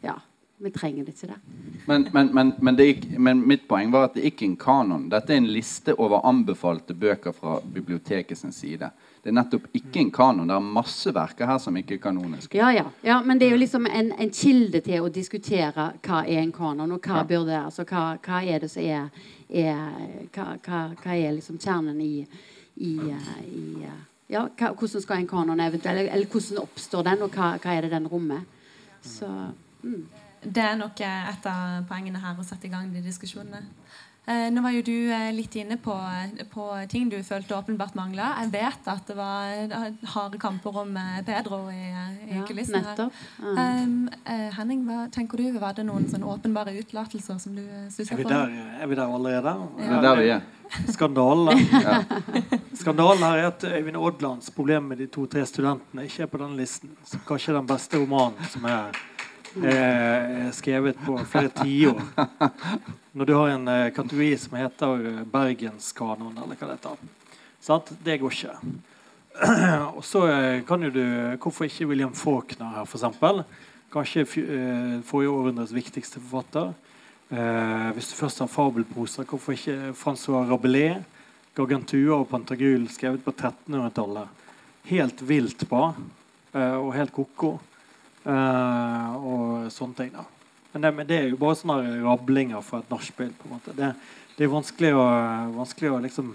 Ja, 0.05 0.13
vi 0.61 0.71
trenger 0.71 1.05
det 1.05 1.13
ikke 1.13 1.27
det. 1.33 1.37
Men, 1.85 2.07
men, 2.13 2.29
men, 2.33 2.51
men, 2.61 2.77
det 2.77 2.85
gikk, 2.87 3.05
men 3.19 3.43
mitt 3.49 3.67
poeng 3.69 3.91
var 3.93 4.07
at 4.07 4.17
det 4.17 4.25
ikke 4.29 4.45
er 4.45 4.49
en 4.51 4.57
kanon. 4.61 5.05
Dette 5.11 5.33
er 5.33 5.41
en 5.41 5.51
liste 5.51 5.93
over 5.97 6.25
anbefalte 6.25 6.95
bøker 6.97 7.35
fra 7.35 7.59
biblioteket 7.61 8.39
sin 8.39 8.55
side. 8.55 8.89
Det 9.23 9.31
er 9.31 9.35
nettopp 9.35 9.67
ikke 9.75 9.99
en 10.01 10.11
kanon. 10.13 10.47
Det 10.47 10.55
er 10.55 10.67
masse 10.77 11.11
verker 11.13 11.49
her 11.49 11.57
som 11.61 11.77
ikke 11.79 11.97
er 11.97 12.01
kanoniske. 12.03 12.57
Ja, 12.57 12.69
ja. 12.71 12.85
ja 13.03 13.17
men 13.25 13.39
det 13.39 13.47
er 13.47 13.55
jo 13.55 13.61
liksom 13.61 13.87
en, 13.89 14.11
en, 14.17 14.33
kilde 14.33 14.81
til 14.85 15.03
å 15.03 15.09
diskutere 15.13 15.89
hva 16.05 16.21
er 16.23 16.41
en 16.41 16.53
kanon, 16.55 16.93
og 16.95 17.01
hva 17.07 17.23
ja. 17.23 17.25
burde 17.31 17.57
altså 17.59 17.87
hva, 17.87 18.03
hva, 18.23 18.43
er 18.43 18.63
det 18.63 18.71
som 18.71 18.85
er, 18.85 19.09
er 19.49 19.81
hva, 20.35 20.53
hva, 20.65 20.83
hva, 21.01 21.15
er 21.17 21.33
liksom 21.35 21.59
kjernen 21.59 21.99
i, 22.03 22.13
i, 22.75 22.93
i 23.51 23.65
ja, 24.27 24.45
hva, 24.47 24.71
Hvordan 24.73 25.03
skal 25.03 25.23
en 25.23 25.29
kanon 25.29 25.63
eventuelt 25.63 25.93
Eller, 25.95 26.13
eller 26.13 26.31
hvordan 26.31 26.63
oppstår 26.63 27.09
den, 27.09 27.25
og 27.25 27.35
hva, 27.35 27.57
er 27.73 27.87
det 27.87 27.91
den 27.95 28.07
rommer? 28.11 28.45
Så 29.01 29.27
mm. 29.83 30.01
Det 30.43 30.61
er 30.61 30.75
nok 30.77 31.01
et 31.01 31.47
av 31.49 31.83
poengene 31.89 32.21
her 32.21 32.37
å 32.37 32.45
sette 32.45 32.69
i 32.69 32.71
gang 32.71 32.91
de 32.93 33.01
diskusjonene. 33.03 33.63
Eh, 34.27 34.49
nå 34.51 34.59
var 34.59 34.73
jo 34.75 34.81
du 34.83 35.07
eh, 35.07 35.29
litt 35.31 35.53
inne 35.55 35.77
på, 35.79 35.93
på, 36.51 36.63
ting 36.91 37.07
du 37.07 37.15
følte 37.23 37.55
åpenbart 37.55 37.95
mangla. 37.95 38.33
Jeg 38.41 38.51
vet 38.57 38.89
at 38.91 39.07
det 39.07 39.15
var 39.15 39.53
eh, 39.55 39.85
harde 40.11 40.39
kamper 40.41 40.81
om 40.83 40.91
Pedro 41.23 41.61
i, 41.71 41.85
i 42.27 42.35
ja, 42.35 42.43
kulissene. 42.49 42.83
Nettopp. 42.83 43.21
Mm. 43.39 43.55
Um, 43.55 44.51
Henning, 44.57 44.83
hva 44.89 45.07
tenker 45.15 45.39
du? 45.39 45.47
Var 45.55 45.79
det 45.79 45.87
noen 45.87 46.09
sånne 46.11 46.27
åpenbare 46.27 46.75
utlatelser 46.75 47.39
som 47.39 47.55
du 47.55 47.63
stussa 47.93 48.19
på? 48.19 48.27
Er 48.27 48.91
vi 48.91 48.99
der 48.99 49.07
allerede? 49.07 49.55
Ja. 49.79 49.87
Det 49.87 49.95
er 49.95 50.07
der 50.09 50.19
vi 50.19 50.29
er. 50.35 50.47
Skandalen. 50.91 51.65
ja. 51.87 52.01
Skandalen 52.75 53.23
her 53.23 53.45
er 53.45 53.51
at 53.53 53.63
Øyvind 53.63 53.95
Odlands 53.95 54.51
problem 54.51 54.91
med 54.91 54.99
de 54.99 55.07
to-tre 55.07 55.47
studentene 55.47 56.03
ikke 56.03 56.27
er 56.27 56.33
på 56.33 56.43
denne 56.43 56.59
listen. 56.59 56.91
Så 57.07 57.23
kanskje 57.23 57.55
den 57.55 57.69
beste 57.69 58.03
romanen 58.03 58.51
som 58.51 58.67
er 58.67 58.91
eh, 59.63 60.51
skrevet 60.51 60.99
på 61.05 61.17
flere 61.25 61.49
tiår. 61.49 62.01
Når 63.17 63.25
du 63.25 63.33
har 63.33 63.53
en 63.53 63.67
eh, 63.67 63.89
kategori 63.95 64.37
som 64.37 64.57
heter 64.59 65.07
eh, 65.09 65.23
Bergenskanon, 65.31 66.35
eller 66.37 66.59
hva 66.59 66.69
det 66.69 66.77
heter. 66.77 67.07
Sant? 67.63 67.91
Det 68.03 68.19
går 68.21 68.35
ikke. 68.35 68.55
Og 69.97 70.03
så 70.05 70.23
eh, 70.31 70.63
kan 70.67 70.83
jo 70.85 70.91
du 70.93 71.03
Hvorfor 71.41 71.67
ikke 71.67 71.87
William 71.89 72.13
Faulkner 72.15 72.75
her, 72.77 72.85
f.eks.? 72.85 73.43
Kanskje 73.93 74.25
eh, 74.43 74.97
forrige 75.07 75.33
århundres 75.33 75.73
viktigste 75.75 76.21
forfatter. 76.21 76.73
Eh, 77.29 77.89
hvis 77.95 78.11
du 78.11 78.17
først 78.19 78.43
har 78.43 78.51
fabelprosa, 78.51 79.25
hvorfor 79.27 79.55
ikke 79.55 79.93
Francois 79.97 80.49
Rabelais? 80.49 81.05
Gargantua 81.57 82.19
og 82.19 82.27
Pantagruel 82.29 82.85
skrevet 82.93 83.23
på 83.25 83.33
1300-tallet. 83.33 84.45
Helt 84.91 85.23
vilt 85.25 85.65
bra. 85.69 85.87
Og 86.53 86.91
helt 86.93 87.11
ko-ko. 87.13 87.55
Uh, 88.27 89.13
og 89.23 89.71
sånne 89.71 89.95
ting. 89.95 90.09
da. 90.11 90.25
Men 90.73 90.81
det, 90.83 90.89
men 90.97 91.07
det, 91.07 91.17
er 91.17 91.29
jo 91.31 91.39
bare 91.39 91.55
sånne 91.55 92.01
rablinger 92.03 92.63
fra 92.65 92.81
et 92.81 92.89
nachspiel. 92.91 93.31
Det, 93.71 93.91
det 94.35 94.43
er 94.43 94.51
vanskelig 94.51 94.89
å, 94.99 95.05
vanskelig 95.55 95.93
å 95.93 95.99
liksom 96.03 96.33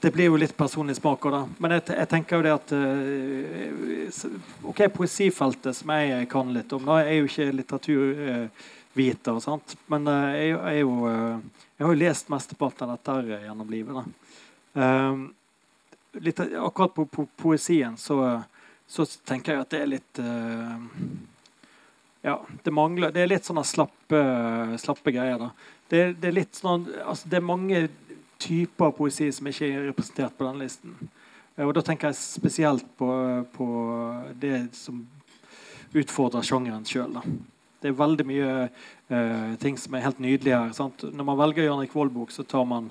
det 0.00 0.12
blir 0.14 0.28
jo 0.28 0.38
litt 0.38 0.54
personlig 0.54 0.94
smak 0.98 1.24
òg, 1.26 1.32
da. 1.34 1.40
Men 1.62 1.76
jeg, 1.76 1.84
jeg, 1.90 2.08
tenker 2.10 2.38
jo 2.38 2.44
det 2.44 2.52
at 2.54 2.74
uh, 2.74 4.34
Ok, 4.70 4.82
poesifeltet 4.94 5.78
som 5.78 5.90
jeg 5.94 6.28
kan 6.30 6.52
litt 6.54 6.74
om, 6.74 6.84
da 6.86 7.00
er 7.02 7.20
jo 7.20 7.30
ikke 7.30 7.48
litteraturviter, 7.60 9.40
sant? 9.42 9.74
men 9.90 10.06
uh, 10.10 10.34
jeg, 10.34 10.52
jeg, 10.54 10.82
jo, 10.84 10.92
jeg, 11.10 11.86
har 11.86 11.94
jo 11.94 12.02
lest 12.02 12.30
mesteparten 12.34 12.86
av 12.86 12.98
dette 12.98 13.40
gjennom 13.46 13.72
livet. 13.72 14.02
da. 14.02 14.04
Litt, 16.22 16.38
akkurat 16.40 16.94
på, 16.94 17.06
på 17.10 17.26
poesien 17.38 17.98
så, 18.00 18.20
så, 18.88 19.06
tenker 19.26 19.52
jeg 19.54 19.64
at 19.64 19.72
det 19.74 19.80
er 19.82 19.88
litt 19.90 20.20
Ja, 22.22 22.36
det 22.62 22.72
mangler 22.74 23.10
Det 23.14 23.22
er 23.22 23.30
litt 23.30 23.46
sånne 23.46 23.64
slappe, 23.66 24.20
slappe 24.78 25.14
greier, 25.14 25.40
da. 25.42 25.50
Det, 25.88 26.00
det, 26.20 26.28
er 26.30 26.36
litt 26.38 26.58
sånn 26.58 26.86
altså 27.04 27.30
Det 27.30 27.38
er 27.38 27.46
mange 27.46 27.82
typer 28.42 28.92
poesi 28.96 29.28
som 29.32 29.48
ikke 29.48 29.68
er 29.68 29.86
representert 29.88 30.34
på 30.36 30.46
denne 30.46 30.66
listen. 30.66 30.96
Eh, 31.56 31.64
og 31.64 31.74
Da 31.76 31.84
tenker 31.84 32.12
jeg 32.12 32.20
spesielt 32.20 32.86
på, 32.98 33.10
på 33.56 33.68
det 34.40 34.68
som 34.76 35.04
utfordrer 35.96 36.44
sjangeren 36.44 36.84
sjøl. 36.88 37.16
Det 37.80 37.90
er 37.90 37.96
veldig 37.96 38.24
mye 38.26 38.52
uh, 38.68 39.52
ting 39.62 39.76
som 39.80 39.94
er 39.94 40.04
helt 40.04 40.20
nydelige 40.20 40.58
her. 40.58 40.72
Sant? 40.76 41.04
Når 41.12 41.28
man 41.28 41.38
velger 41.38 41.68
Jan-Erik 41.68 41.94
Vold-bok, 41.94 42.32
så 42.34 42.44
tar 42.44 42.66
man 42.68 42.90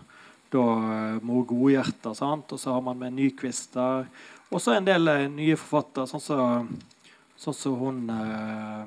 da 0.54 0.64
uh, 0.64 1.18
Mor 1.26 1.44
Godhjerta, 1.50 2.14
og 2.16 2.56
så 2.58 2.74
har 2.74 2.82
man 2.86 3.02
med 3.02 3.18
Nyquist 3.18 3.76
der. 3.76 4.08
Og 4.54 4.62
så 4.62 4.76
en 4.76 4.88
del 4.88 5.10
uh, 5.10 5.26
nye 5.32 5.58
forfattere, 5.60 6.08
sånn 6.10 6.24
som 6.24 6.70
så, 7.36 7.48
sånn 7.48 7.58
så 7.58 7.74
hun 7.80 8.06
uh, 8.12 8.86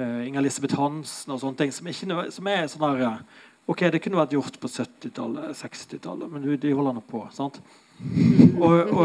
Inger-Elisabeth 0.00 0.78
Hansen 0.80 1.34
og 1.34 1.42
sånne 1.42 1.60
ting, 1.60 1.72
som, 1.74 1.88
ikke, 1.90 2.28
som 2.32 2.48
er 2.48 2.68
sånn 2.72 2.86
her 2.88 3.18
Ok, 3.70 3.84
det 3.94 4.00
kunne 4.02 4.18
vært 4.18 4.32
gjort 4.34 4.56
på 4.58 4.66
70-tallet, 4.66 5.52
60-tallet, 5.54 6.30
men 6.32 6.42
de 6.58 6.72
holder 6.74 6.96
nå 6.96 7.02
på. 7.06 7.20
sant? 7.30 7.60
Og, 8.58 8.90
og, 8.90 9.04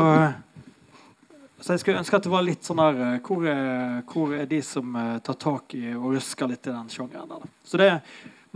så 1.62 1.76
jeg 1.76 1.84
skulle 1.84 2.02
ønske 2.02 2.18
at 2.18 2.26
det 2.26 2.32
var 2.34 2.46
litt 2.46 2.66
sånn 2.66 2.82
eh, 2.82 3.20
hvor 3.26 3.46
hvor 4.10 4.34
er 4.34 4.50
de 4.50 4.58
som 4.66 4.98
tar 5.26 5.38
tak 5.38 5.76
i 5.78 5.92
og 5.94 6.16
rusker 6.16 6.50
litt 6.50 6.66
i 6.66 6.74
den 6.74 6.90
sjangeren? 6.90 7.30
der? 7.30 7.46
Så 7.70 7.78
det, 7.78 7.92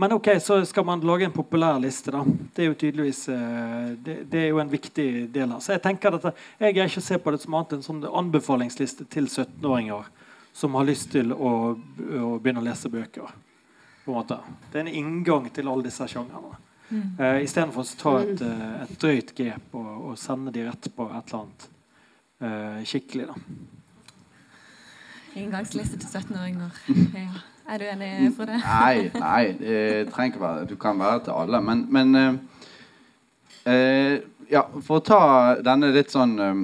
men 0.02 0.16
ok, 0.16 0.28
så 0.42 0.56
skal 0.66 0.86
man 0.88 1.04
lage 1.06 1.28
en 1.28 1.34
populær 1.34 1.76
liste. 1.78 2.10
da. 2.10 2.24
Det 2.26 2.64
er 2.64 2.66
jo 2.72 2.74
tydeligvis 2.74 3.20
uh, 3.30 3.92
det, 3.94 4.16
det, 4.32 4.40
er 4.40 4.48
jo 4.48 4.58
en 4.58 4.72
viktig 4.72 5.06
del 5.30 5.52
av 5.54 5.60
Så 5.62 5.76
jeg 5.76 5.82
tenker 5.84 6.16
at 6.18 6.26
jeg 6.26 6.74
greier 6.74 6.90
ikke 6.90 7.02
å 7.04 7.06
se 7.06 7.18
på 7.22 7.30
det 7.30 7.38
som 7.44 7.54
annet 7.54 7.76
enn 7.76 7.84
sånn 7.86 8.00
anbefalingsliste 8.10 9.06
til 9.06 9.30
17-åringer 9.30 10.08
som 10.52 10.74
har 10.74 10.88
lyst 10.90 11.12
til 11.14 11.30
å, 11.30 11.52
å 11.78 12.32
begynne 12.42 12.64
å 12.64 12.66
lese 12.66 12.90
bøker 12.90 13.30
på 14.02 14.10
en 14.10 14.18
måte. 14.18 14.40
Det 14.72 14.80
er 14.80 14.88
en 14.88 14.98
inngang 15.04 15.46
til 15.54 15.70
alle 15.70 15.86
disse 15.86 16.08
sjangrene. 16.10 16.58
Mm. 16.88 17.06
Uh, 17.20 17.38
Istedenfor 17.44 17.86
å 17.86 18.00
ta 18.02 18.16
et, 18.24 18.42
uh, 18.42 18.82
et 18.82 18.98
drøyt 19.00 19.30
grep 19.38 19.78
og, 19.78 19.92
og, 20.10 20.18
sende 20.20 20.50
de 20.52 20.66
rett 20.66 20.90
på 20.96 21.06
et 21.06 21.30
eller 21.30 21.44
annet 21.44 21.70
uh, 22.42 22.82
skikkelig. 22.90 23.30
da. 23.30 23.38
Inngangsliste 25.46 26.02
til 26.02 26.10
17-åringer. 26.10 26.84
Ja. 27.22 27.46
Er 27.68 27.78
du 27.78 27.86
enig, 27.86 28.10
Frode? 28.36 28.58
nei, 28.58 29.10
nei 29.14 29.42
det 29.58 29.80
trenger 30.12 30.32
ikke 30.32 30.42
være 30.42 30.68
Du 30.70 30.76
kan 30.80 30.98
være 30.98 31.24
til 31.28 31.36
alle. 31.44 31.60
Men, 31.62 31.86
men 31.94 32.20
uh, 33.66 34.14
ja, 34.50 34.64
for 34.82 34.98
å 34.98 35.04
ta 35.06 35.20
denne 35.62 35.92
litt 35.94 36.10
sånn 36.12 36.34
uh, 36.38 36.54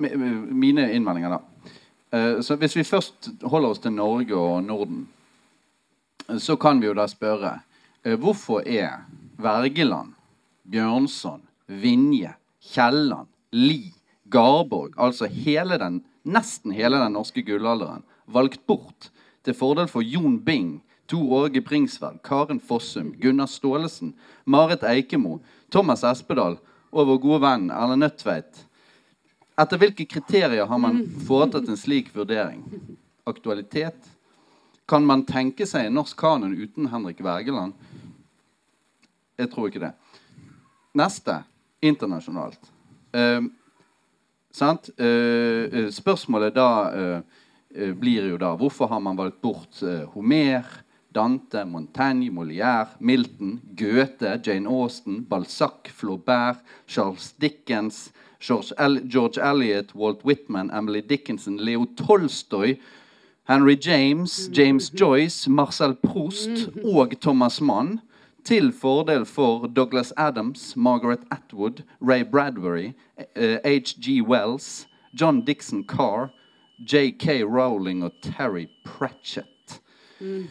Mine 0.00 0.88
innvendinger, 0.96 1.36
da. 1.36 1.40
så 2.42 2.56
Hvis 2.58 2.74
vi 2.74 2.82
først 2.82 3.28
holder 3.46 3.68
oss 3.70 3.82
til 3.84 3.92
Norge 3.94 4.34
og 4.34 4.64
Norden 4.66 5.04
så 6.38 6.56
kan 6.56 6.80
vi 6.80 6.86
jo 6.86 6.94
da 6.94 7.06
spørre 7.10 7.60
hvorfor 8.20 8.62
er 8.68 9.04
Wergeland, 9.40 10.12
Bjørnson, 10.70 11.42
Vinje, 11.66 12.34
Kielland, 12.62 13.28
Li, 13.56 13.92
Garborg, 14.30 14.94
altså 14.96 15.26
hele 15.26 15.78
den, 15.80 16.00
nesten 16.22 16.74
hele 16.76 17.00
den 17.00 17.16
norske 17.16 17.42
gullalderen, 17.46 18.04
valgt 18.30 18.62
bort 18.68 19.10
til 19.44 19.56
fordel 19.56 19.88
for 19.88 20.04
Jon 20.04 20.38
Bing, 20.44 20.80
Tor 21.10 21.32
Åge 21.44 21.60
Bringsværd, 21.60 22.20
Karen 22.22 22.60
Fossum, 22.60 23.14
Gunnar 23.20 23.46
Staalesen, 23.50 24.14
Marit 24.44 24.84
Eikemo, 24.86 25.38
Thomas 25.70 26.04
Espedal 26.04 26.58
og 26.90 27.06
vår 27.06 27.18
gode 27.22 27.40
venn 27.44 27.70
Erlend 27.74 28.04
Nødtveit. 28.04 28.64
Etter 29.60 29.80
hvilke 29.80 30.06
kriterier 30.08 30.66
har 30.66 30.80
man 30.80 31.02
foretatt 31.26 31.68
en 31.68 31.78
slik 31.78 32.12
vurdering? 32.14 32.62
Aktualitet? 33.28 34.08
Kan 34.88 35.06
man 35.06 35.26
tenke 35.26 35.66
seg 35.68 35.86
en 35.86 35.98
norsk 35.98 36.16
kanon 36.18 36.54
uten 36.56 36.88
Henrik 36.90 37.20
Wergeland? 37.22 37.74
Jeg 39.38 39.50
tror 39.52 39.68
ikke 39.68 39.82
det. 39.84 39.92
Neste 40.98 41.42
internasjonalt. 41.82 42.70
Uh, 43.14 43.46
uh, 44.60 45.90
spørsmålet 45.94 46.56
da 46.56 46.70
uh, 46.90 47.39
blir 47.70 48.26
jo 48.28 48.38
da 48.40 48.54
hvorfor 48.58 48.90
har 48.90 49.00
man 49.00 49.18
valgt 49.18 49.40
bort 49.42 49.82
Homer, 50.14 50.64
Dante, 51.14 51.64
Montaigne, 51.64 52.30
Molière, 52.30 52.96
Milton, 53.00 53.60
Goethe, 53.76 54.40
Jane 54.44 54.66
Austen, 54.66 55.24
Balzac, 55.24 55.88
Flaubert, 55.88 56.58
Charles 56.86 57.34
Dickens, 57.40 58.12
George, 58.40 58.72
El 58.78 59.00
George 59.08 59.38
Eliot, 59.38 59.94
Walt 59.94 60.24
Whitman, 60.24 60.70
Emily 60.70 61.02
Dickinson, 61.02 61.58
Leo 61.58 61.84
Tolstoy, 61.84 62.78
Henry 63.44 63.76
James, 63.76 64.48
James 64.52 64.90
Joyce, 64.90 65.48
Marcel 65.48 65.94
Proust 65.94 66.70
og 66.84 67.20
Thomas 67.20 67.60
Mann 67.60 68.00
til 68.44 68.72
fordel 68.72 69.26
for 69.26 69.66
Douglas 69.66 70.12
Adams, 70.16 70.76
Margaret 70.76 71.20
Atwood, 71.30 71.82
Ray 72.00 72.22
Bradbury, 72.22 72.92
H.G. 73.36 74.18
Eh, 74.18 74.22
Wells, 74.22 74.86
John 75.20 75.44
Dixon 75.44 75.84
Carr, 75.84 76.30
J.K. 76.86 77.42
Rowling 77.44 78.04
og 78.04 78.20
Terry 78.24 78.66
Pratchett. 78.84 79.80
Mm. 80.20 80.46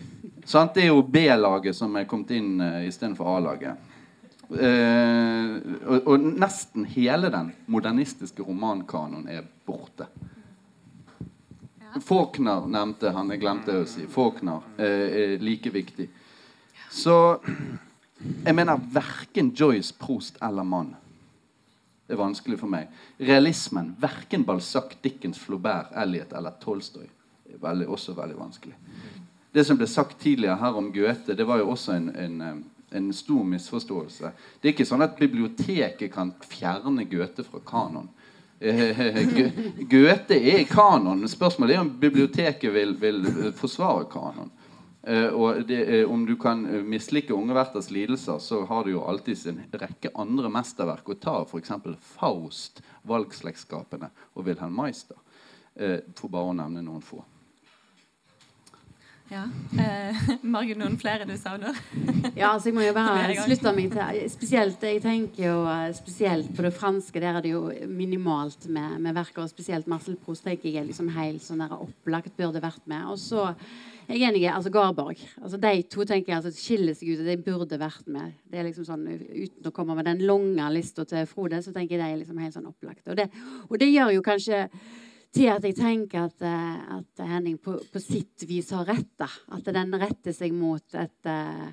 Sant? 0.46 0.74
Det 0.74 0.86
er 0.86 0.92
jo 0.92 1.02
B-laget 1.02 1.78
som 1.78 1.96
er 1.98 2.08
kommet 2.10 2.34
inn 2.38 2.58
uh, 2.62 2.82
istedenfor 2.88 3.30
A-laget. 3.38 3.86
Uh, 4.50 5.58
og, 5.86 6.08
og, 6.10 6.24
nesten 6.42 6.88
hele 6.90 7.30
den 7.34 7.52
modernistiske 7.70 8.46
romankanoen 8.46 9.28
er 9.30 9.46
borte. 9.66 10.10
Faulkner 12.06 12.66
nevnte 12.70 13.14
han. 13.14 13.30
Jeg 13.34 13.42
glemte 13.42 13.82
å 13.82 13.86
si. 13.90 14.08
Faulkner 14.10 14.66
Uh, 14.80 14.86
er 14.86 15.38
like 15.44 15.74
viktig. 15.74 16.08
Så 16.90 17.38
jeg 18.20 18.56
mener 18.56 18.82
verken 18.94 19.54
Joyce, 19.56 19.94
Prost 19.98 20.38
eller 20.42 20.66
Mann. 20.66 20.96
Det 22.10 22.16
er 22.16 22.24
vanskelig 22.24 22.58
for 22.58 22.74
meg. 22.74 22.88
Realismen. 23.22 23.92
Verken 24.02 24.42
Balzac, 24.42 24.96
Dickens, 25.04 25.38
Flaubert, 25.38 25.92
Elliot 25.94 26.32
eller 26.34 26.56
Tolstoy. 26.58 27.06
er 27.46 27.60
veldig, 27.62 27.86
også 27.88 28.16
veldig 28.18 28.38
vanskelig. 28.38 28.74
Det 29.54 29.64
som 29.66 29.78
ble 29.78 29.86
sagt 29.88 30.18
tidligere 30.22 30.58
her 30.58 30.74
om 30.78 30.88
Goethe, 30.94 31.36
det 31.38 31.46
var 31.46 31.60
jo 31.62 31.70
også 31.70 31.94
en, 31.94 32.10
en, 32.16 32.42
eh, 32.42 32.98
en 32.98 33.14
stor 33.14 33.44
misforståelse. 33.44 34.32
Det 34.62 34.68
er 34.68 34.74
ikke 34.74 34.90
sånn 34.90 35.06
at 35.06 35.22
biblioteket 35.22 36.10
kan 36.14 36.34
fjerne 36.50 37.06
Goethe 37.06 37.46
fra 37.46 37.62
kanon. 37.62 38.10
Goethe 39.94 40.42
er 40.42 40.66
kanon. 40.66 41.28
Spørsmålet 41.30 41.76
er 41.76 41.84
om 41.86 41.94
biblioteket 42.02 42.74
vil, 42.74 42.98
vil 42.98 43.54
forsvare 43.54 44.10
kanon. 44.10 44.50
Uh, 45.08 45.32
og 45.32 45.62
det, 45.70 45.80
uh, 45.88 46.12
Om 46.12 46.26
du 46.28 46.36
kan 46.36 46.66
uh, 46.68 46.82
mislike 46.84 47.34
Unge 47.34 47.56
Werthers 47.56 47.88
lidelser, 47.92 48.40
så 48.44 48.66
har 48.68 48.84
du 48.84 48.92
jo 48.92 49.06
alltid 49.08 49.38
sin 49.38 49.64
rekke 49.72 50.12
andre 50.20 50.52
mesterverk 50.52 51.08
å 51.08 51.16
ta. 51.16 51.40
F.eks. 51.48 51.72
Faust, 52.18 52.84
Valgslektskapene 53.08 54.12
og 54.36 54.46
Wilhelm 54.46 54.76
Meister. 54.76 55.18
for 56.18 56.28
bare 56.28 56.50
å 56.50 56.56
nevne 56.58 56.82
noen 56.84 57.04
få. 57.06 57.22
Ja. 59.30 59.44
Eh, 59.78 60.16
Margit, 60.42 60.80
noen 60.80 60.96
flere 60.98 61.26
du 61.30 61.36
savner? 61.38 61.78
ja, 62.40 62.50
altså 62.50 62.72
jeg 62.72 62.78
må 62.80 62.82
jo 62.82 62.96
bare 62.98 63.36
slutte 63.46 63.74
meg 63.78 63.94
til 63.94 64.24
Spesielt 64.34 64.86
jeg 64.86 65.04
tenker 65.04 65.44
jo 65.44 65.58
eh, 65.70 65.92
spesielt 65.98 66.50
på 66.56 66.66
det 66.66 66.74
franske. 66.74 67.22
Der 67.22 67.38
er 67.38 67.46
det 67.46 67.54
jo 67.54 67.68
minimalt 67.86 68.66
med, 68.74 68.98
med 69.04 69.18
verker. 69.18 69.46
Og 69.46 69.54
spesielt 69.54 69.90
Marcel 69.92 70.18
Proust 70.18 70.48
tenker 70.48 70.72
jeg 70.72 70.82
er 70.82 70.90
liksom 70.90 71.12
helt 71.14 71.46
sånn 71.46 71.62
der 71.62 71.78
opplagt 71.78 72.34
burde 72.40 72.64
vært 72.64 72.82
med. 72.90 73.06
Og 73.14 73.22
så 73.22 73.52
jeg 74.10 74.24
er 74.24 74.32
enig 74.32 74.48
altså 74.50 74.72
Garborg. 74.74 75.20
altså 75.38 75.60
De 75.62 75.84
to 75.86 76.06
tenker 76.08 76.32
jeg 76.32 76.40
altså 76.40 76.54
skiller 76.56 76.96
seg 76.98 77.12
ut. 77.12 77.20
og 77.22 77.28
De 77.28 77.36
burde 77.46 77.78
vært 77.78 78.08
med. 78.10 78.34
Det 78.50 78.58
er 78.58 78.66
liksom 78.66 78.88
sånn, 78.88 79.06
Uten 79.06 79.70
å 79.70 79.74
komme 79.76 79.94
med 80.00 80.10
den 80.10 80.24
lange 80.26 80.72
lista 80.74 81.06
til 81.06 81.28
Frode, 81.30 81.62
så 81.62 81.74
tenker 81.76 81.96
jeg 81.96 82.02
de 82.02 82.08
er 82.08 82.18
liksom 82.24 82.42
helt 82.42 82.56
sånn 82.58 82.72
opplagt. 82.72 83.06
Og 83.06 83.22
og 83.70 83.78
det 83.78 83.92
gjør 83.92 84.16
jo 84.16 84.26
kanskje 84.26 84.66
til 85.36 85.52
at 85.54 85.66
jeg 85.66 85.78
tenker 85.78 86.26
at, 86.26 86.42
eh, 86.42 86.98
at 86.98 87.24
Henning 87.30 87.60
på, 87.62 87.76
på, 87.94 88.02
sitt 88.02 88.48
vis 88.50 88.72
har 88.74 88.88
rett. 88.90 89.12
Da. 89.20 89.30
At 89.54 89.70
den 89.70 89.94
retter 90.02 90.34
seg 90.34 90.56
mot 90.58 90.98
et 90.98 91.30
uh, 91.30 91.70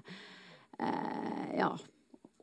uh, 0.77 1.47
ja, 1.57 1.71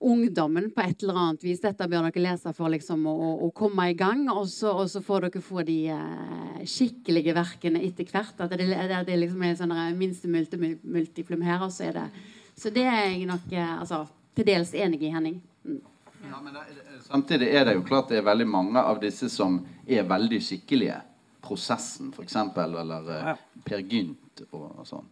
ungdommen 0.03 0.69
på 0.75 0.81
et 0.83 1.03
eller 1.03 1.17
annet 1.19 1.43
vis. 1.45 1.61
Dette 1.63 1.87
bør 1.89 2.07
dere 2.07 2.23
lese 2.23 2.51
for 2.55 2.71
liksom, 2.71 3.05
å, 3.07 3.29
å, 3.45 3.49
komme 3.55 3.87
i 3.91 3.95
gang. 3.97 4.25
Og 4.33 4.47
så, 4.51 4.73
og 4.83 4.89
så 4.91 5.01
får 5.03 5.27
dere 5.27 5.43
få 5.43 5.63
de 5.67 5.77
eh, 5.93 6.63
skikkelige 6.69 7.35
verkene 7.37 7.81
etter 7.87 8.09
hvert. 8.11 8.35
At 8.43 8.53
det, 8.53 8.67
det, 8.71 8.99
det 9.07 9.19
liksom 9.21 9.45
er 9.45 9.55
sånn 9.59 9.75
minste 9.99 10.31
multi, 10.31 10.73
multiplum 10.83 11.45
her. 11.45 11.63
Og 11.65 11.73
så, 11.73 11.89
er 11.89 11.99
det, 11.99 12.27
så 12.59 12.73
det 12.73 12.85
er 12.89 13.09
jeg 13.13 13.27
nok 13.29 13.47
eh, 13.53 13.75
altså, 13.77 14.03
til 14.35 14.49
dels 14.49 14.73
enig 14.75 15.01
i, 15.03 15.13
Henning. 15.13 15.39
Mm. 15.63 15.81
Ja, 16.23 16.39
det, 16.55 16.65
samtidig 17.07 17.49
er 17.51 17.67
det 17.67 17.77
jo 17.77 17.87
klart 17.87 18.11
det 18.11 18.21
er 18.21 18.27
veldig 18.27 18.47
mange 18.47 18.83
av 18.83 19.01
disse 19.03 19.27
som 19.31 19.61
er 19.87 20.07
veldig 20.07 20.39
skikkelige. 20.43 20.99
Prosessen, 21.43 22.13
f.eks., 22.15 22.37
eller 22.63 23.09
eh, 23.11 23.45
Per 23.67 23.81
Gynt 23.83 24.45
og, 24.51 24.67
og 24.79 24.85
sånn. 24.87 25.09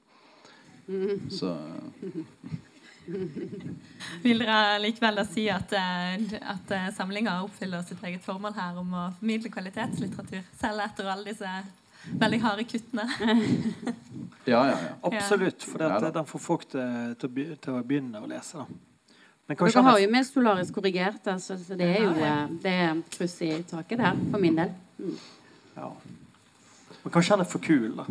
Mm. 0.92 1.30
Så 1.32 1.52
Vil 4.26 4.42
dere 4.44 4.80
likevel 4.82 5.20
da 5.22 5.26
si 5.28 5.46
at, 5.52 5.74
eh, 5.78 6.40
at 6.54 6.74
eh, 6.76 6.90
samlinga 6.96 7.40
oppfyller 7.46 7.84
sitt 7.88 8.04
eget 8.08 8.24
formål 8.26 8.56
her 8.58 8.80
om 8.82 8.94
å 8.94 9.06
formidle 9.20 9.52
kvalitetslitteratur, 9.54 10.44
selv 10.60 10.86
etter 10.86 11.12
alle 11.12 11.32
disse 11.32 11.52
veldig 12.22 12.40
harde 12.44 12.68
kuttene? 12.70 13.08
ja, 14.52 14.62
ja, 14.72 14.78
ja. 14.78 14.94
Absolutt. 15.12 15.64
For 15.64 15.84
ja, 15.84 16.00
den 16.08 16.30
får 16.30 16.44
folk 16.46 16.66
til, 16.72 17.14
til, 17.22 17.74
å 17.74 17.84
begynne 17.84 18.24
å 18.24 18.30
lese. 18.30 18.66
Men 19.48 19.60
Dere 19.60 19.84
har 19.84 20.00
jo 20.00 20.10
med 20.12 20.28
solarisk 20.28 20.78
korrigert, 20.78 21.26
altså, 21.28 21.58
så 21.60 21.76
det 21.76 21.90
er 21.98 22.06
jo 22.06 22.12
eh, 22.24 22.44
det 22.64 22.76
er 22.86 23.02
kryss 23.12 23.40
i 23.44 23.54
taket 23.68 24.00
der, 24.00 24.20
for 24.32 24.44
min 24.44 24.60
del. 24.62 24.76
Mm. 25.02 25.18
Ja. 25.76 25.90
Men 27.02 27.14
kanskje 27.14 27.36
han 27.36 27.44
er 27.44 27.50
for 27.50 27.64
kul, 27.64 27.90
da. 27.98 28.06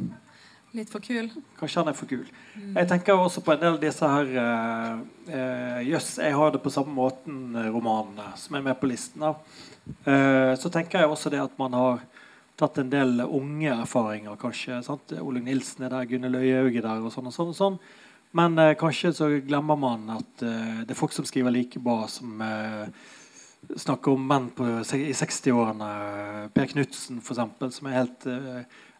Litt 0.71 0.91
for 0.93 1.03
kul? 1.03 1.27
Kanskje 1.59 1.83
han 1.83 1.91
er 1.91 1.97
for 1.99 2.07
kul. 2.07 2.27
Mm. 2.55 2.75
Jeg 2.77 2.89
tenker 2.93 3.19
også 3.19 3.43
på 3.43 3.55
en 3.55 3.63
del 3.63 3.75
av 3.75 3.81
disse 3.83 4.07
her 4.07 4.29
uh, 4.37 5.01
uh, 5.27 5.81
Jøss, 5.83 6.13
jeg 6.23 6.37
har 6.39 6.53
det 6.55 6.61
på 6.63 6.71
samme 6.71 6.95
måten-romanene 6.95 8.29
som 8.39 8.55
er 8.55 8.63
med 8.69 8.79
på 8.79 8.91
listen. 8.91 9.25
Uh, 9.27 10.55
så 10.61 10.71
tenker 10.71 11.03
jeg 11.03 11.11
også 11.11 11.33
det 11.35 11.43
at 11.43 11.59
man 11.59 11.75
har 11.75 12.05
tatt 12.61 12.79
en 12.79 12.93
del 12.93 13.25
unge 13.25 13.73
erfaringer, 13.73 14.39
kanskje. 14.39 14.79
sant? 14.87 15.17
Ole 15.19 15.43
Nilsen 15.43 15.89
er 15.89 15.95
der, 15.97 16.07
Gunne 16.07 16.31
Øyehaug 16.39 16.77
er 16.77 16.87
der, 16.87 17.03
og 17.03 17.15
sånn 17.17 17.33
og 17.33 17.35
sånn. 17.35 17.51
og 17.51 17.59
sånn. 17.59 17.81
Men 18.37 18.55
kanskje 18.79 19.11
så 19.17 19.31
glemmer 19.43 19.79
man 19.81 20.05
at 20.15 20.43
det 20.45 20.93
er 20.93 20.99
folk 20.99 21.11
som 21.17 21.27
skriver 21.27 21.51
like 21.51 21.81
bra, 21.83 22.05
som 22.07 22.37
snakker 23.75 24.13
om 24.13 24.29
menn 24.29 24.53
på, 24.55 24.69
i 24.95 25.17
60-årene. 25.17 25.89
Per 26.55 26.69
Knutsen, 26.71 27.19
f.eks., 27.25 27.81
som 27.81 27.89
er 27.89 27.97
helt 27.97 28.29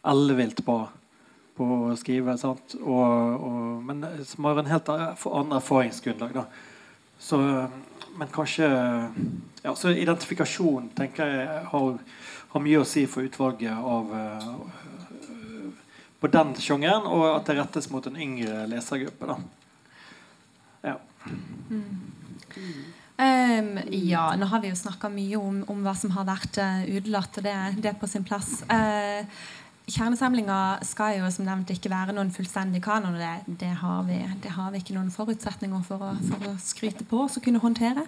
ellevilt 0.01 0.65
bra 0.65 0.89
på 1.57 1.67
å 1.91 1.95
skrive. 1.99 2.35
Og, 2.45 2.75
og, 2.81 3.61
men 3.87 4.05
som 4.27 4.49
har 4.49 4.61
en 4.61 4.71
helt 4.71 4.91
annen 4.91 5.57
erfaringsgrunnlag. 5.57 6.35
Da. 6.35 6.45
Så, 7.21 7.39
men 8.17 8.31
kanskje 8.33 8.69
ja, 9.61 9.75
så 9.75 9.91
Identifikasjon 9.93 10.89
tenker 10.97 11.27
jeg 11.29 11.65
har, 11.69 11.97
har, 12.53 12.63
mye 12.65 12.81
å 12.81 12.87
si 12.87 13.05
for 13.09 13.27
utvalget 13.27 13.75
av 13.77 14.09
uh, 14.09 14.79
på 16.21 16.29
den 16.29 16.55
sjangeren, 16.61 17.05
og 17.09 17.27
at 17.31 17.49
det 17.49 17.57
rettes 17.57 17.89
mot 17.93 18.05
en 18.05 18.17
yngre 18.17 18.65
lesergruppe. 18.69 19.29
Da. 19.29 19.37
Ja. 20.91 20.97
Mm. 21.69 22.01
Um, 23.21 23.79
ja, 23.93 24.31
nå 24.37 24.47
har 24.49 24.61
vi 24.63 24.71
jo 24.71 24.77
snakka 24.77 25.09
mye 25.13 25.37
om, 25.37 25.59
om, 25.69 25.81
hva 25.85 25.93
som 25.97 26.13
har 26.15 26.25
vært 26.25 26.57
uh, 26.57 26.81
utelatt, 26.89 27.37
og 27.37 27.45
det, 27.45 27.55
det, 27.77 27.91
er 27.91 27.99
på 28.01 28.09
sin 28.09 28.25
plass. 28.25 28.63
Uh, 28.65 29.21
Kjernesamlinga 29.91 30.57
skal 30.87 31.17
jo 31.17 31.27
som 31.33 31.43
nevnt 31.47 31.71
ikke 31.73 31.91
være 31.91 32.13
noen 32.15 32.31
fullstendig 32.31 32.79
kanon. 32.85 33.17
Det, 33.19 33.57
det, 33.59 33.71
har, 33.81 34.05
vi, 34.07 34.19
det 34.43 34.53
har, 34.55 34.71
vi, 34.71 34.79
ikke 34.79 34.95
noen 34.95 35.11
forutsetninger 35.11 35.83
for 35.87 36.05
å, 36.05 36.11
for 36.29 36.47
å 36.47 36.55
skryte 36.63 37.05
på 37.07 37.25
oss 37.25 37.35
og 37.39 37.45
kunne 37.45 37.61
håndtere. 37.63 38.05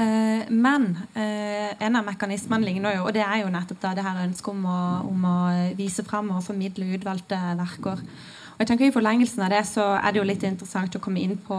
Eh, 0.00 0.48
men 0.48 0.90
eh, 1.12 1.76
en 1.76 2.00
av 2.00 2.06
mekanismene 2.08 2.70
ligner 2.70 2.96
jo, 2.96 3.06
og 3.08 3.14
det 3.16 3.26
er 3.26 3.42
jo 3.42 3.52
nettopp 3.52 3.82
da 3.84 3.94
det 3.98 4.06
her 4.06 4.24
ønsket 4.24 4.52
om 4.54 4.64
å, 4.70 4.80
om 5.10 5.28
å 5.28 5.38
vise 5.78 6.06
fram 6.08 6.32
og 6.32 6.44
formidle 6.46 6.88
utvalgte 6.96 7.40
verker. 7.60 8.00
Og 8.54 8.64
jeg 8.64 8.72
tenker 8.72 8.88
I 8.88 8.96
forlengelsen 8.96 9.44
av 9.44 9.54
det 9.54 9.62
så 9.68 9.86
er 9.96 10.12
det 10.12 10.20
jo 10.20 10.26
litt 10.28 10.42
interessant 10.44 10.96
å 10.96 11.00
komme 11.00 11.22
inn 11.24 11.38
på 11.40 11.56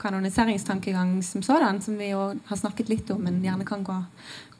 kanoniseringstankegang 0.00 1.14
som 1.24 1.44
sådan, 1.44 1.80
som 1.84 1.96
vi 2.00 2.10
jo 2.10 2.26
har 2.48 2.60
snakket 2.60 2.92
litt 2.92 3.12
om, 3.14 3.22
men 3.24 3.40
gjerne 3.44 3.64
kan 3.68 3.84
gå, 3.86 3.96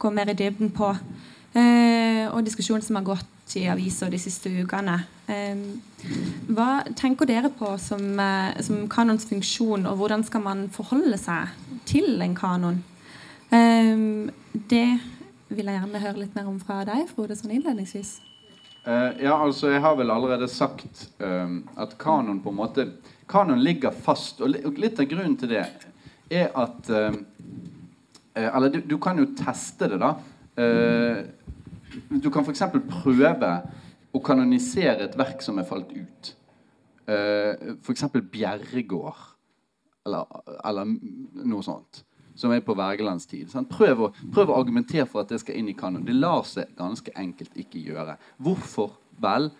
gå 0.01 0.13
mer 0.13 0.33
i 0.33 0.37
dybden 0.37 0.73
på. 0.73 0.89
Eh, 1.53 2.25
og 2.33 2.41
diskusjonen 2.47 2.81
som 2.81 2.97
har 2.97 3.05
gått 3.05 3.32
i 3.59 3.67
aviser 3.71 4.11
de 4.11 4.19
siste 4.21 4.51
ukene. 4.51 4.97
Eh, 5.31 5.63
hva 6.53 6.83
tenker 6.99 7.29
dere 7.29 7.51
på 7.53 7.73
som, 7.81 8.19
eh, 8.19 8.59
som, 8.61 8.87
kanons 8.89 9.25
funksjon, 9.29 9.87
og 9.87 9.97
hvordan 10.01 10.23
skal 10.27 10.43
man 10.45 10.67
forholde 10.69 11.17
seg 11.17 11.53
til 11.85 12.21
en 12.21 12.35
kanon? 12.35 12.83
Eh, 13.51 14.31
det 14.53 14.87
vil 15.53 15.69
jeg 15.69 15.79
gjerne 15.79 16.03
høre 16.03 16.21
litt 16.23 16.35
mer 16.35 16.49
om 16.49 16.59
fra 16.61 16.83
deg, 16.87 17.07
Frode, 17.13 17.37
sånn 17.37 17.53
innledningsvis. 17.55 18.17
Uh, 18.83 19.15
ja, 19.23 19.37
altså 19.39 19.69
Jeg 19.71 19.79
har 19.79 19.93
vel 19.95 20.11
allerede 20.11 20.47
sagt 20.51 21.05
uh, 21.23 21.47
at 21.79 21.93
kanon 22.01 22.41
på 22.43 22.51
en 22.51 22.57
måte 22.57 22.83
Kanon 23.31 23.61
ligger 23.63 23.95
fast. 23.95 24.41
Og 24.43 24.51
litt 24.51 24.99
av 24.99 25.07
grunnen 25.07 25.37
til 25.39 25.53
det 25.53 25.61
er 26.27 26.49
at 26.51 26.89
uh, 26.91 27.15
Eller 28.35 28.73
du, 28.73 28.81
du, 28.83 28.97
kan 28.99 29.21
jo 29.21 29.29
teste 29.37 29.87
det, 29.87 30.01
da. 30.01 30.09
Du 32.09 32.29
kan 32.33 32.45
f.eks. 32.45 32.63
prøve 32.89 33.51
å 34.13 34.21
kanonisere 34.23 35.07
et 35.07 35.17
verk 35.17 35.43
som 35.45 35.59
er 35.59 35.67
falt 35.67 35.91
ut. 35.93 36.33
Uh, 37.03 37.13
eh, 37.13 37.69
f.eks. 37.81 38.05
Bjerregård, 38.31 39.29
eller, 40.07 40.41
eller, 40.63 40.91
noe 41.43 41.65
sånt. 41.65 42.03
Som 42.37 42.53
er 42.53 42.63
på 42.65 42.75
Wergelands 42.77 43.27
tid. 43.29 43.51
Prøv 43.69 44.07
å, 44.07 44.09
prøv 44.33 44.49
å, 44.49 44.57
argumentere 44.57 45.05
for 45.09 45.21
at 45.21 45.33
det 45.33 45.41
skal 45.43 45.59
inn 45.59 45.69
i 45.69 45.77
kanon. 45.77 46.05
Det 46.05 46.15
lar 46.17 46.45
seg 46.49 46.71
ganske 46.79 47.13
enkelt 47.19 47.57
ikke 47.61 47.81
gjøre. 47.91 48.17
Hvorfor? 48.41 48.95
Vel, 49.21 49.51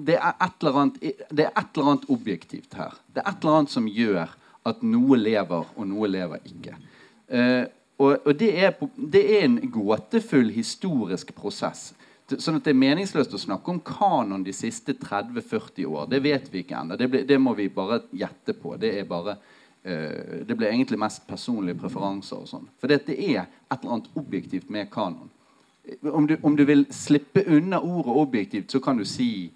det 0.00 0.16
er, 0.16 0.38
annet, 0.40 0.96
det 1.28 1.44
er 1.44 1.52
et 1.52 1.76
eller 1.76 1.90
annet 1.90 2.06
objektivt 2.12 2.76
her. 2.78 2.96
Det 3.12 3.20
er 3.20 3.28
et 3.28 3.44
eller 3.44 3.58
annet 3.58 3.74
som 3.74 3.88
gjør 3.88 4.32
at 4.68 4.80
noe 4.84 5.18
lever, 5.20 5.68
og 5.76 5.88
noe 5.88 6.08
lever 6.08 6.48
ikke. 6.48 6.78
Uh, 7.28 7.66
og, 8.00 8.26
og 8.26 8.36
det, 8.38 8.50
er, 8.64 8.76
det, 8.96 9.20
er, 9.36 9.44
en 9.44 9.58
gåtefull 9.70 10.48
historisk 10.54 11.34
prosess. 11.36 11.90
Sånn 12.30 12.60
at 12.60 12.64
Det 12.64 12.72
er 12.72 12.78
meningsløst 12.78 13.34
å 13.34 13.40
snakke 13.42 13.72
om 13.72 13.80
kanon 13.84 14.46
de 14.46 14.54
siste 14.56 14.94
30-40 14.96 15.88
år. 15.90 16.06
Det 16.08 16.22
vet 16.24 16.48
vi 16.52 16.62
ikke 16.62 16.78
ennå. 16.78 16.96
Det, 16.96 17.24
det, 17.28 17.38
må 17.42 17.52
vi 17.58 17.68
bare 17.74 18.04
gjette 18.16 18.54
på. 18.56 18.76
Det, 18.80 18.94
er 19.02 19.08
bare, 19.10 19.36
uh, 19.84 20.38
det 20.46 20.56
blir 20.56 20.70
egentlig 20.70 21.00
mest 21.02 21.26
personlige 21.28 21.80
preferanser. 21.82 22.40
og 22.40 22.48
sånn. 22.48 22.70
For 22.80 22.88
det, 22.88 23.02
er 23.18 23.44
et 23.44 23.76
eller 23.80 23.98
annet 23.98 24.10
objektivt 24.16 24.72
med 24.72 24.88
kanon. 24.94 25.28
Om 26.06 26.30
du, 26.30 26.36
om 26.46 26.56
du 26.56 26.64
vil 26.68 26.86
slippe 26.94 27.42
unna 27.50 27.82
ordet 27.82 28.16
objektivt, 28.22 28.70
så 28.70 28.80
kan 28.80 28.96
du 28.96 29.04
si 29.04 29.50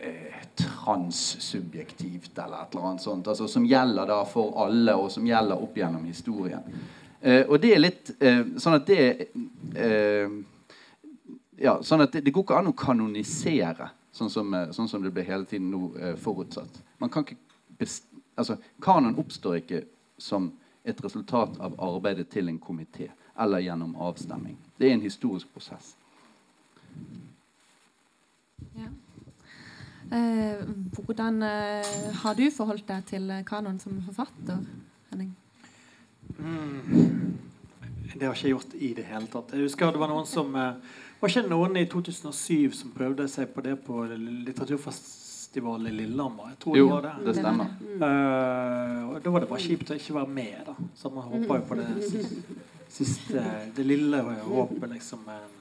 uh, 0.00 0.38
transsubjektivt 0.58 2.32
eller 2.38 2.64
et 2.64 2.74
eller 2.74 2.90
annet 2.90 3.06
sånt. 3.06 3.28
Altså, 3.28 3.46
som 3.46 3.66
gjelder 3.68 4.08
da 4.08 4.22
for 4.26 4.56
alle, 4.64 4.96
og 4.96 5.12
som 5.14 5.28
gjelder 5.28 5.60
opp 5.60 5.76
gjennom 5.78 6.08
historien. 6.08 6.64
Uh, 7.24 7.44
og 7.48 7.58
det 7.58 7.72
er 7.74 7.80
litt 7.82 8.10
eh, 8.22 8.44
sånn 8.62 8.76
at 8.76 8.84
det 8.86 9.04
eh, 9.74 10.34
ja, 11.58 11.72
sånn 11.82 12.04
at 12.04 12.12
det, 12.14 12.22
det, 12.22 12.30
går 12.30 12.44
ikke 12.44 12.58
an 12.60 12.70
å 12.70 12.74
kanonisere, 12.78 13.88
sånn 14.14 14.30
som, 14.30 14.54
sånn 14.70 14.90
som 14.90 15.02
det 15.02 15.10
ble 15.14 15.24
hele 15.26 15.48
tiden 15.50 15.72
nå 15.72 16.14
forutsatt. 16.22 16.78
Man 17.02 17.10
kan 17.10 17.26
ikke 17.26 17.88
altså, 18.38 18.54
Kanon 18.82 19.18
oppstår 19.18 19.58
ikke 19.58 19.80
som 20.22 20.52
et 20.86 21.02
resultat 21.02 21.58
av 21.58 21.74
arbeidet 21.82 22.28
til 22.30 22.50
en 22.50 22.60
komité 22.62 23.08
eller 23.38 23.66
gjennom 23.66 23.96
avstemming. 23.98 24.54
Det 24.78 24.86
er 24.86 24.94
en 24.94 25.02
historisk 25.02 25.50
prosess. 25.54 25.96
Ja. 28.78 28.88
hvordan 30.94 31.42
har 32.22 32.38
du 32.38 32.46
forholdt 32.54 32.86
deg 32.88 33.10
til 33.10 33.34
kanon 33.46 33.82
som 33.82 33.98
forfatter, 34.06 34.62
Henning? 35.10 35.34
Mm. 36.38 37.38
Det 38.18 38.26
har 38.26 38.34
ikke 38.34 38.48
jeg 38.48 38.54
gjort 38.56 38.74
i 38.74 38.88
det 38.96 39.04
hele 39.06 39.28
tatt. 39.30 39.52
Jeg 39.54 39.68
husker 39.68 39.92
det 39.94 40.00
var 40.00 40.10
noen 40.10 40.26
som 40.26 40.54
eh, 40.58 40.96
Var 41.20 41.32
ikke 41.32 41.50
noen 41.50 41.76
i 41.80 41.84
2007 41.90 42.74
som 42.78 42.92
prøvde 42.94 43.26
seg 43.30 43.50
på 43.54 43.62
det 43.64 43.74
på 43.82 44.04
litteraturfestivalen 44.12 45.90
i 45.90 45.94
Lillehammer? 46.00 46.52
Jeg 46.54 46.60
tror 46.62 46.78
jo, 46.78 46.86
det 46.86 46.94
var 46.94 47.06
det. 47.08 47.14
det 47.26 47.34
stemmer. 47.40 47.72
Uh, 47.98 49.18
da 49.18 49.32
var 49.34 49.42
det 49.42 49.50
bare 49.50 49.64
kjipt 49.64 49.90
å 49.90 49.98
ikke 49.98 50.14
være 50.14 50.34
med, 50.38 50.58
da. 50.68 50.76
Så 50.94 51.10
man 51.10 51.26
håpa 51.26 51.58
jo 51.58 51.66
på 51.66 51.78
det 51.80 51.88
siste, 52.06 52.58
siste 53.00 53.44
Det 53.74 53.86
lille 53.86 54.22
håpet, 54.46 54.88
liksom, 54.94 55.26
en 55.34 55.56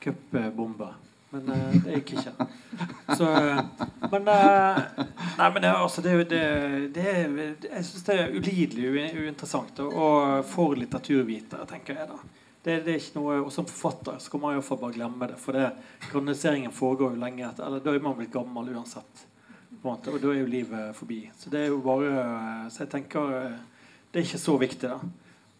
cupbombe. 0.00 0.92
Men 1.30 1.46
uh, 1.48 1.74
det 1.84 2.00
gikk 2.00 2.12
ikke. 2.18 2.46
Så, 3.18 3.26
men 4.10 4.28
uh, 4.28 4.80
Nei, 5.38 5.46
men 5.54 5.62
det, 5.62 5.70
altså, 5.70 6.02
det, 6.02 6.16
det, 6.30 6.42
det 6.94 7.06
Jeg 7.68 7.86
syns 7.86 8.06
det 8.08 8.16
er 8.18 8.34
ulidelig 8.34 8.90
uinteressant. 9.14 9.82
Og 9.86 10.44
for 10.50 10.74
litteraturvitere, 10.78 11.68
tenker 11.70 12.00
jeg 12.00 12.10
da. 12.10 12.18
Det, 12.60 12.74
det, 12.84 12.92
er 12.92 12.98
ikke 12.98 13.16
noe, 13.20 13.38
og 13.46 13.52
Som 13.54 13.68
forfatter 13.70 14.18
så 14.20 14.32
kan 14.32 14.42
man 14.42 14.56
iallfall 14.56 14.82
bare 14.82 14.98
glemme 14.98 15.30
det. 15.30 15.38
For 15.40 15.56
det, 15.56 15.70
kroniseringen 16.10 16.74
foregår 16.74 17.14
jo 17.14 17.22
lenge 17.22 17.46
etter. 17.46 17.66
Eller 17.68 17.84
da 17.84 17.94
er 17.94 18.04
man 18.04 18.18
blitt 18.18 18.34
gammel 18.34 18.74
uansett. 18.74 19.26
Og 19.80 20.02
da 20.04 20.32
er 20.34 20.42
jo 20.42 20.50
livet 20.50 20.96
forbi. 20.98 21.22
Så 21.38 21.52
det 21.52 21.62
er 21.62 21.70
jo 21.70 21.78
bare 21.80 22.68
Så 22.68 22.82
jeg 22.82 22.90
tenker 22.92 23.30
Det 24.10 24.20
er 24.20 24.26
ikke 24.26 24.42
så 24.42 24.58
viktig, 24.60 24.90
da. 24.90 24.98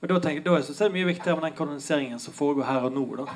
Og 0.01 0.09
Da, 0.09 0.19
tenker, 0.19 0.43
da 0.45 0.59
synes 0.61 0.81
jeg 0.81 0.89
det 0.89 0.91
er 0.91 0.99
mye 0.99 1.13
viktigere 1.13 1.37
med 1.37 1.45
den 1.45 1.57
kanoniseringen 1.57 2.19
som 2.19 2.35
foregår 2.35 2.65
her 2.65 2.89
og 2.89 2.93
nå. 2.93 3.05
da. 3.21 3.27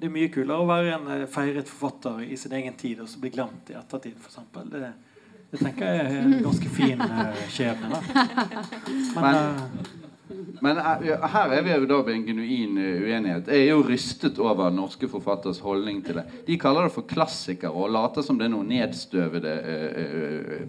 Det 0.00 0.08
er 0.08 0.12
mye 0.14 0.32
kulere 0.32 0.64
å 0.64 0.68
være 0.68 0.96
en 0.96 1.08
eh, 1.12 1.28
feiret 1.28 1.68
forfatter 1.68 2.24
i 2.24 2.36
sin 2.40 2.56
egen 2.56 2.76
tid 2.80 3.02
og 3.04 3.08
så 3.10 3.20
bli 3.20 3.32
glemt 3.34 3.68
i 3.68 3.76
ettertid, 3.76 4.16
f.eks. 4.16 4.38
Det, 4.72 4.92
det 5.50 5.60
tenker 5.60 5.92
jeg 5.92 6.06
er 6.06 6.20
en 6.22 6.36
ganske 6.46 6.70
fin 6.72 7.04
uh, 7.04 7.42
skjebne. 7.52 8.00
Men, 9.20 9.40
Men 10.60 10.78
eh, 10.78 11.28
her 11.32 11.52
er 11.52 11.62
vi 11.64 11.72
jo 11.72 11.88
da 11.88 12.00
ved 12.04 12.14
en 12.14 12.26
genuin 12.26 12.78
eh, 12.78 13.02
uenighet. 13.02 13.48
Jeg 13.50 13.66
er 13.66 13.72
jo 13.72 13.84
rystet 13.86 14.38
over 14.42 14.70
norske 14.74 15.08
forfatteres 15.10 15.62
holdning 15.64 16.02
til 16.06 16.20
det. 16.20 16.26
De 16.46 16.58
kaller 16.60 16.86
det 16.86 16.94
for 16.94 17.08
klassikere 17.10 17.72
og 17.72 17.92
later 17.94 18.24
som 18.26 18.38
det 18.38 18.46
er 18.46 18.54
noen 18.54 18.70
nedstøvede 18.70 19.54
eh, 19.66 20.64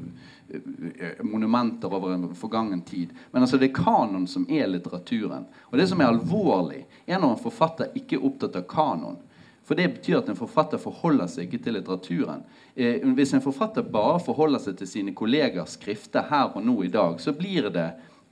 monumenter 1.23 1.93
over 1.93 2.15
en 2.15 2.29
forgangen 2.36 2.82
tid. 2.88 3.13
Men 3.32 3.45
altså 3.45 3.59
det 3.59 3.69
er 3.69 3.77
kanon 3.84 4.27
som 4.27 4.47
er 4.49 4.67
litteraturen. 4.71 5.45
Og 5.69 5.77
det 5.79 5.88
som 5.91 6.01
er 6.01 6.11
alvorlig, 6.11 6.84
er 7.05 7.19
når 7.19 7.35
en 7.35 7.43
forfatter 7.43 7.93
ikke 7.97 8.17
er 8.17 8.25
opptatt 8.27 8.57
av 8.59 8.65
kanon. 8.69 9.19
For 9.67 9.77
det 9.77 9.87
betyr 9.93 10.17
at 10.17 10.29
en 10.29 10.35
forfatter 10.35 10.81
forholder 10.81 11.29
seg 11.31 11.47
ikke 11.47 11.63
til 11.63 11.77
litteraturen. 11.77 12.41
Eh, 12.75 13.03
hvis 13.15 13.35
en 13.37 13.43
forfatter 13.43 13.85
bare 13.87 14.17
forholder 14.23 14.59
seg 14.63 14.79
til 14.79 14.89
sine 14.89 15.13
kollegers 15.15 15.77
skrifter 15.77 16.25
her 16.31 16.55
og 16.55 16.65
nå 16.65 16.75
i 16.83 16.91
dag, 16.91 17.19
så 17.21 17.33
blir 17.37 17.69
det 17.71 17.85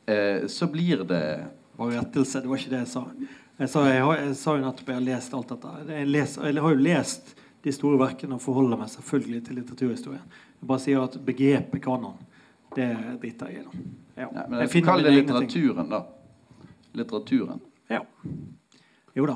eh, 0.10 0.48
så 0.48 0.68
blir 0.68 1.06
det 1.08 1.24
Bare 1.80 1.96
rettelse. 1.96 2.42
Det 2.44 2.50
var 2.52 2.60
ikke 2.60 2.74
det 2.74 2.82
jeg 2.82 2.92
sa. 2.92 3.06
Jeg 3.60 3.70
sa, 3.72 3.86
jeg, 3.88 4.04
jeg 4.20 4.36
sa 4.36 4.56
jo 4.58 4.64
nettopp 4.66 4.90
jeg 4.92 4.98
har 4.98 5.06
lest 5.06 5.38
alt 5.38 5.54
dette. 5.54 5.72
Jeg, 5.88 6.10
leser, 6.12 6.50
jeg, 6.50 6.64
har 6.66 6.76
jo 6.76 6.84
lest 6.84 7.34
de 7.64 7.74
store 7.76 8.00
verkene 8.02 8.36
og 8.36 8.44
forholder 8.44 8.80
meg 8.82 8.92
selvfølgelig 8.92 9.42
til 9.48 9.60
litteraturhistorien. 9.62 10.38
Jeg 10.60 10.70
bare 10.74 10.84
sier 10.84 11.08
at 11.08 11.16
begrepet 11.24 11.84
kanon, 11.84 12.20
det 12.76 12.90
driter 13.22 13.56
jeg 13.56 13.64
i. 13.64 13.84
Ja. 14.20 14.28
Ja, 14.36 14.68
Kall 14.84 15.08
det 15.08 15.16
litteraturen, 15.22 15.92
da. 15.92 16.04
Litteraturen. 17.00 17.64
Ja. 17.88 18.04
Jo 19.20 19.28
da. 19.28 19.36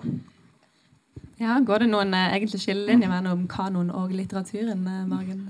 Ja, 1.42 1.58
Går 1.60 1.84
det 1.84 1.90
noen 1.92 2.14
eh, 2.16 2.38
egentlig 2.38 2.62
skillelinjer 2.64 3.12
mellom 3.12 3.48
kanon 3.52 3.90
og 3.92 4.14
litteraturen, 4.16 4.88
eh, 4.88 5.04
Margen? 5.10 5.44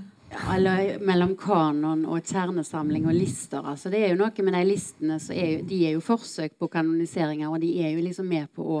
eller 0.50 0.96
mellom 0.98 1.36
kanon 1.38 2.00
og 2.10 2.24
kjernesamling 2.26 3.04
og 3.06 3.14
lister. 3.14 3.62
Altså, 3.62 3.92
det 3.92 4.00
er 4.02 4.08
jo 4.12 4.18
noe 4.18 4.46
med 4.46 4.56
de 4.56 4.62
listene 4.66 5.18
er 5.30 5.50
jo, 5.52 5.60
De 5.68 5.78
er 5.86 5.92
jo 5.94 6.02
forsøk 6.02 6.56
på 6.58 6.68
kanoniseringer, 6.72 7.52
og 7.52 7.60
de 7.62 7.70
er 7.78 7.92
jo 7.94 8.02
liksom 8.02 8.26
med 8.26 8.50
på 8.50 8.66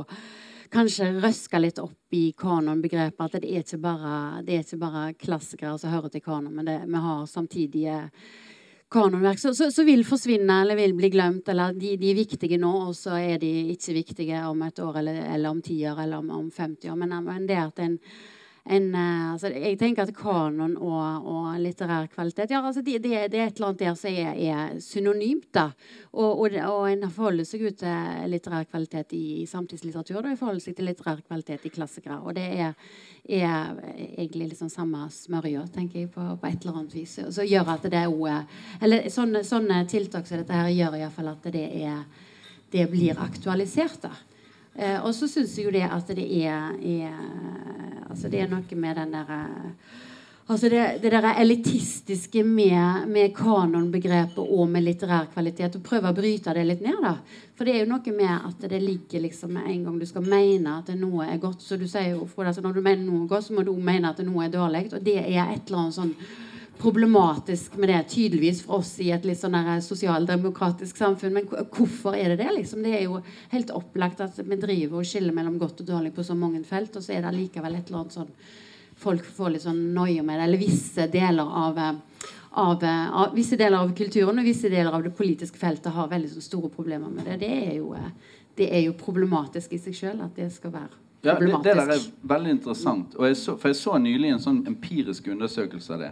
kanskje 0.74 1.12
røske 1.22 1.60
litt 1.60 1.78
opp 1.78 2.16
i 2.18 2.32
kanonbegrepet. 2.34 3.22
At 3.22 3.36
det 3.44 3.52
er 3.52 3.62
ikke 3.62 3.82
bare, 3.84 4.16
det 4.42 4.56
er 4.56 4.64
ikke 4.66 4.82
bare 4.82 5.04
klassikere 5.14 5.78
som 5.78 5.94
hører 5.94 6.10
til 6.10 6.24
kanon, 6.24 6.50
men 6.56 6.66
det, 6.66 6.80
vi 6.88 7.04
har 7.06 7.22
samtidige 7.30 8.00
kanonverk 8.92 9.40
så 9.40 9.84
vil 9.86 10.04
forsvinne 10.06 10.60
eller 10.62 10.78
vil 10.78 10.94
bli 10.96 11.10
glemt. 11.14 11.48
Eller 11.48 11.74
de, 11.78 11.96
de, 12.00 12.10
er 12.10 12.18
viktige 12.18 12.58
nå, 12.60 12.72
og 12.88 12.94
så 12.98 13.18
er 13.18 13.40
de 13.42 13.50
ikke 13.74 13.96
viktige 13.96 14.44
om 14.48 14.62
et 14.66 14.80
år 14.82 15.00
eller, 15.02 15.20
eller 15.34 15.50
om 15.50 15.62
ti 15.64 15.80
år 15.88 16.04
eller 16.04 16.22
om, 16.22 16.30
om 16.42 16.50
50 16.50 16.90
år. 16.92 17.00
Men, 17.00 17.16
men 17.26 17.48
det 17.50 17.60
at 17.60 17.84
en 17.84 17.98
en 18.64 18.94
eh, 18.94 19.32
altså, 19.32 19.50
Jeg 19.52 19.76
tenker 19.78 20.06
at 20.06 20.14
kanon 20.16 20.76
og, 20.80 21.26
og 21.28 21.48
litterær 21.60 22.06
kvalitet 22.12 22.54
ja, 22.54 22.62
altså, 22.64 22.80
det, 22.80 23.02
det, 23.04 23.12
det, 23.32 23.40
er 23.40 23.50
et 23.50 23.58
eller 23.58 23.72
annet 23.72 23.82
der 23.82 23.98
som 24.00 24.10
er, 24.10 24.38
er 24.40 24.78
synonymt. 24.80 25.50
da 25.54 25.66
og, 26.12 26.40
og, 26.40 26.56
og, 26.56 26.84
en 26.88 27.10
forholder 27.10 27.44
seg 27.44 27.66
ut 27.68 27.78
til 27.82 28.30
litterær 28.32 28.64
kvalitet 28.70 29.12
i, 29.12 29.42
i 29.42 29.46
samtidslitteratur 29.50 30.22
og 30.22 30.30
en 30.30 30.40
forholder 30.40 30.64
seg 30.64 30.78
til 30.78 30.88
litterær 30.88 31.20
kvalitet 31.26 31.66
i 31.68 31.74
klassikere. 31.74 32.20
Og 32.24 32.36
det 32.38 32.46
er, 32.64 32.74
er 33.28 33.74
egentlig 34.16 34.54
liksom 34.54 34.70
samme 34.72 35.08
smørja, 35.12 35.66
tenker 35.74 36.00
jeg, 36.00 36.12
på, 36.14 36.24
på, 36.40 36.48
et 36.48 36.64
eller 36.64 36.80
annet 36.80 36.94
vis. 36.96 37.18
Så 37.36 37.44
gjør 37.44 37.74
at 37.76 37.88
det 37.92 38.06
også, 38.08 38.38
eller 38.80 39.10
sånne, 39.12 39.44
sånne 39.44 39.84
tiltak 39.90 40.28
som 40.28 40.40
dette 40.40 40.56
her 40.56 40.72
gjør 40.72 41.02
iallfall 41.02 41.34
at 41.34 41.50
det, 41.52 41.66
er, 41.84 42.04
det 42.72 42.88
blir 42.92 43.20
aktualisert. 43.20 44.06
da 44.08 44.14
Eh, 44.74 44.98
og 44.98 45.12
så 45.14 45.28
syns 45.30 45.54
jeg 45.58 45.68
jo 45.68 45.74
det 45.74 45.84
at 45.86 46.08
det 46.16 46.26
er, 46.42 46.74
er, 46.82 47.20
Altså 48.10 48.28
det 48.30 48.40
er 48.42 48.50
noe 48.50 48.78
med 48.78 48.98
den 48.98 49.14
derre 49.14 49.38
Altså 50.44 50.68
det, 50.68 50.98
det 51.00 51.08
der 51.08 51.38
elitistiske 51.40 52.42
med, 52.44 53.06
med 53.08 53.30
kanonbegrepet 53.32 54.42
og 54.44 54.68
med 54.68 54.84
litterær 54.84 55.30
kvalitet. 55.32 55.78
Og 55.78 55.84
prøve 55.86 56.10
å 56.10 56.16
bryte 56.16 56.52
det 56.52 56.66
litt 56.68 56.82
ned. 56.84 56.98
da. 57.00 57.14
For 57.56 57.64
det 57.64 57.72
er 57.72 57.78
jo 57.80 57.92
noe 57.94 58.12
med 58.12 58.34
at 58.50 58.66
det 58.68 58.82
ligger 58.82 59.24
liksom 59.24 59.56
en 59.56 59.86
gang 59.86 59.96
du 59.96 60.04
skal 60.04 60.26
mene 60.28 60.74
at 60.82 60.90
noe 61.00 61.30
er 61.32 61.40
godt. 61.40 61.64
Så 61.64 61.78
du 61.80 61.86
sier 61.88 62.10
jo, 62.10 62.28
altså 62.36 62.60
Når 62.60 62.76
du 62.76 62.82
mener 62.82 63.06
noe 63.06 63.28
godt, 63.28 63.46
så 63.46 63.56
må 63.56 63.64
du 63.64 63.72
mene 63.72 64.12
at 64.12 64.20
noe 64.20 64.44
er 64.44 64.52
dårlig. 64.52 64.90
Og 64.92 65.00
det 65.00 65.16
er 65.22 65.48
et 65.48 65.64
eller 65.64 65.86
annet 65.86 65.96
sånn 65.96 66.12
problematisk 66.78 67.76
med 67.76 67.88
det, 67.88 68.02
tydeligvis 68.08 68.62
for 68.64 68.80
oss 68.80 68.92
i 69.00 69.10
et 69.14 69.24
litt 69.26 69.40
sånn 69.40 69.56
sosialdemokratisk 69.84 70.98
samfunn. 70.98 71.34
Men 71.36 71.48
hvorfor 71.48 72.16
er 72.18 72.32
det 72.32 72.42
det? 72.42 72.50
liksom? 72.58 72.82
Det 72.84 72.94
er 72.98 73.06
jo 73.06 73.20
helt 73.52 73.72
opplagt 73.74 74.22
at 74.24 74.38
vi 74.42 74.58
driver 74.60 75.00
og 75.00 75.08
skiller 75.08 75.36
mellom 75.36 75.58
godt 75.60 75.84
og 75.84 75.90
dårlig 75.92 76.14
på 76.14 76.26
så 76.26 76.36
mange 76.38 76.64
felt, 76.66 76.96
og 76.96 77.04
så 77.04 77.16
er 77.16 77.24
det 77.24 77.34
likevel 77.36 77.78
et 77.78 77.90
eller 77.90 78.04
annet 78.04 78.20
sånn 78.20 78.36
Folk 79.04 79.24
får 79.26 79.48
litt 79.50 79.64
sånn 79.64 79.80
noia 79.90 80.22
med 80.22 80.38
det, 80.38 80.44
eller 80.44 80.60
visse 80.60 81.08
deler 81.10 81.48
av, 81.60 81.78
av, 82.62 82.84
av, 82.86 83.32
visse 83.34 83.58
deler 83.58 83.82
av 83.82 83.90
kulturen 83.98 84.38
og 84.38 84.46
visse 84.46 84.70
deler 84.70 84.94
av 84.94 85.02
det 85.02 85.10
politiske 85.18 85.58
feltet 85.58 85.90
har 85.92 86.12
veldig 86.12 86.30
sånn 86.36 86.44
store 86.46 86.70
problemer 86.70 87.10
med 87.10 87.26
det. 87.26 87.40
Det 87.42 87.50
er 87.56 87.72
jo, 87.80 87.90
det 88.54 88.68
er 88.70 88.84
jo 88.86 88.94
problematisk 88.94 89.74
i 89.74 89.80
seg 89.82 89.98
sjøl 89.98 90.22
at 90.22 90.38
det 90.38 90.46
skal 90.54 90.76
være 90.76 91.02
ja, 91.24 91.34
det, 91.40 91.46
det, 91.64 91.74
der 91.74 91.90
er 91.96 92.06
veldig 92.22 92.50
interessant. 92.58 93.14
Og 93.16 93.26
jeg 93.26 93.36
så, 93.40 93.56
for 93.56 93.72
jeg 93.72 93.80
så 93.80 93.98
nylig 93.98 94.34
en 94.34 94.42
sånn 94.44 94.62
empirisk 94.68 95.30
undersøkelse 95.32 95.94
av 95.96 96.02
det. 96.04 96.10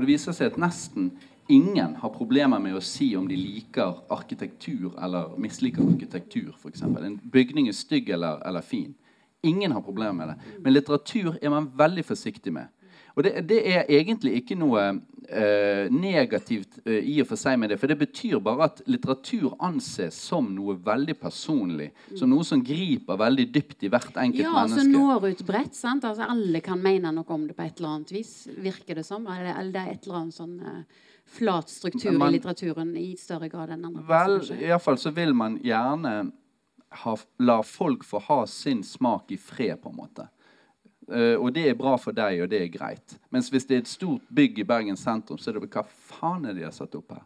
Og 0.00 0.06
det 0.06 0.14
viser 0.14 0.32
seg 0.32 0.54
at 0.54 0.54
nesten 0.56 1.10
ingen 1.52 1.98
har 2.00 2.12
problemer 2.14 2.60
med 2.62 2.72
å 2.72 2.80
si 2.80 3.10
om 3.18 3.26
de 3.28 3.36
liker 3.36 3.98
arkitektur 4.08 4.94
eller 4.96 5.34
misliker 5.36 5.84
arkitektur. 5.84 6.54
Eksempel. 6.70 7.04
en 7.04 7.18
bygning 7.20 7.68
er 7.68 7.76
stygg 7.76 8.08
eller, 8.08 8.40
eller 8.48 8.64
fin. 8.64 8.94
Ingen 9.44 9.72
har 9.72 9.84
problemer 9.84 10.12
med 10.12 10.28
det. 10.28 10.56
Men 10.64 10.72
litteratur 10.72 11.36
er 11.42 11.52
man 11.52 11.68
veldig 11.76 12.04
forsiktig 12.04 12.52
med. 12.52 12.72
Og 13.16 13.24
det, 13.26 13.32
det 13.50 13.60
er 13.66 13.88
egentlig 13.90 14.36
ikke 14.40 14.56
noe 14.58 14.82
eh, 15.28 15.90
negativt 15.92 16.80
eh, 16.84 17.00
i 17.12 17.18
og 17.22 17.28
for 17.30 17.40
seg 17.40 17.58
med 17.60 17.72
det. 17.72 17.78
For 17.80 17.90
det 17.90 17.98
betyr 18.00 18.38
bare 18.44 18.68
at 18.70 18.82
litteratur 18.90 19.54
anses 19.66 20.18
som 20.30 20.50
noe 20.54 20.76
veldig 20.84 21.16
personlig. 21.20 21.90
Som 22.18 22.32
noe 22.34 22.46
som 22.46 22.62
griper 22.64 23.20
veldig 23.20 23.46
dypt 23.54 23.86
i 23.86 23.92
hvert 23.92 24.14
enkelt 24.14 24.46
ja, 24.46 24.54
menneske. 24.54 24.86
Ja, 24.86 24.86
altså 24.86 25.20
når 25.20 25.28
ut 25.28 25.46
bredt. 25.50 25.78
sant? 25.78 26.06
Altså 26.08 26.28
Alle 26.30 26.62
kan 26.64 26.82
mene 26.82 27.12
noe 27.14 27.36
om 27.36 27.46
det 27.48 27.58
på 27.58 27.66
et 27.66 27.78
eller 27.78 27.96
annet 27.96 28.14
vis. 28.14 28.34
Virker 28.58 29.00
det 29.00 29.06
som. 29.06 29.26
Eller, 29.26 29.54
eller 29.54 29.72
det 29.74 29.84
er 29.84 29.94
et 29.94 30.08
eller 30.08 30.22
annet 30.22 30.38
sånn 30.38 30.58
eh, 30.60 31.06
flat 31.30 31.70
struktur 31.70 32.18
man, 32.18 32.30
i 32.30 32.38
litteraturen 32.38 32.92
i 32.98 33.12
større 33.18 33.50
grad 33.50 33.74
enn 33.74 33.86
andre. 33.86 34.04
Vel, 34.08 34.40
iallfall 34.58 34.98
så 34.98 35.14
vil 35.14 35.34
man 35.36 35.60
gjerne 35.62 36.14
ha, 37.04 37.16
la 37.38 37.60
folk 37.62 38.04
få 38.04 38.18
ha 38.26 38.42
sin 38.50 38.82
smak 38.86 39.30
i 39.30 39.38
fred, 39.38 39.78
på 39.82 39.92
en 39.92 39.98
måte. 40.00 40.26
Uh, 41.08 41.36
og 41.40 41.48
det 41.54 41.68
er 41.70 41.78
bra 41.78 41.94
for 41.98 42.14
deg, 42.14 42.42
og 42.44 42.50
det 42.52 42.60
er 42.60 42.74
greit. 42.74 43.16
Mens 43.32 43.48
hvis 43.50 43.64
det 43.66 43.76
er 43.76 43.84
et 43.84 43.90
stort 43.90 44.26
bygg 44.28 44.60
i 44.60 44.66
Bergen 44.68 44.98
sentrum, 45.00 45.38
så 45.40 45.50
er 45.50 45.58
det 45.58 45.70
hva 45.70 45.86
faen 45.86 46.44
er 46.44 46.52
det 46.52 46.62
de 46.62 46.68
har 46.68 46.76
satt 46.76 46.94
opp 46.98 47.16
her? 47.16 47.24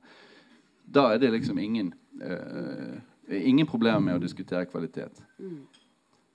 Da 0.85 1.09
er 1.13 1.21
det 1.21 1.33
liksom 1.35 1.59
ingen 1.59 1.91
uh, 2.23 3.01
ingen 3.29 3.67
problemer 3.67 4.01
med 4.01 4.19
å 4.19 4.23
diskutere 4.23 4.67
kvalitet. 4.69 5.23
Mm. 5.39 5.67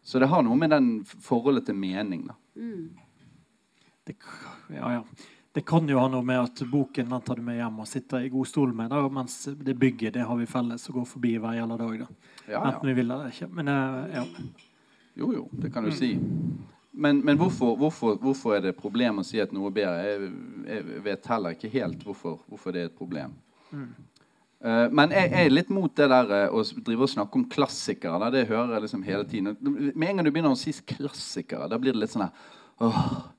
Så 0.02 0.20
det 0.20 0.30
har 0.32 0.44
noe 0.46 0.58
med 0.58 0.72
den 0.74 0.88
forholdet 1.06 1.68
til 1.70 1.78
mening, 1.78 2.26
da. 2.30 2.38
Mm. 2.56 2.88
Det, 4.08 4.16
ja, 4.74 4.94
ja. 4.94 5.04
det, 5.54 5.62
kan 5.70 5.90
jo 5.90 6.00
ha 6.02 6.08
noe 6.10 6.26
med 6.26 6.40
at 6.42 6.64
boken 6.72 7.12
den 7.12 7.26
tar 7.26 7.38
du 7.38 7.46
med 7.46 7.60
hjem 7.60 7.84
og 7.84 7.90
sitter 7.90 8.26
i 8.26 8.32
god 8.34 8.50
stol 8.50 8.74
med, 8.74 8.90
da, 8.90 9.04
mens 9.14 9.44
det 9.54 9.76
bygget 9.78 10.16
det 10.18 10.26
har 10.26 10.40
vi 10.40 10.50
felles 10.50 10.88
og 10.90 11.02
går 11.02 11.08
forbi 11.12 11.36
hver 11.38 11.60
jævla 11.60 11.78
dag. 11.84 12.02
da. 12.02 12.34
Ja, 12.50 12.64
Enten 12.72 12.90
vi 12.90 12.98
vil 12.98 13.12
eller 13.12 13.30
ikke. 13.30 13.52
Men 13.54 13.70
uh, 13.70 14.02
ja. 14.16 14.26
Jo, 15.20 15.32
jo, 15.36 15.48
det 15.52 15.74
kan 15.74 15.86
du 15.86 15.92
mm. 15.92 16.00
si. 16.00 16.14
Men, 16.92 17.20
men 17.26 17.38
hvorfor, 17.38 17.76
hvorfor, 17.78 18.16
hvorfor, 18.18 18.56
er 18.56 18.64
det 18.64 18.74
et 18.74 18.82
problem 18.82 19.22
å 19.22 19.26
si 19.26 19.40
at 19.42 19.52
noe 19.54 19.70
er 19.70 19.76
bedre? 19.76 20.06
Jeg, 20.08 20.30
jeg 20.68 21.02
vet 21.06 21.28
heller 21.30 21.56
ikke 21.56 21.74
helt 21.74 22.06
hvorfor, 22.06 22.40
hvorfor 22.50 22.74
det 22.76 22.82
er 22.82 22.90
et 22.90 22.98
problem. 22.98 23.36
Mm. 23.70 23.90
Uh, 24.60 24.86
men 24.92 25.14
jeg, 25.16 25.30
jeg, 25.30 25.46
er 25.46 25.54
litt 25.54 25.70
mot 25.72 25.94
det 25.96 26.10
der 26.12 26.32
uh, 26.50 26.58
å 26.58 26.64
drive 26.84 27.06
og 27.06 27.12
snakke 27.14 27.40
om 27.40 27.46
klassikere. 27.52 28.18
Da. 28.20 28.32
Det 28.34 28.48
hører 28.50 28.76
jeg 28.76 28.88
liksom 28.88 29.06
hele 29.08 29.28
tiden. 29.30 29.54
Med 29.94 30.10
en 30.10 30.20
gang 30.20 30.26
du 30.28 30.34
begynner 30.34 30.56
å 30.56 30.60
si 30.60 30.74
klassikere, 30.74 31.70
da 31.72 31.80
blir 31.80 31.96
det 31.96 32.02
litt 32.02 32.16
sånn 32.16 32.26
her 32.28 32.48
åh, 32.84 33.30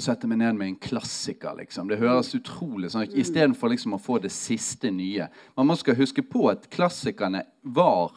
Sette 0.00 0.24
meg 0.24 0.38
ned 0.40 0.56
med 0.56 0.70
en 0.70 0.76
klassiker, 0.80 1.52
liksom. 1.58 1.90
Det 1.90 1.98
høres 2.00 2.30
utrolig 2.32 2.88
sånn 2.88 3.04
ut. 3.04 3.16
Istedenfor 3.20 3.68
liksom 3.74 3.92
å 3.92 4.00
få 4.00 4.16
det 4.24 4.30
siste 4.32 4.88
nye. 4.88 5.26
Man 5.58 5.68
må 5.68 5.76
skal 5.76 5.98
huske 5.98 6.24
på 6.24 6.46
at 6.48 6.64
klassikerne 6.72 7.42
var 7.60 8.14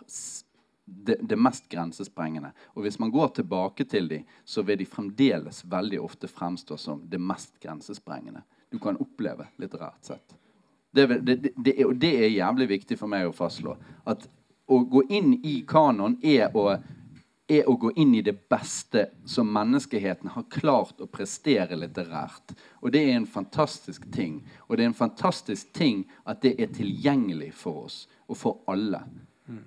det, 0.86 1.18
det, 1.22 1.36
mest 1.36 1.70
grensesprengende. 1.70 2.52
Og 2.74 2.86
hvis 2.86 3.00
man 3.00 3.12
går 3.12 3.28
tilbake 3.28 3.84
til 3.84 4.10
dem, 4.10 4.26
så 4.46 4.62
vil 4.62 4.78
de 4.80 4.86
fremdeles 4.86 5.64
veldig 5.66 6.02
ofte 6.02 6.30
fremstå 6.30 6.78
som 6.78 7.02
det 7.10 7.22
mest 7.22 7.58
grensesprengende 7.60 8.44
du 8.70 8.80
kan 8.80 8.98
oppleve 8.98 9.48
litterært 9.62 10.06
sett. 10.06 10.36
Det, 10.92 11.08
det, 11.08 11.74
er, 11.76 11.94
det 11.94 12.12
er 12.24 12.30
jævlig 12.32 12.68
viktig 12.70 12.98
for 13.00 13.12
meg 13.12 13.28
å 13.28 13.36
fastslå. 13.36 13.76
At 14.08 14.28
å 14.66 14.80
gå 14.90 15.04
inn 15.14 15.34
i 15.44 15.58
kanon 15.68 16.18
er 16.24 16.54
å, 16.56 16.70
er 17.52 17.68
å 17.70 17.76
gå 17.80 17.92
inn 18.00 18.16
i 18.16 18.24
det 18.26 18.38
beste 18.50 19.10
som 19.30 19.52
menneskeheten 19.54 20.32
har 20.34 20.48
klart 20.52 21.04
å 21.04 21.10
prestere 21.12 21.78
litterært. 21.78 22.56
Og 22.82 22.96
det 22.96 23.04
er 23.06 23.20
en 23.20 23.28
fantastisk 23.30 24.08
ting. 24.16 24.40
Og 24.68 24.78
det 24.78 24.86
er 24.86 24.94
en 24.94 24.98
fantastisk 24.98 25.74
ting 25.76 26.06
at 26.24 26.42
det 26.46 26.56
er 26.60 26.74
tilgjengelig 26.74 27.52
for 27.60 27.86
oss 27.90 28.00
og 28.28 28.40
for 28.40 28.64
alle. 28.72 29.04
Mm. 29.48 29.62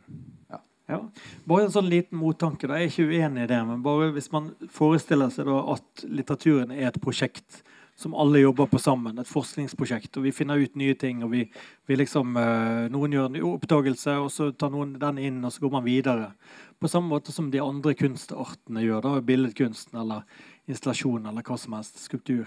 Ja. 0.89 1.03
Bare 1.45 1.67
en 1.67 1.73
sånn 1.75 1.91
liten 1.93 2.17
mottanke. 2.21 2.69
Da. 2.69 2.79
Jeg 2.81 2.89
er 2.89 2.93
ikke 2.95 3.09
uenig 3.13 3.45
i 3.45 3.51
det. 3.51 3.59
Men 3.69 3.83
bare 3.85 4.13
hvis 4.15 4.31
man 4.33 4.55
forestiller 4.73 5.33
seg 5.33 5.51
da 5.51 5.59
at 5.75 6.05
litteraturen 6.09 6.73
er 6.73 6.89
et 6.89 7.03
prosjekt 7.03 7.63
som 7.99 8.15
alle 8.15 8.39
jobber 8.39 8.69
på 8.71 8.79
sammen, 8.79 9.17
et 9.19 9.27
forskningsprosjekt, 9.27 10.13
og 10.17 10.29
vi 10.29 10.31
finner 10.31 10.61
ut 10.63 10.77
nye 10.79 10.95
ting. 10.95 11.25
og 11.27 11.33
vi, 11.33 11.41
vi 11.91 11.97
liksom, 11.99 12.37
uh, 12.39 12.87
Noen 12.95 13.17
gjør 13.17 13.27
en 13.27 13.39
oppdagelse, 13.49 14.15
og 14.23 14.31
så 14.31 14.53
tar 14.55 14.71
noen 14.71 14.93
den 15.03 15.19
inn, 15.19 15.41
og 15.43 15.51
så 15.51 15.65
går 15.65 15.73
man 15.73 15.85
videre. 15.85 16.29
På 16.79 16.87
samme 16.89 17.11
måte 17.11 17.35
som 17.35 17.51
de 17.51 17.59
andre 17.59 17.97
kunstartene 17.99 18.85
gjør. 18.87 19.03
da, 19.03 19.21
Billedkunsten 19.21 19.99
eller 19.99 20.23
installasjon 20.71 21.27
eller 21.27 21.43
hva 21.43 21.59
som 21.59 21.75
helst. 21.75 21.99
Skulptur. 21.99 22.47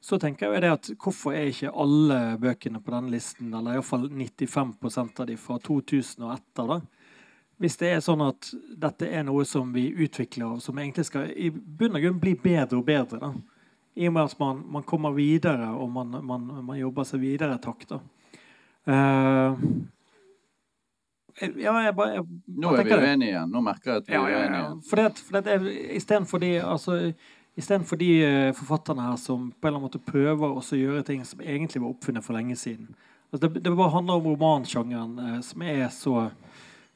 Så 0.00 0.16
tenker 0.16 0.48
jeg 0.48 0.64
det 0.64 0.72
at 0.72 0.90
Hvorfor 0.96 1.36
er 1.36 1.50
ikke 1.52 1.74
alle 1.76 2.38
bøkene 2.40 2.80
på 2.80 2.94
denne 2.94 3.12
listen, 3.12 3.52
eller 3.52 3.76
iallfall 3.76 4.08
95% 4.08 5.20
av 5.20 5.28
de 5.28 5.36
fra 5.36 5.58
2000 5.60 6.24
og 6.24 6.32
etter, 6.38 6.72
da, 6.72 6.80
hvis 7.60 7.76
det 7.76 7.90
er 7.92 8.00
sånn 8.00 8.22
at 8.24 8.50
dette 8.80 9.08
er 9.12 9.24
noe 9.28 9.44
som 9.44 9.68
vi 9.74 9.90
utvikler, 9.92 10.56
og 10.56 10.62
som 10.64 10.78
egentlig 10.80 11.04
skal 11.10 11.28
i 11.28 11.50
bunn 11.52 11.98
og 11.98 12.04
grunn 12.06 12.20
bli 12.22 12.32
bedre 12.40 12.78
og 12.78 12.86
bedre, 12.88 13.20
da. 13.20 13.32
i 14.00 14.08
og 14.08 14.14
med 14.16 14.30
at 14.30 14.40
man, 14.40 14.62
man 14.76 14.86
kommer 14.88 15.12
videre 15.12 15.68
og 15.74 15.90
man, 15.92 16.16
man, 16.24 16.46
man, 16.64 16.78
jobber 16.78 17.04
seg 17.04 17.20
videre 17.20 17.58
i 17.58 17.60
takt. 17.60 17.92
Uh, 18.88 19.60
ja, 21.60 21.74
jeg 21.84 21.92
bare, 21.98 22.14
jeg, 22.16 22.24
Nå 22.64 22.72
er 22.72 22.88
vi 22.88 22.96
uenige 22.96 23.34
igjen. 23.34 23.52
Nå 23.52 23.62
merker 23.64 23.92
jeg 23.92 24.02
at 24.02 24.08
vi 24.08 24.16
er 24.16 24.24
uenige. 24.24 24.40
Ja, 24.40 24.64
ja. 24.64 24.72
For 24.88 25.02
det, 25.02 25.10
for 25.20 25.68
Istedenfor 26.00 26.40
de, 26.40 26.50
altså, 26.64 26.98
for 27.92 28.00
de 28.00 28.10
uh, 28.24 28.56
forfatterne 28.56 29.04
her 29.04 29.20
som 29.20 29.50
på 29.52 29.68
en 29.68 29.74
eller 29.74 29.82
annen 29.82 29.88
måte 29.90 30.00
prøver 30.00 30.56
å 30.56 30.64
gjøre 30.64 31.04
ting 31.04 31.28
som 31.28 31.44
egentlig 31.44 31.84
var 31.84 31.92
oppfunnet 31.92 32.24
for 32.24 32.40
lenge 32.40 32.56
siden. 32.56 32.94
Altså, 33.28 33.44
det, 33.46 33.60
det 33.68 33.76
bare 33.76 33.92
handler 33.98 34.16
om 34.16 34.32
romansjangeren, 34.32 35.18
uh, 35.20 35.40
som 35.44 35.68
er 35.68 35.90
så 35.92 36.30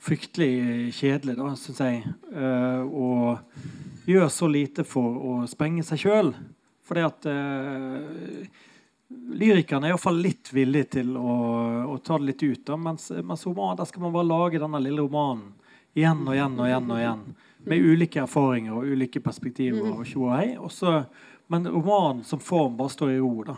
fryktelig 0.05 0.93
kjedelig, 0.99 1.37
da, 1.39 1.55
syns 1.59 1.81
jeg. 1.81 2.03
Uh, 2.35 2.83
og 2.85 4.09
gjør 4.11 4.29
så 4.33 4.49
lite 4.51 4.85
for 4.87 5.17
å 5.17 5.35
sprenge 5.49 5.85
seg 5.87 6.03
sjøl. 6.05 6.33
Fordi 6.85 7.05
at 7.07 7.29
uh, 7.31 8.49
lyrikerne 9.33 9.89
er 9.89 9.95
iallfall 9.95 10.21
litt 10.21 10.53
villige 10.53 10.99
til 10.99 11.15
å, 11.17 11.37
å, 11.89 11.99
ta 12.05 12.19
det 12.19 12.33
litt 12.33 12.45
ut. 12.45 12.65
Da, 12.67 12.77
mens, 12.81 13.09
mens 13.25 13.47
roman, 13.49 13.79
der 13.79 13.89
skal 13.89 14.05
man 14.05 14.15
bare 14.15 14.29
lage 14.29 14.61
denne 14.63 14.83
lille 14.83 15.05
romanen 15.05 15.53
igjen 15.95 16.25
og 16.27 16.35
igjen 16.35 16.59
og 16.59 16.69
igjen. 16.69 16.91
og 16.91 17.01
igjen 17.01 17.25
Med 17.71 17.87
ulike 17.87 18.25
erfaringer 18.25 18.77
og 18.77 18.91
ulike 18.93 19.23
perspektiver. 19.25 19.95
og 19.95 20.05
tjohei. 20.09 20.53
Men 21.53 21.69
romanen 21.69 22.25
som 22.25 22.43
form 22.43 22.77
bare 22.77 22.93
står 22.93 23.15
i 23.15 23.23
ro. 23.23 23.45
da. 23.47 23.57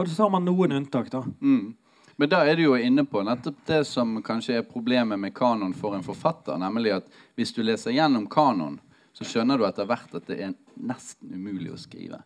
Og 0.00 0.08
så 0.08 0.24
har 0.24 0.32
man 0.32 0.46
noen 0.48 0.72
unntak. 0.80 1.10
da. 1.12 1.22
Mm. 1.40 1.74
Men 2.16 2.28
da 2.28 2.42
er 2.46 2.56
du 2.56 2.64
jo 2.66 2.76
inne 2.76 3.04
på 3.08 3.22
nettopp 3.24 3.62
det 3.66 3.82
som 3.88 4.18
kanskje 4.24 4.58
er 4.60 4.66
problemet 4.68 5.20
med 5.20 5.34
kanon 5.34 5.74
for 5.74 5.96
en 5.96 6.04
forfatter. 6.04 6.58
Nemlig 6.60 6.96
at 6.98 7.08
hvis 7.38 7.54
du 7.56 7.62
leser 7.64 7.94
gjennom 7.96 8.26
kanon, 8.30 8.78
så 9.12 9.26
skjønner 9.28 9.58
du 9.58 9.66
etter 9.68 9.88
hvert 9.88 10.14
at 10.16 10.28
det 10.28 10.38
er 10.44 10.52
nesten 10.76 11.32
umulig 11.34 11.72
å 11.72 11.80
skrive. 11.80 12.22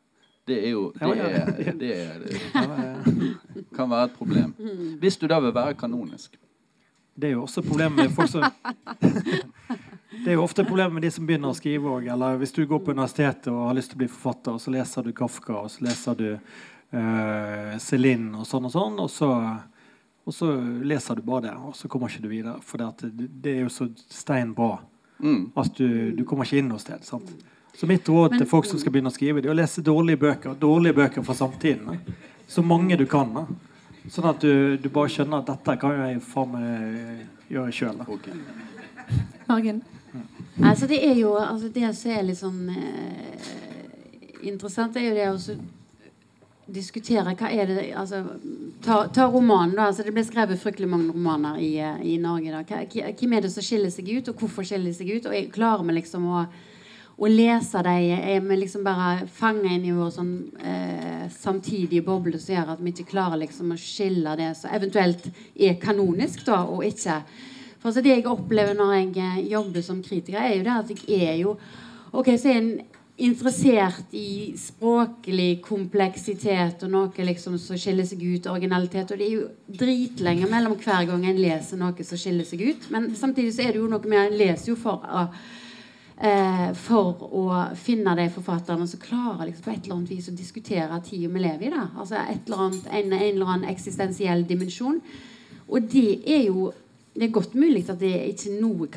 Det 0.47 0.61
er 0.62 0.74
jo 0.76 0.93
Det, 0.95 1.07
er, 1.11 1.72
det, 1.74 1.93
er, 1.93 2.18
det 2.22 3.64
kan 3.74 3.91
være 3.91 4.11
et 4.11 4.18
problem. 4.18 4.53
Hvis 5.01 5.18
du 5.18 5.26
da 5.26 5.41
vil 5.43 5.55
være 5.55 5.74
kanonisk. 5.74 6.37
Det 7.16 7.30
er 7.30 7.34
jo 7.34 7.47
også 7.47 7.64
problemet 7.66 8.05
med 8.05 8.14
folk 8.14 8.30
som 8.30 8.45
Det 10.26 10.32
er 10.32 10.39
jo 10.39 10.43
ofte 10.43 10.64
problemet 10.64 10.95
med 10.95 11.03
de 11.05 11.11
som 11.12 11.26
begynner 11.26 11.53
å 11.53 11.57
skrive 11.57 11.91
òg. 11.91 12.07
Eller 12.11 12.39
hvis 12.41 12.55
du 12.55 12.64
går 12.66 12.80
på 12.82 12.95
universitetet 12.95 13.51
og 13.53 13.68
har 13.68 13.76
lyst 13.76 13.93
til 13.93 13.99
å 13.99 14.03
bli 14.05 14.09
forfatter, 14.11 14.57
og 14.57 14.62
så 14.62 14.72
leser 14.74 15.07
du 15.07 15.12
Kafka, 15.14 15.59
og 15.61 15.70
så 15.70 15.84
leser 15.87 16.16
du 16.18 16.28
uh, 16.34 17.74
Celine 17.82 18.41
og 18.41 18.47
sånn 18.49 18.66
og 18.66 18.72
sånn, 18.74 18.97
og 19.03 19.11
så 19.12 19.30
og 20.27 20.35
så 20.35 20.49
leser 20.83 21.14
du 21.14 21.22
bare 21.22 21.47
det, 21.47 21.55
og 21.55 21.77
så 21.79 21.89
kommer 21.89 22.11
ikke 22.11 22.24
du 22.24 22.33
videre. 22.33 22.57
For 22.66 22.83
det, 22.83 23.11
det 23.43 23.53
er 23.53 23.61
jo 23.62 23.70
så 23.70 23.87
stein 24.11 24.51
bra 24.57 24.81
mm. 25.22 25.53
at 25.55 25.77
du, 25.79 26.11
du, 26.16 26.24
kommer 26.27 26.49
ikke 26.49 26.59
inn 26.64 26.72
noe 26.72 26.83
sted. 26.83 27.05
Sant? 27.07 27.31
Så 27.77 27.87
mitt 27.87 28.09
råd 28.09 28.35
til 28.39 28.49
folk 28.51 28.66
som 28.66 28.81
skal 28.81 28.95
begynne 28.95 29.12
å 29.12 29.14
skrive, 29.14 29.43
det 29.45 29.51
er 29.51 29.55
å 29.55 29.59
lese 29.59 29.85
dårlige 29.87 30.18
bøker. 30.24 30.57
Dårlige 30.59 30.97
bøker 30.97 31.22
fra 31.22 31.37
samtiden. 31.37 32.01
Så 32.49 32.64
mange 32.66 32.99
du 32.99 33.05
kan. 33.11 33.31
Da. 33.37 33.45
Sånn 34.11 34.27
at 34.31 34.43
du, 34.43 34.74
du, 34.81 34.89
bare 34.91 35.12
skjønner 35.12 35.45
at 35.45 35.53
dette 35.53 35.77
kan 35.83 36.01
jeg 36.01 36.22
faen 36.24 36.53
meg 36.57 37.53
gjøre 37.53 37.77
sjøl. 37.77 38.03
Okay. 38.16 38.35
Margen? 39.47 39.83
Mm. 40.11 40.27
Altså, 40.64 40.89
det 40.91 41.03
er 41.05 41.18
jo 41.20 41.37
altså, 41.39 41.68
Det 41.70 41.91
som 41.95 42.11
er 42.16 42.22
litt 42.27 42.41
sånn 42.41 42.70
eh, 42.72 43.49
interessant, 44.49 44.97
er 44.97 45.11
jo 45.11 45.16
det 45.18 45.29
å 45.31 45.59
diskutere 46.66 47.34
hva 47.38 47.50
er 47.50 47.68
det 47.70 47.82
altså, 47.94 48.22
Ta, 48.82 49.06
ta 49.10 49.26
romanen, 49.30 49.74
da. 49.76 49.88
Altså, 49.88 50.04
det 50.06 50.12
ble 50.14 50.22
skrevet 50.26 50.60
fryktelig 50.60 50.88
mange 50.90 51.14
romaner 51.14 51.58
i, 51.62 51.72
i 52.12 52.16
Norge. 52.22 52.52
da. 52.52 52.84
Hvem 53.16 53.34
er 53.34 53.44
det 53.44 53.50
som 53.54 53.64
skiller 53.64 53.90
seg 53.90 54.10
ut, 54.12 54.28
og 54.30 54.42
hvorfor 54.42 54.66
skiller 54.66 54.90
de 54.90 54.94
seg 54.94 55.10
ut? 55.14 55.28
Og 55.30 55.52
klarer 55.54 55.86
vi 55.86 55.96
liksom 55.96 56.26
å, 56.28 56.42
å 57.16 57.30
lese 57.30 57.82
dem? 57.86 58.10
Er 58.18 58.44
vi 58.44 58.58
liksom 58.60 58.84
bare 58.86 59.26
fanget 59.32 59.78
inn 59.78 59.88
i 59.88 59.94
vår 59.96 60.12
sånn 60.14 60.34
eh, 60.60 61.24
samtidige 61.34 62.04
boble 62.06 62.38
som 62.42 62.54
gjør 62.54 62.74
at 62.74 62.84
vi 62.84 62.94
ikke 62.94 63.10
klarer 63.14 63.42
liksom 63.42 63.72
å 63.74 63.80
skille 63.80 64.36
det 64.38 64.52
som 64.58 64.74
eventuelt 64.76 65.30
er 65.54 65.80
kanonisk, 65.82 66.44
da, 66.46 66.62
og 66.66 66.84
ikke 66.86 67.22
For 67.76 67.90
altså, 67.92 68.02
Det 68.02 68.14
jeg 68.14 68.28
opplever 68.30 68.74
når 68.74 68.94
jeg 68.96 69.10
eh, 69.22 69.42
jobber 69.54 69.82
som 69.86 70.02
kritiker, 70.02 70.42
er 70.42 70.58
jo 70.58 70.66
det 70.66 70.76
at 70.76 71.08
jeg 71.08 71.32
er 71.32 71.40
jo 71.42 71.56
Ok, 72.16 72.30
så 72.38 72.48
er 72.48 72.60
en 72.60 72.70
interessert 73.16 74.12
i 74.14 74.52
språklig 74.60 75.62
kompleksitet 75.64 76.82
og 76.84 76.90
noe 76.92 77.26
liksom 77.28 77.56
som 77.60 77.78
skiller 77.80 78.04
seg 78.04 78.20
ut, 78.20 78.48
originalitet. 78.52 79.12
Og 79.12 79.20
det 79.20 79.26
er 79.26 79.36
jo 79.38 79.46
dritlenge 79.80 80.48
mellom 80.50 80.76
hver 80.82 81.06
gang 81.08 81.24
en 81.24 81.40
leser 81.40 81.80
noe 81.80 82.04
som 82.04 82.20
skiller 82.20 82.44
seg 82.44 82.66
ut. 82.66 82.90
Men 82.92 83.08
samtidig 83.16 83.54
så 83.56 83.64
er 83.64 83.72
det 83.72 83.80
jo 83.80 83.88
noe 83.88 84.04
med 84.04 84.26
En 84.26 84.36
leser 84.36 84.72
jo 84.72 84.76
for 84.80 85.00
å, 85.00 85.22
eh, 86.20 86.72
for 86.76 87.24
å 87.30 87.46
finne 87.74 88.16
de 88.16 88.26
forfatterne 88.34 88.88
som 88.88 89.00
klarer 89.00 89.46
liksom 89.46 89.64
på 89.64 89.72
et 89.72 89.84
eller 89.84 89.96
annet 89.96 90.12
vis 90.12 90.28
å 90.28 90.36
diskutere 90.36 91.00
tida 91.04 91.32
vi 91.32 91.40
lever 91.40 91.66
i. 91.68 91.70
da 91.70 91.86
Altså 91.96 92.20
et 92.20 92.44
eller 92.46 92.66
annet, 92.66 92.90
en, 92.90 93.12
en 93.12 93.22
eller 93.22 93.46
annen 93.54 93.70
eksistensiell 93.70 94.44
dimensjon. 94.44 95.00
Og 95.68 95.88
det 95.88 96.20
er 96.26 96.44
jo 96.50 96.72
det 97.16 97.30
er 97.30 97.32
godt 97.32 97.54
mulig 97.56 97.86
at 97.88 97.96
det 97.96 98.12
er 98.12 98.28
ikke 98.28 98.58
noe 98.60 98.88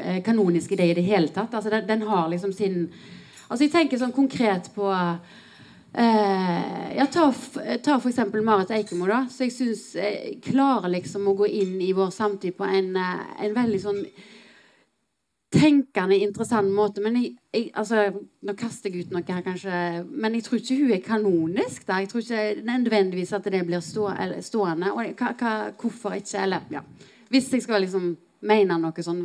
eh, 0.00 0.22
kanonisk 0.24 0.72
i 0.72 0.76
det 0.80 0.88
i 0.88 0.94
det 0.96 1.04
hele 1.04 1.28
tatt. 1.28 1.52
Altså 1.52 1.68
den, 1.68 1.84
den 1.84 2.08
har 2.08 2.30
liksom 2.32 2.52
sin 2.56 2.88
Altså 3.48 3.66
Jeg 3.66 3.74
tenker 3.74 4.00
sånn 4.00 4.14
konkret 4.14 4.70
på 4.74 4.88
eh, 4.90 6.86
ja, 6.96 7.06
Ta, 7.12 7.28
ta 7.84 7.98
f.eks. 7.98 8.22
Marit 8.42 8.72
Eikemo, 8.74 9.06
da. 9.10 9.24
Så 9.30 9.46
jeg 9.46 9.54
syns 9.54 9.84
jeg 9.98 10.38
klarer 10.44 10.90
liksom 10.96 11.28
å 11.30 11.36
gå 11.38 11.50
inn 11.62 11.76
i 11.84 11.92
vår 11.96 12.10
samtid 12.14 12.56
på 12.58 12.66
en, 12.66 12.94
eh, 12.98 13.22
en 13.46 13.56
veldig 13.56 13.82
sånn 13.82 14.02
tenkende, 15.56 16.18
interessant 16.18 16.72
måte. 16.74 17.02
Men 17.04 17.20
jeg, 17.20 17.36
jeg, 17.54 17.70
altså, 17.78 18.08
Nå 18.46 18.56
kaster 18.58 18.90
jeg 18.90 19.06
ut 19.06 19.14
noe 19.14 19.24
her, 19.26 19.44
kanskje. 19.46 19.80
Men 20.10 20.36
jeg 20.36 20.46
tror 20.46 20.60
ikke 20.60 20.80
hun 20.82 20.94
er 20.96 21.06
kanonisk. 21.06 21.86
da. 21.86 22.02
Jeg 22.02 22.12
tror 22.12 22.24
ikke 22.24 22.66
nødvendigvis 22.66 23.34
at 23.36 23.50
det 23.52 23.64
blir 23.66 23.84
stå, 23.84 24.10
stående. 24.44 24.92
Og 24.92 25.18
hva, 25.18 25.32
hva, 25.38 25.56
hvorfor 25.80 26.18
ikke? 26.18 26.42
Eller 26.42 26.66
ja. 26.74 26.82
Hvis 27.30 27.50
jeg 27.52 27.64
skal 27.64 27.82
liksom 27.82 28.14
mene 28.46 28.76
noe 28.78 29.02
sånn, 29.02 29.24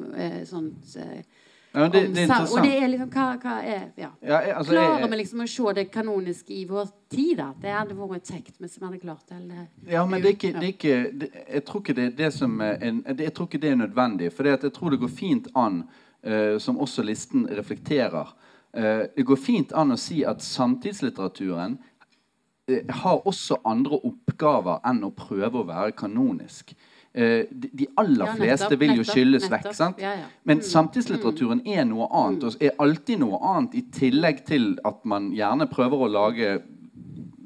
sånn 0.50 0.72
eh, 0.98 1.41
ja, 1.74 1.88
det, 1.88 2.08
det. 2.08 2.28
Og 2.52 2.64
det 2.64 2.72
er 2.84 2.90
liksom 2.92 3.10
hva, 3.14 3.26
hva 3.40 3.54
er 3.64 3.84
ja. 3.96 4.10
ja 4.20 4.40
altså, 4.58 4.74
Klarer 4.74 5.08
vi 5.08 5.20
liksom 5.22 5.44
å 5.44 5.48
se 5.48 5.74
det 5.78 5.86
kanoniske 5.94 6.52
i 6.52 6.66
vår 6.68 6.90
tid? 7.12 7.38
da? 7.40 7.48
Det 7.62 7.72
hadde 7.72 7.96
vært 7.96 8.28
kjekt 8.28 8.58
hvis 8.60 8.76
vi 8.76 8.84
hadde 8.84 9.00
klart 9.00 9.24
det. 9.30 9.38
Eller, 9.38 9.70
ja, 9.88 10.04
men 10.06 10.20
det 10.20 10.34
er 10.34 10.36
ikke, 10.36 10.52
det 10.58 10.66
er 10.68 10.74
ikke 10.74 10.98
det, 11.22 11.30
Jeg 11.46 11.66
tror 11.70 11.84
ikke 11.84 11.96
det 11.96 12.08
er 12.10 12.18
det 12.18 12.32
som 12.36 12.60
er 12.66 12.84
en, 12.90 13.00
Jeg 13.08 13.34
tror 13.38 13.48
ikke 13.48 13.62
det 13.64 13.72
er 13.72 13.80
nødvendig. 13.86 14.32
For 14.36 14.52
jeg 14.52 14.74
tror 14.76 14.92
det 14.92 15.00
går 15.00 15.14
fint 15.16 15.48
an, 15.56 15.84
uh, 16.28 16.58
som 16.60 16.82
også 16.84 17.08
listen 17.08 17.48
reflekterer 17.48 18.36
uh, 18.76 19.04
Det 19.16 19.26
går 19.32 19.40
fint 19.40 19.72
an 19.72 19.96
å 19.96 20.00
si 20.00 20.26
at 20.28 20.44
samtidslitteraturen 20.44 21.80
uh, 21.80 22.96
har 23.00 23.24
også 23.24 23.62
andre 23.64 24.02
oppgaver 24.12 24.84
enn 24.92 25.06
å 25.08 25.16
prøve 25.16 25.64
å 25.64 25.70
være 25.72 25.96
kanonisk. 25.96 26.76
Eh, 27.14 27.46
de 27.52 27.88
aller 27.96 28.26
ja, 28.26 28.34
fleste 28.36 28.78
vil 28.80 28.94
jo 28.96 29.04
skylles 29.04 29.50
vekk. 29.52 29.74
sant? 29.76 30.00
Ja, 30.00 30.14
ja. 30.16 30.28
Men 30.48 30.62
mm. 30.62 30.68
samtidslitteraturen 30.70 31.60
mm. 31.66 31.74
er 31.74 31.88
noe 31.90 32.08
annet, 32.08 32.46
og 32.48 32.64
er 32.64 32.78
alltid 32.80 33.20
noe 33.20 33.40
annet, 33.52 33.76
i 33.76 33.84
tillegg 33.92 34.46
til 34.48 34.78
at 34.88 35.04
man 35.04 35.32
gjerne 35.36 35.68
prøver 35.72 36.06
å 36.06 36.12
lage 36.12 36.54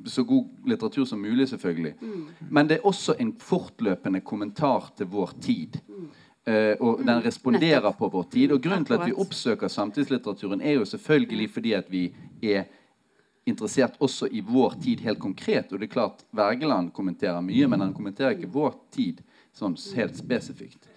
så 0.05 0.22
god 0.24 0.70
litteratur 0.70 1.07
som 1.09 1.22
mulig, 1.22 1.47
selvfølgelig. 1.49 1.95
Mm. 1.97 2.22
Men 2.53 2.70
det 2.70 2.78
er 2.78 2.86
også 2.86 3.16
en 3.18 3.34
fortløpende 3.41 4.22
kommentar 4.22 4.91
til 4.97 5.09
vår 5.09 5.34
tid. 5.41 5.82
Uh, 6.45 6.78
og 6.78 6.99
den 7.01 7.24
responderer 7.26 7.95
på 7.97 8.05
vår 8.13 8.28
tid. 8.30 8.51
Og 8.53 8.61
grunnen 8.61 8.86
til 8.86 8.99
at 8.99 9.07
vi 9.07 9.16
oppsøker 9.18 9.72
samtidslitteraturen, 9.72 10.61
er 10.61 10.78
jo 10.78 10.86
selvfølgelig 10.86 11.47
fordi 11.55 11.72
at 11.74 11.89
vi 11.89 12.03
er 12.43 12.68
interessert 13.49 13.97
også 13.97 14.30
i 14.30 14.43
vår 14.45 14.78
tid 14.84 15.01
helt 15.05 15.20
konkret. 15.20 15.74
Og 15.74 15.82
det 15.82 15.89
er 15.89 15.95
klart, 15.95 16.22
Wergeland 16.38 16.91
kommenterer 16.93 17.41
mye, 17.41 17.66
men 17.68 17.82
han 17.82 17.95
kommenterer 17.97 18.38
ikke 18.38 18.53
vår 18.53 18.78
tid 18.93 19.26
sånn 19.55 19.77
helt 19.95 20.17
spesifikt. 20.17 20.89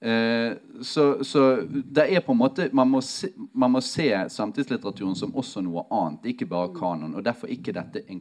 Eh, 0.00 0.52
så, 0.82 1.24
så, 1.24 1.62
det 1.84 2.06
er 2.14 2.20
på 2.20 2.34
en 2.34 2.38
måte 2.38 2.68
man 2.76 2.90
må, 2.90 3.00
se, 3.00 3.30
man 3.52 3.72
må, 3.72 3.80
se, 3.80 4.10
samtidslitteraturen 4.28 5.16
som 5.16 5.34
også 5.36 5.62
noe 5.64 5.86
annet, 5.90 6.32
ikke 6.34 6.48
bare 6.50 6.74
kanon. 6.76 7.16
Og 7.16 7.24
derfor 7.24 7.52
ikke 7.52 7.74
dette 7.76 8.04
en, 8.12 8.20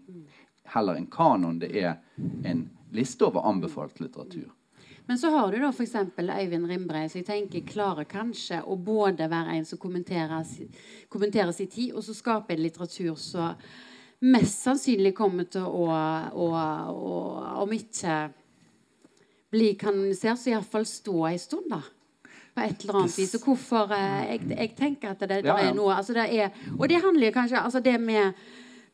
heller 0.76 1.00
en 1.00 1.10
kanon. 1.12 1.60
Det 1.60 1.72
er 1.76 1.98
en 2.48 2.68
liste 2.96 3.28
over 3.28 3.48
anbefalt 3.48 4.00
litteratur. 4.00 4.48
Men 5.06 5.20
så 5.22 5.30
har 5.30 5.52
du 5.52 5.60
da 5.62 5.70
f.eks. 5.70 5.96
Øyvind 6.18 6.66
Rimbrei, 6.66 7.04
som 7.10 7.20
jeg 7.20 7.28
tenker 7.28 7.68
klarer 7.68 8.08
kanskje 8.10 8.64
å 8.66 8.78
både 8.82 9.28
være 9.30 9.60
en 9.60 9.68
som 9.68 9.78
kommenterer, 9.78 10.48
kommenterer 11.14 11.52
sin 11.54 11.70
tid, 11.70 11.92
og 11.94 12.02
så 12.08 12.16
skape 12.18 12.56
en 12.56 12.64
litteratur 12.64 13.14
som 13.20 13.54
mest 14.26 14.64
sannsynlig 14.66 15.12
kommer 15.14 15.46
til 15.52 15.68
å, 15.68 15.86
å, 16.34 16.48
å 16.90 17.14
Om 17.62 17.76
ikke 17.76 18.16
bli 19.56 19.72
kanonisert, 19.80 20.42
så 20.42 20.52
iallfall 20.54 20.86
stå 20.90 21.30
ei 21.32 21.40
stund, 21.42 21.72
da. 21.72 21.82
På 22.56 22.64
et 22.64 22.84
eller 22.84 23.02
annet 23.02 23.18
vis. 23.18 23.34
Og 23.40 23.50
hvorfor 23.50 23.96
eh, 23.96 24.20
jeg, 24.34 24.44
jeg, 24.52 24.76
tenker 24.78 25.16
at 25.16 25.24
det, 25.24 25.42
det 25.42 25.50
ja, 25.50 25.58
ja. 25.60 25.72
er 25.72 25.76
noe 25.76 25.96
altså 25.96 26.16
det 26.16 26.30
er, 26.32 26.62
Og 26.78 26.86
det 26.92 27.02
handler 27.04 27.36
kanskje 27.36 27.64
altså 27.64 27.82
det 27.84 27.98
med 28.00 28.32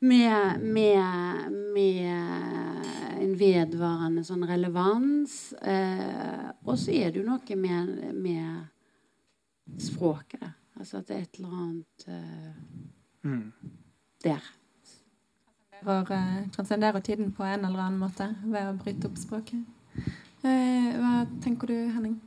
med, 0.01 0.61
med, 0.61 1.51
med, 1.73 2.85
en 3.21 3.35
vedvarende 3.37 4.23
sånn 4.25 4.47
relevans. 4.49 5.53
Eh, 5.61 6.47
og 6.65 6.73
så 6.81 6.95
er 6.95 7.11
det 7.11 7.21
jo 7.21 7.27
noe 7.27 7.57
med, 7.59 8.07
med 8.17 9.77
språket. 9.81 10.47
Altså 10.79 11.01
at 11.01 11.11
det 11.11 11.17
er 11.17 11.27
et 11.27 11.37
eller 11.37 11.59
annet 11.59 12.07
eh, 12.09 13.29
mm. 13.29 13.45
der. 14.25 14.49
Transcenderer 16.55 16.97
eh, 16.97 17.05
tiden 17.05 17.29
på 17.37 17.45
en 17.45 17.69
eller 17.69 17.85
annen 17.85 18.01
måte 18.01 18.31
ved 18.41 18.71
å 18.71 18.77
bryte 18.81 19.11
opp 19.11 19.21
språket. 19.21 19.61
Eh, 20.41 20.91
hva 20.97 21.21
tenker 21.43 21.69
du, 21.69 21.77
Henning? 21.93 22.17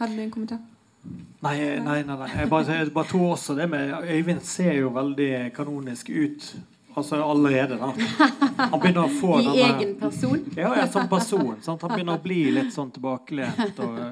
Hadde 0.00 0.16
du 0.16 0.22
en 0.24 0.30
kommentar? 0.34 0.62
Nei, 1.42 1.56
nei, 1.82 2.02
nei, 2.06 2.16
nei. 2.16 2.28
Jeg 2.36 2.50
bare, 2.50 2.76
jeg 2.78 2.92
bare 2.94 3.10
tror 3.10 3.32
også 3.34 3.56
det 3.58 3.66
med 3.70 3.90
Øyvind 4.06 4.42
ser 4.46 4.76
jo 4.76 4.92
veldig 4.94 5.32
kanonisk 5.56 6.10
ut 6.10 6.52
Altså 6.94 7.22
allerede, 7.24 7.78
da. 7.80 7.88
Han 8.58 8.80
begynner 8.80 9.06
å 9.06 9.12
få 9.16 9.38
I 9.40 9.46
denne, 9.46 9.68
egen 9.78 9.94
person? 9.96 10.42
Ja, 10.56 10.74
ja, 10.76 10.84
som 10.92 11.08
person. 11.08 11.54
Sant? 11.64 11.80
Han 11.86 11.94
begynner 11.94 12.18
å 12.18 12.22
bli 12.22 12.42
litt 12.52 12.68
sånn 12.74 12.90
tilbakelent. 12.92 13.80
Og, 13.80 14.02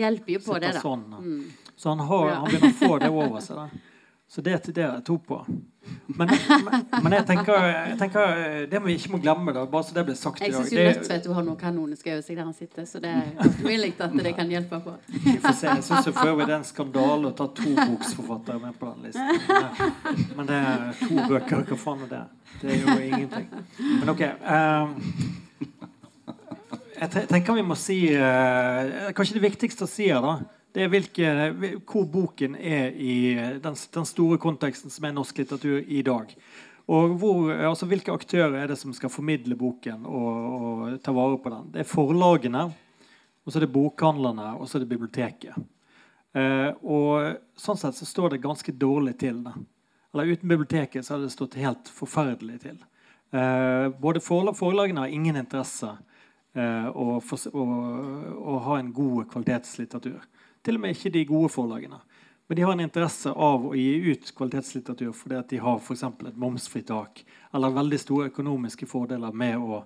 Hjelper 0.00 0.38
jo 0.38 0.40
på 0.46 0.56
det, 0.56 0.70
da. 0.72 0.80
Sånn, 0.80 1.02
mm. 1.20 1.42
Så 1.76 1.92
han, 1.92 2.00
har, 2.08 2.30
han, 2.38 2.46
begynner 2.48 2.72
å 2.72 2.78
få 2.78 2.98
det 3.02 3.10
over 3.12 3.44
seg. 3.44 3.60
Da. 3.60 3.91
Så 4.32 4.40
det 4.40 4.52
er 4.54 4.72
det 4.72 4.80
jeg 4.80 5.04
tror 5.04 5.18
på. 5.28 5.36
Men, 6.06 6.30
men, 6.64 6.84
men 7.02 7.12
jeg, 7.12 7.24
tenker, 7.28 7.64
jeg, 7.66 7.96
tenker, 8.00 8.30
det 8.70 8.78
må 8.80 8.88
vi 8.88 8.94
ikke 8.96 9.10
må 9.12 9.18
glemme, 9.20 9.52
da, 9.52 9.64
bare 9.68 9.84
så 9.84 9.96
det 9.96 10.04
blir 10.08 10.16
sagt 10.16 10.40
Jeg 10.40 10.54
syns 10.54 10.70
Nødtvedt 10.72 11.26
har 11.36 11.44
noen 11.44 11.58
kanonisk 11.60 12.06
over 12.08 12.22
seg 12.24 12.38
der 12.38 12.46
han 12.46 12.54
sitter, 12.56 12.86
så 12.88 13.02
det 13.02 13.10
er 13.12 13.50
mulig 13.60 13.90
at 14.00 14.14
det 14.16 14.32
kan 14.38 14.54
hjelpe 14.54 14.78
på. 14.86 14.94
Vi 15.10 15.34
får 15.42 15.58
se. 15.58 15.68
Jeg 15.68 15.84
syns 15.84 16.08
for 16.08 16.30
øvrig 16.30 16.46
det 16.48 16.54
er 16.54 16.62
en 16.62 16.64
skandale 16.64 17.28
å 17.28 17.34
ta 17.42 17.48
to 17.58 17.74
boksforfattere 17.76 18.62
med 18.62 18.78
på 18.80 18.94
den 18.94 19.10
listen. 19.10 19.28
Men 20.38 20.48
det 20.48 20.62
er 20.62 20.88
to 21.02 21.28
bøker, 21.34 21.68
hva 21.68 21.80
faen 21.84 22.06
er 22.06 22.10
det? 22.14 22.22
Det 22.62 22.72
er 22.72 22.80
jo 22.80 22.96
ingenting. 23.10 23.52
Men 23.90 24.14
ok. 24.14 24.24
Um, 24.48 24.96
jeg 27.02 27.28
tenker 27.28 27.60
vi 27.60 27.66
må 27.66 27.76
si 27.76 27.96
uh, 28.14 29.12
Kanskje 29.16 29.40
det 29.40 29.46
viktigste 29.50 29.84
å 29.84 29.90
si 29.90 30.08
her, 30.08 30.24
da 30.24 30.61
det 30.72 30.84
er 30.84 30.92
hvilke, 30.92 31.30
hvor 31.84 32.06
boken 32.08 32.54
er 32.56 32.94
i 32.96 33.14
den, 33.60 33.74
den, 33.76 34.06
store 34.08 34.38
konteksten 34.40 34.92
som 34.92 35.04
er 35.04 35.12
norsk 35.12 35.42
litteratur 35.42 35.82
i 35.84 36.00
dag. 36.06 36.32
Og 36.92 37.16
hvor, 37.20 37.50
altså, 37.52 37.86
Hvilke 37.86 38.12
aktører 38.12 38.56
er 38.62 38.72
det 38.72 38.78
som 38.80 38.94
skal 38.96 39.12
formidle 39.12 39.56
boken 39.56 40.06
og, 40.08 40.30
og 40.56 40.96
ta 41.04 41.12
vare 41.14 41.38
på 41.38 41.52
den? 41.52 41.68
Det 41.74 41.84
er 41.84 41.90
forlagene, 41.92 42.64
og 43.44 43.52
så 43.52 43.58
er 43.58 43.66
det 43.66 43.74
bokhandlerne, 43.74 44.54
og 44.56 44.68
så 44.68 44.78
er 44.78 44.84
det 44.84 44.90
biblioteket. 44.94 45.68
Eh, 46.32 46.70
og 46.82 47.36
Sånn 47.60 47.78
sett 47.78 47.98
så 47.98 48.08
står 48.08 48.34
det 48.34 48.42
ganske 48.42 48.72
dårlig 48.72 49.18
til. 49.20 49.42
Da. 49.44 49.52
Eller 50.12 50.32
Uten 50.32 50.48
biblioteket 50.48 51.04
så 51.04 51.14
hadde 51.14 51.28
det 51.28 51.36
stått 51.36 51.58
helt 51.60 51.90
forferdelig 51.92 52.62
til. 52.64 52.80
Eh, 53.32 53.88
både 54.00 54.24
forlag, 54.24 54.56
Forlagene 54.56 55.04
har 55.04 55.12
ingen 55.12 55.38
interesse 55.40 55.92
eh, 56.56 56.88
å, 56.88 57.20
å, 57.20 57.66
å 58.40 58.58
ha 58.66 58.78
en 58.80 58.92
god 58.96 59.28
kvalitetslitteratur. 59.32 60.20
Til 60.62 60.78
og 60.78 60.84
med 60.84 60.94
ikke 60.94 61.12
de 61.14 61.24
gode 61.26 61.50
forlagene. 61.50 61.98
Men 62.46 62.56
de 62.56 62.62
har 62.62 62.72
en 62.72 62.84
interesse 62.84 63.30
av 63.30 63.66
å 63.66 63.74
gi 63.74 64.12
ut 64.12 64.32
kvalitetslitteratur 64.36 65.12
fordi 65.16 65.38
at 65.38 65.52
de 65.52 65.60
har 65.62 65.78
for 65.80 65.96
et 65.96 66.36
momsfritak 66.36 67.22
eller 67.54 67.76
veldig 67.76 68.00
store 68.02 68.26
økonomiske 68.32 68.88
fordeler 68.90 69.32
med 69.32 69.56
å, 69.56 69.82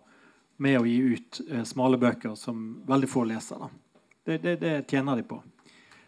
med 0.58 0.80
å 0.80 0.86
gi 0.88 0.96
ut 1.12 1.40
eh, 1.50 1.62
smale 1.68 2.00
bøker 2.00 2.34
som 2.34 2.80
veldig 2.88 3.10
få 3.12 3.22
leser. 3.28 3.68
Det, 4.26 4.40
det, 4.42 4.56
det, 4.64 4.72
tjener 4.90 5.20
de 5.20 5.26
på. 5.28 5.38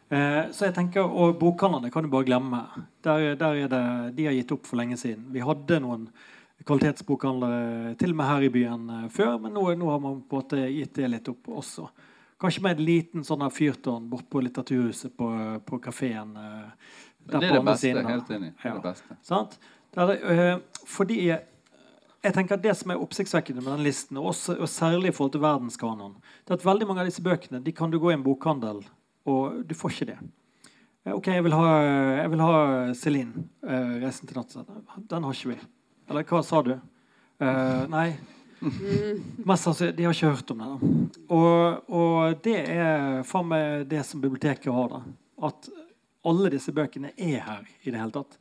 Eh, 0.09 0.49
så 0.51 0.67
jeg 0.67 0.75
tenker, 0.75 1.05
Og 1.07 1.39
bokhandlerne 1.39 1.93
kan 1.95 2.03
du 2.03 2.11
bare 2.11 2.27
glemme. 2.27 2.65
Der, 3.05 3.37
der 3.39 3.55
er 3.55 3.71
det, 3.71 3.85
de 4.17 4.27
har 4.27 4.35
gitt 4.35 4.53
opp 4.57 4.67
for 4.67 4.81
lenge 4.81 4.99
siden. 4.99 5.29
Vi 5.31 5.45
hadde 5.45 5.79
noen 5.85 6.09
kvalitetsbokhandlere 6.67 7.95
til 8.01 8.17
og 8.17 8.19
med 8.19 8.33
her 8.33 8.47
i 8.49 8.53
byen 8.53 8.91
eh, 8.97 9.09
før, 9.15 9.37
men 9.43 9.55
nå, 9.55 9.69
nå 9.79 9.91
har 9.93 10.03
man 10.03 10.23
på 10.27 10.41
en 10.41 10.43
måte 10.43 10.69
gitt 10.75 10.97
det 10.99 11.13
litt 11.13 11.31
opp 11.31 11.53
også. 11.61 11.87
Kanskje 12.39 12.63
med 12.63 12.79
en 12.79 12.85
liten 12.87 13.25
sånn 13.27 13.43
fyrtårn 13.51 14.07
bort 14.11 14.29
på 14.31 14.41
Litteraturhuset 14.45 15.15
på, 15.19 15.29
på 15.67 15.79
kafeen. 15.83 16.37
Uh, 16.39 16.93
det 17.27 17.41
er 17.41 17.57
det 17.57 17.63
beste. 17.67 17.89
Siden, 17.89 18.07
helt 18.07 18.31
enig. 18.31 18.53
Ja. 18.63 18.77
Det 18.77 18.85
beste. 18.85 19.17
Sant? 19.27 19.57
Det 19.95 20.05
er, 20.05 20.55
uh, 20.55 20.85
fordi 20.87 21.19
jeg 21.27 22.35
tenker 22.37 22.55
at 22.55 22.63
Det 22.63 22.77
som 22.79 22.95
er 22.95 23.03
oppsiktsvekkende 23.03 23.65
med 23.65 23.73
den 23.73 23.85
listen, 23.89 24.21
og, 24.21 24.31
også, 24.31 24.55
og 24.55 24.71
særlig 24.71 25.11
i 25.11 25.17
forhold 25.17 25.35
til 25.35 25.43
verdenskanon, 25.43 26.15
det 26.47 26.55
er 26.55 26.61
at 26.61 26.69
veldig 26.69 26.87
mange 26.87 27.03
av 27.03 27.11
disse 27.11 27.27
bøkene 27.27 27.63
de 27.65 27.75
kan 27.75 27.91
du 27.91 27.99
gå 27.99 28.13
i 28.13 28.17
en 28.19 28.27
bokhandel, 28.27 28.85
og 29.27 29.61
du 29.67 29.75
får 29.75 29.97
ikke 29.97 30.11
det. 30.13 30.19
Uh, 31.03 31.17
OK, 31.19 31.33
jeg 31.35 31.47
vil 31.49 31.59
ha, 31.59 31.75
jeg 32.23 32.35
vil 32.37 32.47
ha 32.47 32.55
Celine, 32.95 33.49
uh, 33.67 33.99
'Reisen 33.99 34.31
til 34.31 34.39
nattsend'. 34.39 34.71
Den 35.11 35.27
har 35.27 35.35
ikke 35.35 35.57
vi. 35.57 35.61
Eller 36.09 36.31
hva 36.31 36.47
sa 36.47 36.63
du? 36.63 36.77
nei. 37.39 38.13
Mest 38.61 39.65
sannsynlig, 39.65 39.97
De 39.97 40.05
har 40.05 40.15
ikke 40.15 40.33
hørt 40.33 40.51
om 40.51 40.63
det. 40.63 41.19
Og, 41.29 41.91
og, 41.95 42.39
det 42.45 42.57
er 42.75 43.23
for 43.29 43.47
meg 43.47 43.87
det 43.91 44.03
som 44.07 44.23
biblioteket 44.23 44.73
har. 44.75 44.97
da 44.97 45.49
At 45.49 45.71
alle 46.29 46.53
disse 46.53 46.75
bøkene 46.75 47.13
er 47.15 47.41
her 47.47 47.67
i 47.85 47.93
det 47.93 48.01
hele 48.01 48.15
tatt. 48.15 48.39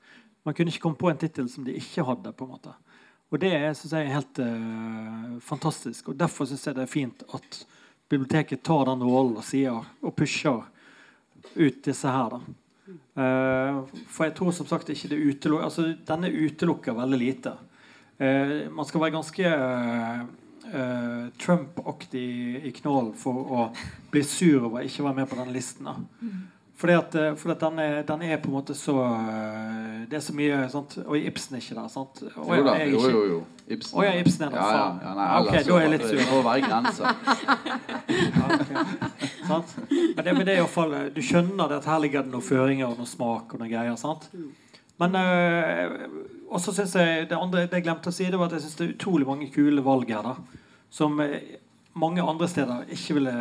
Man 0.48 0.56
kunne 0.56 0.72
ikke 0.74 0.86
komme 0.86 1.00
på 1.00 1.12
en 1.12 1.20
tittel 1.20 1.50
som 1.52 1.66
de 1.68 1.76
ikke 1.78 2.06
hadde. 2.08 2.34
på 2.34 2.46
en 2.46 2.54
måte 2.56 2.74
Og 3.32 3.40
det 3.40 3.54
er 3.54 3.74
synes 3.74 3.94
jeg, 3.94 4.14
helt 4.14 4.40
uh, 4.40 5.38
fantastisk. 5.44 6.10
Og 6.10 6.20
Derfor 6.20 6.46
syns 6.46 6.66
jeg 6.68 6.76
det 6.76 6.86
er 6.88 6.92
fint 6.92 7.24
at 7.34 7.66
biblioteket 8.10 8.64
tar 8.64 8.86
den 8.88 9.04
rollen 9.04 9.38
og 9.38 9.44
sier 9.44 9.84
og 10.02 10.16
pusher 10.16 10.64
ut 11.56 11.84
disse 11.84 12.08
her. 12.08 12.32
da 12.32 12.40
uh, 13.22 13.84
For 14.08 14.26
jeg 14.26 14.36
tror 14.36 14.52
som 14.52 14.68
sagt 14.68 14.90
ikke 14.90 15.12
det 15.14 15.22
utelukker 15.22 15.66
altså, 15.66 15.94
Denne 16.08 16.32
utelukker 16.32 16.96
veldig 16.98 17.20
lite. 17.20 17.58
Eh, 18.18 18.72
man 18.74 18.86
skal 18.86 19.02
være 19.02 19.14
ganske 19.14 19.46
eh, 19.46 21.26
Trump-aktig 21.38 22.28
i 22.66 22.72
knollen 22.82 23.14
for 23.18 23.34
å 23.54 23.66
bli 24.12 24.24
sur 24.26 24.64
over 24.66 24.82
å 24.82 24.86
ikke 24.88 25.06
være 25.06 25.20
med 25.22 25.30
på 25.30 25.38
den 25.38 25.52
listen. 25.54 25.86
Da. 25.86 25.94
Mm. 26.22 26.46
Fordi 26.78 26.94
at, 26.94 27.16
fordi 27.42 27.54
at 27.56 27.62
den, 27.62 27.80
er, 27.82 28.02
den, 28.06 28.24
er, 28.26 28.38
på 28.38 28.52
en 28.52 28.54
måte 28.54 28.76
så 28.78 28.94
Det 30.06 30.14
er 30.14 30.22
så 30.22 30.34
mye 30.38 30.60
sant? 30.70 30.92
Og 31.08 31.16
Ibsen 31.18 31.58
er 31.58 31.64
ikke 31.64 31.78
der, 31.80 31.88
sant? 31.90 32.22
Og, 32.36 32.52
jo 32.54 32.68
da, 32.68 32.76
jo, 32.86 33.00
jo, 33.02 33.24
jo. 33.32 33.40
Ibsen. 33.66 33.98
Å 33.98 34.06
ja, 34.06 34.12
Ibsen 34.22 34.46
er 34.46 34.54
der. 34.54 34.60
Ja, 34.62 34.76
ja, 34.76 34.92
ja, 35.08 35.16
nei, 35.18 35.26
ok, 35.40 35.56
da 35.56 35.80
er 35.80 35.82
jeg 35.82 35.94
litt 35.96 36.06
sur. 36.06 36.20
Det 36.22 36.28
må 36.30 36.44
være 36.46 36.70
grenser. 36.70 37.08
ja, 38.38 38.46
okay. 38.60 38.86
Men 39.48 40.22
det, 40.22 40.36
men 40.38 40.46
det 40.46 40.54
er 40.54 40.60
i 40.60 40.62
hvert 40.62 40.74
fall 40.74 40.94
Du 41.16 41.20
skjønner 41.26 41.72
det 41.72 41.82
at 41.82 41.90
her 41.90 42.02
ligger 42.04 42.26
det 42.26 42.34
noen 42.36 42.46
føringer 42.46 42.92
og 42.92 43.02
noen 43.02 43.10
smak 43.10 43.58
og 43.58 43.64
noen 43.64 43.74
greier. 43.74 43.98
sant? 43.98 44.30
Mm. 44.38 44.54
Men 45.02 45.18
øh, 45.18 46.08
også 46.48 46.74
synes 46.74 46.96
jeg 46.96 47.30
det 47.30 47.38
andre 47.38 47.66
det 47.68 47.80
jeg 47.80 47.88
glemte 47.88 48.12
å 48.12 48.16
si, 48.16 48.28
det 48.32 48.40
var 48.40 48.50
at 48.50 48.58
jeg 48.58 48.66
syns 48.66 48.78
det 48.80 48.86
er 48.86 48.94
utrolig 48.96 49.28
mange 49.28 49.50
kule 49.54 49.84
valg 49.84 50.12
her. 50.14 50.24
da 50.24 50.36
Som 50.90 51.20
eh, 51.24 51.58
mange 51.98 52.24
andre 52.24 52.48
steder 52.48 52.94
ikke 52.94 53.18
ville 53.18 53.34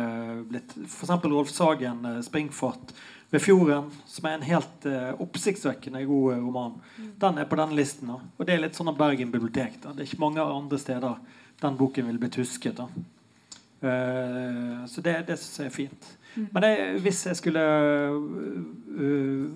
blitt. 0.49 0.75
F.eks. 0.85 1.13
Rolf 1.23 1.49
Sagen, 1.53 2.05
eh, 2.05 2.21
'Springfart 2.21 2.93
ved 3.29 3.43
fjorden', 3.43 3.91
som 4.07 4.25
er 4.25 4.37
en 4.37 4.45
helt 4.47 4.85
uh, 4.87 5.11
oppsiktsvekkende 5.19 6.05
god 6.07 6.37
roman. 6.39 6.77
Den 7.19 7.37
er 7.37 7.45
på 7.45 7.57
denne 7.59 7.75
listen. 7.75 8.07
da 8.07 8.21
Og 8.37 8.47
det 8.47 8.53
er 8.55 8.61
litt 8.63 8.77
sånn 8.77 8.87
av 8.87 8.95
Bergen 8.97 9.31
bibliotek. 9.31 9.81
da 9.83 9.91
Det 9.91 9.99
er 9.99 10.07
ikke 10.07 10.23
mange 10.23 10.41
andre 10.41 10.79
steder 10.79 11.17
den 11.61 11.77
boken 11.77 12.07
ville 12.07 12.19
blitt 12.19 12.39
husket. 12.39 12.77
da 12.77 12.87
uh, 13.83 14.85
Så 14.87 15.01
det, 15.01 15.27
det 15.27 15.37
syns 15.39 15.59
jeg 15.59 15.65
er 15.67 15.75
fint. 15.75 16.07
Mm. 16.35 16.47
Men 16.53 16.63
jeg, 16.63 17.01
hvis 17.01 17.25
jeg 17.25 17.35
skulle 17.35 17.65
uh, 18.95 19.51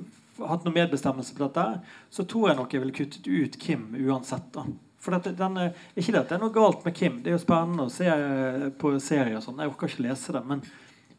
hatt 0.49 0.63
noe 0.65 0.75
medbestemmelse 0.75 1.35
på 1.37 1.43
dette, 1.45 1.65
så 2.09 2.25
tror 2.29 2.49
jeg 2.49 2.59
nok 2.59 2.73
jeg 2.73 2.83
ville 2.83 2.95
kuttet 2.95 3.27
ut 3.27 3.59
Kim 3.61 3.91
uansett. 3.97 4.47
da. 4.55 4.65
For 5.01 5.15
dette, 5.15 5.33
denne, 5.37 5.71
Ikke 5.95 6.13
det 6.13 6.21
at 6.21 6.29
det 6.29 6.37
er 6.37 6.43
noe 6.43 6.53
galt 6.55 6.85
med 6.85 6.95
Kim, 6.97 7.21
det 7.23 7.31
er 7.31 7.37
jo 7.37 7.43
spennende 7.43 7.87
å 7.87 7.93
se 7.93 8.07
eh, 8.07 8.67
på 8.77 8.93
serier. 9.01 9.39
og 9.39 9.45
sånn, 9.45 9.61
Jeg 9.63 9.73
orker 9.73 9.89
ikke 9.89 10.07
lese 10.07 10.35
det. 10.35 10.43
Men, 10.47 10.63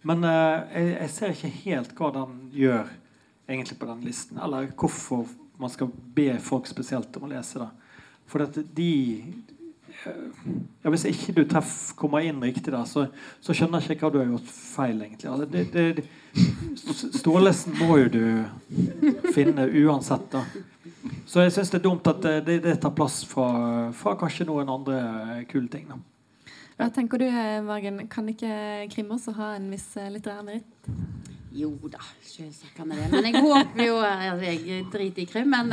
men 0.06 0.26
uh, 0.26 0.62
jeg, 0.70 0.90
jeg, 0.92 1.12
ser 1.16 1.34
ikke 1.34 1.54
helt 1.64 1.94
hva 1.98 2.10
den 2.14 2.36
gjør 2.54 2.92
egentlig 3.50 3.78
på 3.80 3.88
den 3.90 4.04
listen. 4.06 4.38
Eller 4.42 4.70
hvorfor 4.78 5.26
man 5.62 5.72
skal 5.72 5.90
be 6.14 6.30
folk 6.42 6.70
spesielt 6.70 7.16
om 7.18 7.26
å 7.26 7.32
lese 7.34 7.62
det. 7.62 7.70
For 8.30 8.44
dette, 8.44 8.64
de 8.74 8.92
ja, 10.04 10.90
Hvis 10.90 11.04
ikke 11.10 11.34
du 11.36 11.42
treff, 11.48 11.92
kommer 11.98 12.24
inn 12.26 12.42
riktig 12.42 12.72
der, 12.72 12.84
så, 12.88 13.06
så, 13.40 13.54
skjønner 13.54 13.82
jeg 13.82 13.96
ikke 13.96 14.08
hva 14.08 14.12
du 14.14 14.18
har 14.20 14.30
gjort 14.32 14.50
feil. 14.50 15.02
egentlig. 15.04 15.30
Altså, 15.30 15.46
det, 15.46 15.64
det, 15.72 16.04
Stålesen 17.18 17.76
må 17.78 17.98
jo 18.00 18.08
du 18.12 18.24
finne 19.34 19.68
uansett. 19.68 20.28
da. 20.32 20.44
Så 21.26 21.44
jeg 21.44 21.54
syns 21.54 21.70
det 21.72 21.80
er 21.80 21.86
dumt 21.86 22.08
at 22.10 22.22
det, 22.46 22.58
det 22.64 22.78
tar 22.82 22.94
plass 22.96 23.22
fra, 23.28 23.90
fra, 23.96 24.16
kanskje 24.20 24.48
noen 24.48 24.70
andre 24.72 25.44
kule 25.50 25.70
ting. 25.72 25.88
da. 25.90 26.00
Hva 26.80 26.88
tenker 26.94 27.20
du, 27.20 27.28
Margen? 27.66 28.06
Kan 28.10 28.30
ikke 28.32 28.88
krim 28.92 29.12
også 29.14 29.36
ha 29.38 29.54
en 29.58 29.70
viss 29.70 29.92
litterær 29.96 30.42
meritt? 30.46 30.86
Jo 31.54 31.70
da, 31.90 32.00
selvsagt 32.24 32.72
kan 32.76 32.90
jeg 32.92 33.02
det. 33.02 33.08
Men 33.12 33.26
jeg 33.28 33.42
håper 33.44 33.84
jo 33.84 33.96
Jeg 34.42 34.86
driter 34.92 35.22
i 35.22 35.26
krim, 35.28 35.52
men, 35.52 35.68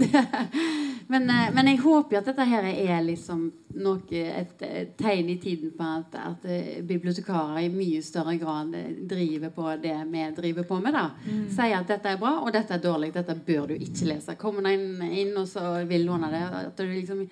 det, 0.00 0.20
men, 1.12 1.26
men, 1.26 1.70
jeg 1.70 1.80
håper 1.80 2.16
jo 2.16 2.20
at 2.20 2.28
dette 2.28 2.46
her 2.50 2.68
er 2.68 3.02
liksom 3.06 3.46
noe, 3.82 4.02
et, 4.12 4.54
et 4.66 4.94
tegn 4.98 5.30
i 5.32 5.38
tiden 5.40 5.72
på 5.76 5.88
at, 5.88 6.16
at, 6.20 6.46
bibliotekarer 6.84 7.62
i 7.62 7.72
mye 7.72 8.02
større 8.04 8.36
grad 8.40 8.74
driver 9.08 9.54
på 9.56 9.68
det 9.82 9.96
vi 10.12 10.24
driver 10.36 10.68
på 10.68 10.80
med. 10.84 10.98
da 10.98 11.06
mm. 11.24 11.44
Sier 11.54 11.78
at 11.80 11.92
dette 11.94 12.12
er 12.12 12.20
bra, 12.20 12.38
og 12.42 12.52
dette 12.52 12.76
er 12.76 12.84
dårlig. 12.84 13.12
Dette 13.16 13.38
bør 13.46 13.72
du 13.72 13.76
ikke 13.78 14.10
lese. 14.12 14.36
Kommer 14.40 14.68
du 14.68 15.06
inn, 15.08 15.32
og 15.36 15.48
så 15.48 15.78
vil 15.88 16.04
låne 16.10 16.32
det. 16.32 16.44
At 16.66 16.76
du 16.76 16.90
liksom 16.90 17.24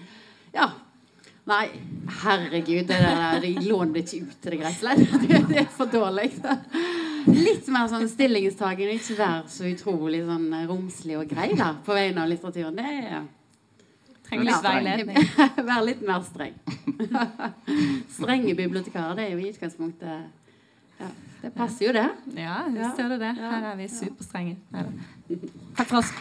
Ja, 0.55 0.71
Nei, 1.51 1.67
herregud, 2.23 2.85
det 2.87 2.99
der, 3.01 3.41
de 3.43 3.55
låner 3.65 3.95
det 3.97 4.03
ikke 4.05 4.27
ut 4.29 4.43
til 4.45 4.55
deg, 4.55 4.61
rett 4.63 4.77
og 4.77 4.83
slett. 4.85 5.49
Det 5.49 5.63
er 5.65 5.71
for 5.73 5.91
dårlig. 5.91 6.29
Litt 7.27 7.69
mer 7.73 7.91
sånn 7.91 8.09
stillingstagen, 8.09 8.95
ikke 8.95 9.19
være 9.19 9.51
så 9.53 9.69
utrolig 9.69 10.23
sånn 10.25 10.49
romslig 10.71 11.19
og 11.21 11.29
grei 11.31 11.53
da, 11.59 11.75
på 11.85 11.97
vegne 11.97 12.25
av 12.25 12.33
litteraturen. 12.33 12.79
Det 12.79 12.87
er 12.87 13.21
Trenger 14.31 14.47
litt 14.47 14.63
veiledning. 14.63 15.17
Være 15.71 15.87
litt 15.89 16.03
mer 16.07 16.21
streng. 16.23 16.55
Strenge 18.21 18.55
bibliotekarer, 18.55 19.17
det 19.19 19.25
er 19.27 19.33
jo 19.35 19.41
i 19.43 19.51
utgangspunktet 19.51 21.01
ja, 21.01 21.09
Det 21.41 21.51
passer 21.57 21.89
jo, 21.89 21.95
det. 21.97 22.07
Ja, 22.39 22.61
visst 22.71 23.01
gjør 23.01 23.17
det 23.17 23.21
det. 23.25 23.33
Her 23.41 23.67
er 23.73 23.81
vi 23.81 23.91
superstrenge. 23.91 24.55
Takk 25.75 25.91
for 25.91 25.99
oss. 26.05 26.15